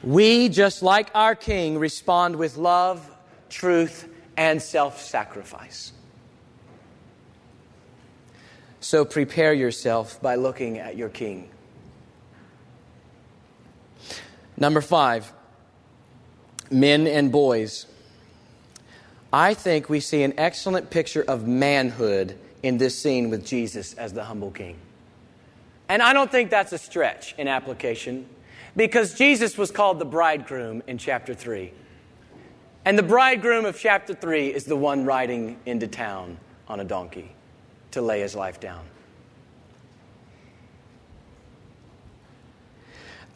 We, 0.02 0.48
just 0.48 0.82
like 0.82 1.10
our 1.14 1.34
King, 1.34 1.78
respond 1.78 2.36
with 2.36 2.56
love, 2.56 3.08
truth, 3.48 4.08
and 4.40 4.60
self 4.62 5.02
sacrifice. 5.02 5.92
So 8.80 9.04
prepare 9.04 9.52
yourself 9.52 10.20
by 10.22 10.36
looking 10.36 10.78
at 10.78 10.96
your 10.96 11.10
King. 11.10 11.50
Number 14.56 14.80
five, 14.80 15.30
men 16.70 17.06
and 17.06 17.30
boys. 17.30 17.84
I 19.30 19.52
think 19.52 19.90
we 19.90 20.00
see 20.00 20.22
an 20.22 20.32
excellent 20.38 20.88
picture 20.90 21.22
of 21.22 21.46
manhood 21.46 22.36
in 22.62 22.78
this 22.78 22.98
scene 22.98 23.28
with 23.28 23.46
Jesus 23.46 23.92
as 23.94 24.12
the 24.12 24.24
humble 24.24 24.50
king. 24.50 24.76
And 25.88 26.02
I 26.02 26.12
don't 26.12 26.30
think 26.30 26.50
that's 26.50 26.72
a 26.72 26.78
stretch 26.78 27.34
in 27.38 27.46
application 27.46 28.26
because 28.74 29.14
Jesus 29.14 29.56
was 29.56 29.70
called 29.70 29.98
the 29.98 30.04
bridegroom 30.04 30.82
in 30.86 30.98
chapter 30.98 31.32
3. 31.32 31.72
And 32.84 32.98
the 32.98 33.02
bridegroom 33.02 33.66
of 33.66 33.78
chapter 33.78 34.14
3 34.14 34.48
is 34.48 34.64
the 34.64 34.76
one 34.76 35.04
riding 35.04 35.58
into 35.66 35.86
town 35.86 36.38
on 36.66 36.80
a 36.80 36.84
donkey 36.84 37.32
to 37.90 38.00
lay 38.00 38.20
his 38.20 38.34
life 38.34 38.58
down. 38.58 38.84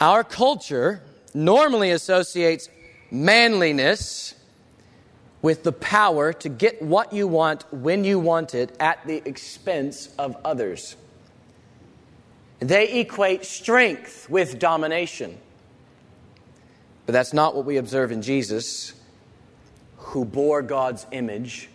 Our 0.00 0.24
culture 0.24 1.02
normally 1.34 1.90
associates 1.90 2.68
manliness 3.10 4.34
with 5.42 5.62
the 5.62 5.72
power 5.72 6.32
to 6.32 6.48
get 6.48 6.80
what 6.80 7.12
you 7.12 7.28
want 7.28 7.70
when 7.72 8.02
you 8.02 8.18
want 8.18 8.54
it 8.54 8.74
at 8.80 9.06
the 9.06 9.22
expense 9.28 10.08
of 10.18 10.36
others. 10.44 10.96
They 12.60 13.00
equate 13.00 13.44
strength 13.44 14.30
with 14.30 14.58
domination. 14.58 15.38
But 17.04 17.12
that's 17.12 17.34
not 17.34 17.54
what 17.54 17.66
we 17.66 17.76
observe 17.76 18.10
in 18.10 18.22
Jesus, 18.22 18.94
who 20.14 20.24
bore 20.24 20.62
God's 20.62 21.04
image 21.10 21.68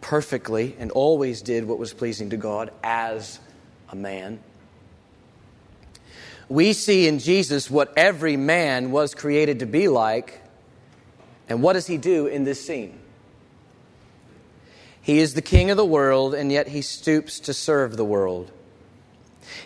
perfectly 0.00 0.76
and 0.78 0.92
always 0.92 1.42
did 1.42 1.64
what 1.64 1.80
was 1.80 1.92
pleasing 1.92 2.30
to 2.30 2.36
God 2.36 2.70
as 2.84 3.40
a 3.88 3.96
man. 3.96 4.38
We 6.48 6.72
see 6.74 7.08
in 7.08 7.18
Jesus 7.18 7.68
what 7.68 7.92
every 7.96 8.36
man 8.36 8.92
was 8.92 9.16
created 9.16 9.58
to 9.58 9.66
be 9.66 9.88
like 9.88 10.42
and 11.48 11.60
what 11.60 11.72
does 11.72 11.88
he 11.88 11.96
do 11.96 12.28
in 12.28 12.44
this 12.44 12.64
scene? 12.64 13.00
He 15.02 15.18
is 15.18 15.34
the 15.34 15.42
king 15.42 15.72
of 15.72 15.76
the 15.76 15.84
world, 15.84 16.34
and 16.34 16.52
yet 16.52 16.68
he 16.68 16.82
stoops 16.82 17.40
to 17.40 17.52
serve 17.52 17.96
the 17.96 18.04
world. 18.04 18.52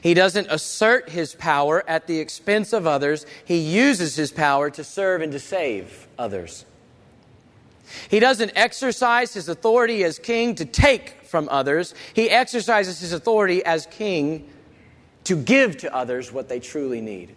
He 0.00 0.14
doesn't 0.14 0.48
assert 0.50 1.10
his 1.10 1.34
power 1.34 1.84
at 1.86 2.06
the 2.06 2.18
expense 2.18 2.72
of 2.72 2.86
others, 2.86 3.26
he 3.44 3.58
uses 3.58 4.16
his 4.16 4.32
power 4.32 4.70
to 4.70 4.82
serve 4.82 5.20
and 5.20 5.32
to 5.32 5.38
save 5.38 6.08
others. 6.18 6.64
He 8.08 8.20
doesn't 8.20 8.52
exercise 8.54 9.34
his 9.34 9.48
authority 9.48 10.04
as 10.04 10.18
king 10.18 10.54
to 10.56 10.64
take 10.64 11.16
from 11.24 11.48
others, 11.50 11.94
he 12.14 12.30
exercises 12.30 13.00
his 13.00 13.12
authority 13.12 13.62
as 13.64 13.86
king 13.86 14.48
to 15.24 15.36
give 15.36 15.76
to 15.78 15.94
others 15.94 16.32
what 16.32 16.48
they 16.48 16.58
truly 16.58 17.02
need. 17.02 17.34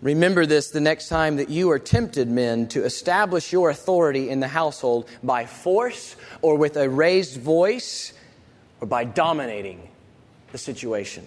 Remember 0.00 0.46
this 0.46 0.70
the 0.70 0.80
next 0.80 1.08
time 1.08 1.36
that 1.36 1.50
you 1.50 1.70
are 1.70 1.78
tempted, 1.78 2.28
men, 2.28 2.68
to 2.68 2.84
establish 2.84 3.52
your 3.52 3.68
authority 3.68 4.30
in 4.30 4.40
the 4.40 4.48
household 4.48 5.08
by 5.22 5.44
force 5.44 6.16
or 6.40 6.56
with 6.56 6.76
a 6.76 6.88
raised 6.88 7.38
voice 7.38 8.14
or 8.80 8.86
by 8.86 9.04
dominating 9.04 9.90
the 10.52 10.58
situation. 10.58 11.26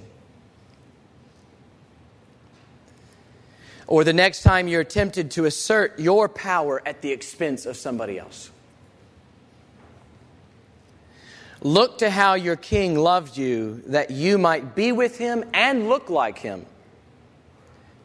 Or 3.94 4.04
the 4.04 4.12
next 4.12 4.42
time 4.42 4.68
you're 4.68 4.84
tempted 4.84 5.30
to 5.34 5.46
assert 5.46 6.00
your 6.00 6.28
power 6.28 6.82
at 6.84 7.04
the 7.04 7.12
expense 7.12 7.68
of 7.68 7.78
somebody 7.78 8.18
else. 8.18 8.50
Look 11.62 12.00
to 12.00 12.10
how 12.10 12.34
your 12.34 12.56
king 12.56 12.98
loved 12.98 13.38
you 13.38 13.84
that 13.86 14.10
you 14.10 14.40
might 14.40 14.74
be 14.74 14.92
with 14.92 15.20
him 15.20 15.46
and 15.54 15.90
look 15.90 16.10
like 16.10 16.40
him 16.40 16.66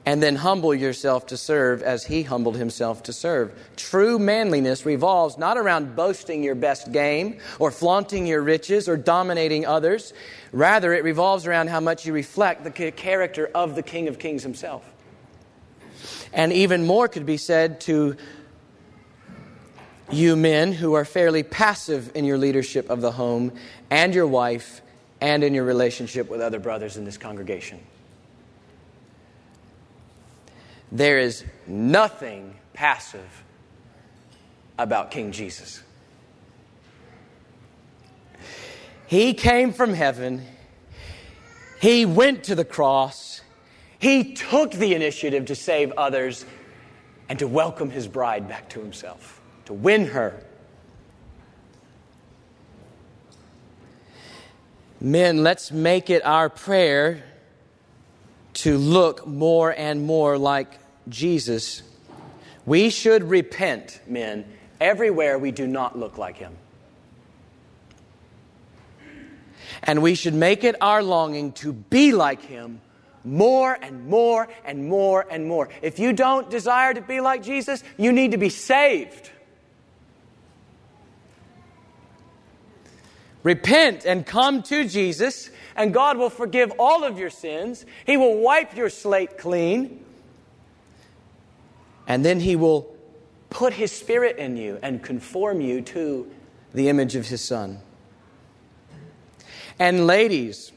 and 0.04 0.22
then 0.22 0.36
humble 0.36 0.74
yourself 0.74 1.28
to 1.28 1.38
serve 1.38 1.82
as 1.82 2.04
he 2.04 2.22
humbled 2.22 2.58
himself 2.58 3.04
to 3.04 3.12
serve. 3.14 3.58
True 3.76 4.18
manliness 4.18 4.84
revolves 4.84 5.38
not 5.38 5.56
around 5.56 5.96
boasting 5.96 6.42
your 6.42 6.54
best 6.54 6.92
game 6.92 7.38
or 7.58 7.70
flaunting 7.70 8.26
your 8.26 8.42
riches 8.42 8.90
or 8.90 8.98
dominating 8.98 9.64
others. 9.64 10.12
Rather, 10.52 10.92
it 10.92 11.02
revolves 11.02 11.46
around 11.46 11.68
how 11.68 11.80
much 11.80 12.04
you 12.04 12.12
reflect 12.12 12.62
the 12.62 12.92
character 12.92 13.50
of 13.54 13.74
the 13.74 13.82
King 13.82 14.08
of 14.08 14.18
Kings 14.18 14.42
himself. 14.42 14.84
And 16.32 16.52
even 16.52 16.86
more 16.86 17.08
could 17.08 17.26
be 17.26 17.36
said 17.36 17.80
to 17.82 18.16
you 20.10 20.36
men 20.36 20.72
who 20.72 20.94
are 20.94 21.04
fairly 21.04 21.42
passive 21.42 22.12
in 22.14 22.24
your 22.24 22.38
leadership 22.38 22.90
of 22.90 23.00
the 23.00 23.12
home 23.12 23.52
and 23.90 24.14
your 24.14 24.26
wife 24.26 24.80
and 25.20 25.42
in 25.44 25.54
your 25.54 25.64
relationship 25.64 26.28
with 26.28 26.40
other 26.40 26.58
brothers 26.58 26.96
in 26.96 27.04
this 27.04 27.18
congregation. 27.18 27.80
There 30.90 31.18
is 31.18 31.44
nothing 31.66 32.54
passive 32.72 33.44
about 34.78 35.10
King 35.10 35.32
Jesus. 35.32 35.82
He 39.06 39.34
came 39.34 39.72
from 39.72 39.94
heaven, 39.94 40.46
he 41.80 42.04
went 42.06 42.44
to 42.44 42.54
the 42.54 42.64
cross, 42.64 43.40
he 43.98 44.34
took 44.34 44.72
the 44.72 44.94
initiative 44.94 45.46
to 45.46 45.54
save 45.54 45.92
others 45.92 46.44
and 47.28 47.38
to 47.38 47.48
welcome 47.48 47.90
his 47.90 48.06
bride 48.08 48.48
back 48.48 48.68
to 48.70 48.80
himself, 48.80 49.40
to 49.66 49.74
win 49.74 50.06
her. 50.06 50.42
Men, 55.00 55.42
let's 55.42 55.70
make 55.70 56.10
it 56.10 56.24
our 56.24 56.48
prayer 56.48 57.22
to 58.54 58.76
look 58.76 59.26
more 59.26 59.72
and 59.76 60.02
more 60.02 60.36
like 60.36 60.78
Jesus, 61.08 61.82
we 62.66 62.90
should 62.90 63.22
repent, 63.22 64.00
men, 64.06 64.44
everywhere 64.80 65.38
we 65.38 65.52
do 65.52 65.66
not 65.66 65.96
look 65.96 66.18
like 66.18 66.36
him. 66.36 66.56
And 69.82 70.02
we 70.02 70.16
should 70.16 70.34
make 70.34 70.64
it 70.64 70.74
our 70.80 71.02
longing 71.02 71.52
to 71.52 71.72
be 71.72 72.12
like 72.12 72.42
him 72.42 72.80
more 73.24 73.76
and 73.80 74.06
more 74.06 74.48
and 74.64 74.88
more 74.88 75.26
and 75.30 75.46
more. 75.46 75.68
If 75.82 75.98
you 75.98 76.12
don't 76.12 76.50
desire 76.50 76.94
to 76.94 77.00
be 77.00 77.20
like 77.20 77.42
Jesus, 77.42 77.82
you 77.96 78.12
need 78.12 78.32
to 78.32 78.38
be 78.38 78.48
saved. 78.48 79.30
Repent 83.42 84.04
and 84.04 84.26
come 84.26 84.62
to 84.64 84.86
Jesus, 84.86 85.50
and 85.76 85.94
God 85.94 86.18
will 86.18 86.30
forgive 86.30 86.72
all 86.78 87.04
of 87.04 87.18
your 87.18 87.30
sins. 87.30 87.86
He 88.04 88.16
will 88.16 88.38
wipe 88.38 88.76
your 88.76 88.90
slate 88.90 89.38
clean. 89.38 90.04
And 92.06 92.24
then 92.24 92.40
He 92.40 92.56
will 92.56 92.94
put 93.50 93.72
His 93.74 93.92
Spirit 93.92 94.38
in 94.38 94.56
you 94.56 94.78
and 94.82 95.02
conform 95.02 95.60
you 95.60 95.82
to 95.82 96.30
the 96.74 96.88
image 96.88 97.14
of 97.14 97.28
His 97.28 97.42
Son. 97.42 97.80
And 99.78 100.06
ladies, 100.06 100.72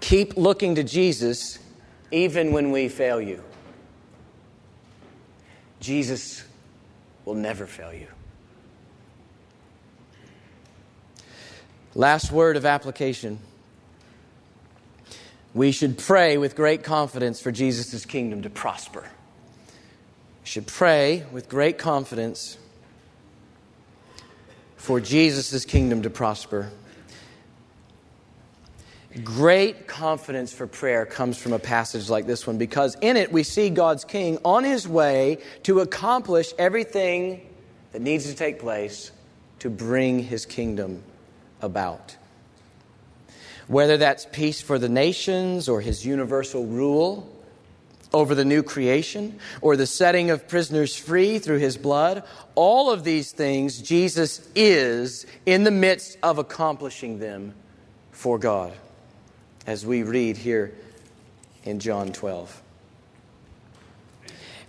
keep 0.00 0.36
looking 0.36 0.74
to 0.76 0.82
Jesus 0.82 1.58
even 2.10 2.52
when 2.52 2.70
we 2.70 2.88
fail 2.88 3.20
you. 3.20 3.42
Jesus 5.80 6.44
will 7.24 7.34
never 7.34 7.66
fail 7.66 7.92
you. 7.92 8.08
Last 11.94 12.30
word 12.30 12.56
of 12.56 12.64
application. 12.64 13.38
We 15.54 15.72
should 15.72 15.98
pray 15.98 16.38
with 16.38 16.54
great 16.54 16.84
confidence 16.84 17.40
for 17.40 17.50
Jesus' 17.50 18.04
kingdom 18.04 18.42
to 18.42 18.50
prosper. 18.50 19.02
We 19.02 20.46
should 20.46 20.66
pray 20.66 21.24
with 21.32 21.48
great 21.48 21.78
confidence 21.78 22.56
for 24.76 25.00
Jesus' 25.00 25.64
kingdom 25.64 26.02
to 26.02 26.10
prosper. 26.10 26.70
Great 29.24 29.86
confidence 29.86 30.52
for 30.52 30.66
prayer 30.66 31.06
comes 31.06 31.38
from 31.38 31.52
a 31.52 31.58
passage 31.58 32.10
like 32.10 32.26
this 32.26 32.46
one 32.46 32.58
because 32.58 32.94
in 33.00 33.16
it 33.16 33.32
we 33.32 33.42
see 33.42 33.70
God's 33.70 34.04
King 34.04 34.38
on 34.44 34.64
his 34.64 34.86
way 34.86 35.38
to 35.62 35.80
accomplish 35.80 36.52
everything 36.58 37.40
that 37.92 38.02
needs 38.02 38.26
to 38.26 38.34
take 38.34 38.58
place 38.58 39.10
to 39.60 39.70
bring 39.70 40.18
his 40.18 40.46
kingdom 40.46 41.02
about. 41.62 42.16
Whether 43.66 43.96
that's 43.96 44.26
peace 44.30 44.60
for 44.60 44.78
the 44.78 44.88
nations 44.88 45.68
or 45.68 45.80
his 45.80 46.04
universal 46.04 46.66
rule 46.66 47.30
over 48.12 48.34
the 48.34 48.44
new 48.44 48.62
creation 48.62 49.38
or 49.60 49.76
the 49.76 49.86
setting 49.86 50.30
of 50.30 50.48
prisoners 50.48 50.96
free 50.96 51.38
through 51.38 51.58
his 51.58 51.76
blood, 51.76 52.24
all 52.54 52.90
of 52.90 53.04
these 53.04 53.32
things 53.32 53.80
Jesus 53.80 54.48
is 54.54 55.26
in 55.44 55.64
the 55.64 55.70
midst 55.70 56.18
of 56.22 56.38
accomplishing 56.38 57.18
them 57.18 57.54
for 58.10 58.38
God, 58.38 58.72
as 59.68 59.84
we 59.84 60.02
read 60.02 60.34
here 60.34 60.72
in 61.64 61.78
John 61.78 62.10
12. 62.10 62.62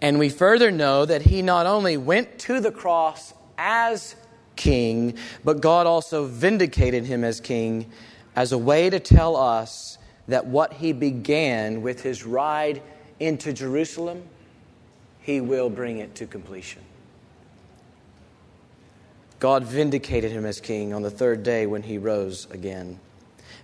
And 0.02 0.20
we 0.20 0.28
further 0.28 0.72
know 0.72 1.06
that 1.06 1.22
he 1.22 1.42
not 1.42 1.66
only 1.66 1.96
went 1.96 2.38
to 2.40 2.60
the 2.60 2.70
cross 2.70 3.34
as 3.58 4.18
king, 4.58 5.18
but 5.46 5.62
God 5.62 5.88
also 5.88 6.26
vindicated 6.26 7.06
him 7.06 7.24
as 7.24 7.40
king 7.40 7.90
as 8.36 8.52
a 8.52 8.58
way 8.58 8.90
to 8.90 9.00
tell 9.00 9.38
us 9.38 9.98
that 10.28 10.46
what 10.48 10.74
he 10.74 10.92
began 10.92 11.82
with 11.82 12.04
his 12.04 12.26
ride 12.26 12.82
into 13.22 13.54
Jerusalem, 13.54 14.22
he 15.22 15.40
will 15.40 15.70
bring 15.70 16.00
it 16.00 16.14
to 16.16 16.28
completion. 16.28 16.82
God 19.40 19.64
vindicated 19.64 20.34
him 20.34 20.46
as 20.46 20.60
king 20.60 20.94
on 20.94 21.04
the 21.04 21.12
third 21.12 21.44
day 21.44 21.68
when 21.68 21.84
he 21.84 21.98
rose 21.98 22.48
again. 22.52 23.00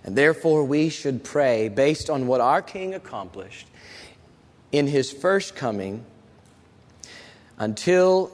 And 0.06 0.16
therefore, 0.16 0.64
we 0.64 0.88
should 0.88 1.22
pray 1.22 1.68
based 1.68 2.08
on 2.08 2.26
what 2.26 2.40
our 2.40 2.62
king 2.62 2.94
accomplished 2.94 3.66
in 4.72 4.86
his 4.86 5.12
first 5.12 5.54
coming 5.54 6.04
until 7.58 8.32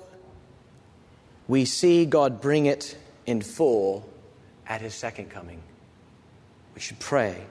we 1.48 1.64
see 1.64 2.04
God 2.06 2.40
bring 2.40 2.66
it 2.66 2.96
in 3.26 3.40
full 3.40 4.08
at 4.66 4.80
his 4.80 4.94
second 4.94 5.30
coming. 5.30 5.60
We 6.74 6.80
should 6.80 7.00
pray 7.00 7.42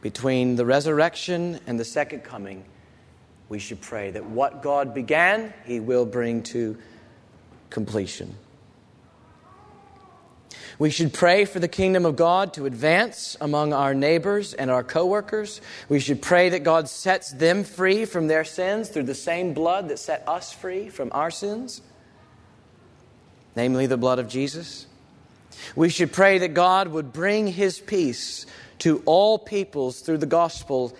between 0.00 0.56
the 0.56 0.66
resurrection 0.66 1.60
and 1.66 1.78
the 1.78 1.84
second 1.84 2.24
coming 2.24 2.64
we 3.52 3.58
should 3.58 3.82
pray 3.82 4.10
that 4.12 4.24
what 4.24 4.62
God 4.62 4.94
began, 4.94 5.52
He 5.66 5.78
will 5.78 6.06
bring 6.06 6.42
to 6.44 6.78
completion. 7.68 8.34
We 10.82 10.90
should 10.90 11.12
pray 11.12 11.44
for 11.44 11.60
the 11.60 11.68
kingdom 11.68 12.04
of 12.04 12.16
God 12.16 12.54
to 12.54 12.66
advance 12.66 13.36
among 13.40 13.72
our 13.72 13.94
neighbors 13.94 14.52
and 14.52 14.68
our 14.68 14.82
coworkers. 14.82 15.60
We 15.88 16.00
should 16.00 16.20
pray 16.20 16.48
that 16.48 16.64
God 16.64 16.88
sets 16.88 17.30
them 17.30 17.62
free 17.62 18.04
from 18.04 18.26
their 18.26 18.42
sins 18.42 18.88
through 18.88 19.04
the 19.04 19.14
same 19.14 19.54
blood 19.54 19.90
that 19.90 20.00
set 20.00 20.28
us 20.28 20.52
free 20.52 20.88
from 20.88 21.10
our 21.12 21.30
sins, 21.30 21.82
namely 23.54 23.86
the 23.86 23.96
blood 23.96 24.18
of 24.18 24.26
Jesus. 24.26 24.88
We 25.76 25.88
should 25.88 26.12
pray 26.12 26.38
that 26.38 26.52
God 26.52 26.88
would 26.88 27.12
bring 27.12 27.46
his 27.46 27.78
peace 27.78 28.44
to 28.80 29.04
all 29.06 29.38
peoples 29.38 30.00
through 30.00 30.18
the 30.18 30.26
gospel, 30.26 30.96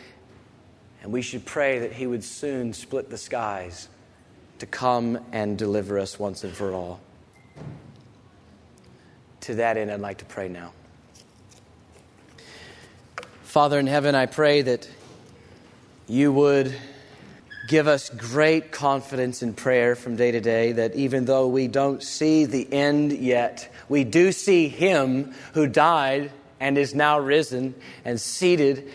and 1.03 1.11
we 1.12 1.22
should 1.22 1.45
pray 1.45 1.80
that 1.80 1.93
he 1.93 2.07
would 2.07 2.22
soon 2.22 2.72
split 2.72 3.11
the 3.11 3.18
skies 3.18 3.89
to 4.61 4.66
come 4.66 5.18
and 5.33 5.59
deliver 5.59 5.99
us 5.99 6.20
once 6.20 6.45
and 6.45 6.55
for 6.55 6.72
all. 6.72 7.01
To 9.43 9.57
that 9.57 9.76
end, 9.76 9.90
I'd 9.90 9.99
like 9.99 10.18
to 10.18 10.24
pray 10.24 10.49
now. 10.49 10.72
Father 13.43 13.80
in 13.80 13.88
heaven, 13.88 14.14
I 14.14 14.26
pray 14.26 14.62
that 14.62 14.88
you 16.07 16.32
would 16.32 16.72
give 17.66 17.88
us 17.88 18.09
great 18.09 18.70
confidence 18.70 19.43
in 19.43 19.55
prayer 19.55 19.97
from 19.97 20.14
day 20.14 20.30
to 20.30 20.40
day 20.40 20.70
that 20.72 20.95
even 20.95 21.24
though 21.24 21.49
we 21.49 21.66
don't 21.66 22.05
see 22.05 22.45
the 22.45 22.72
end 22.72 23.11
yet, 23.12 23.68
we 23.88 24.05
do 24.05 24.30
see 24.30 24.68
Him 24.68 25.34
who 25.55 25.66
died 25.66 26.30
and 26.61 26.78
is 26.78 26.95
now 26.95 27.18
risen 27.18 27.74
and 28.05 28.20
seated 28.20 28.93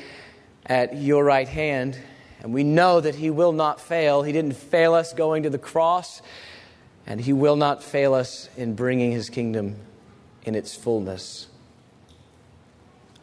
at 0.66 0.96
your 0.96 1.26
right 1.26 1.48
hand. 1.50 2.00
And 2.40 2.54
we 2.54 2.64
know 2.64 3.02
that 3.02 3.16
He 3.16 3.30
will 3.30 3.52
not 3.52 3.82
fail. 3.82 4.24
He 4.24 4.32
didn't 4.32 4.56
fail 4.56 4.94
us 4.94 5.12
going 5.12 5.44
to 5.44 5.50
the 5.50 5.58
cross, 5.58 6.22
and 7.06 7.20
He 7.20 7.34
will 7.34 7.58
not 7.58 7.84
fail 7.84 8.14
us 8.14 8.48
in 8.56 8.76
bringing 8.76 9.12
His 9.12 9.30
kingdom 9.30 9.76
in 10.48 10.56
its 10.56 10.76
fullness. 10.76 11.48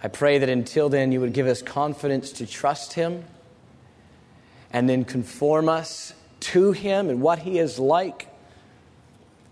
I 0.02 0.08
pray 0.08 0.38
that 0.38 0.48
until 0.50 0.90
then 0.90 1.10
you 1.10 1.20
would 1.20 1.32
give 1.32 1.46
us 1.46 1.62
confidence 1.62 2.32
to 2.32 2.46
trust 2.46 2.92
Him 2.92 3.24
and 4.70 4.88
then 4.88 5.04
conform 5.04 5.68
us 5.68 6.12
to 6.40 6.72
Him 6.72 7.08
and 7.08 7.22
what 7.22 7.38
He 7.38 7.58
is 7.58 7.78
like 7.78 8.28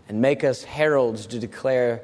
and 0.08 0.20
make 0.20 0.44
us 0.44 0.62
heralds 0.62 1.26
to 1.26 1.38
declare 1.38 2.02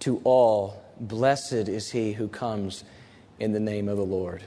to 0.00 0.20
all, 0.24 0.82
Blessed 0.98 1.68
is 1.68 1.92
He 1.92 2.12
who 2.12 2.26
comes 2.26 2.82
in 3.38 3.52
the 3.52 3.60
name 3.60 3.88
of 3.88 3.96
the 3.96 4.04
Lord, 4.04 4.42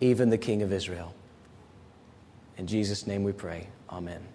even 0.00 0.30
the 0.30 0.38
King 0.38 0.62
of 0.62 0.72
Israel. 0.72 1.14
In 2.56 2.66
Jesus' 2.66 3.06
name 3.06 3.22
we 3.22 3.32
pray. 3.32 3.68
Amen. 3.90 4.31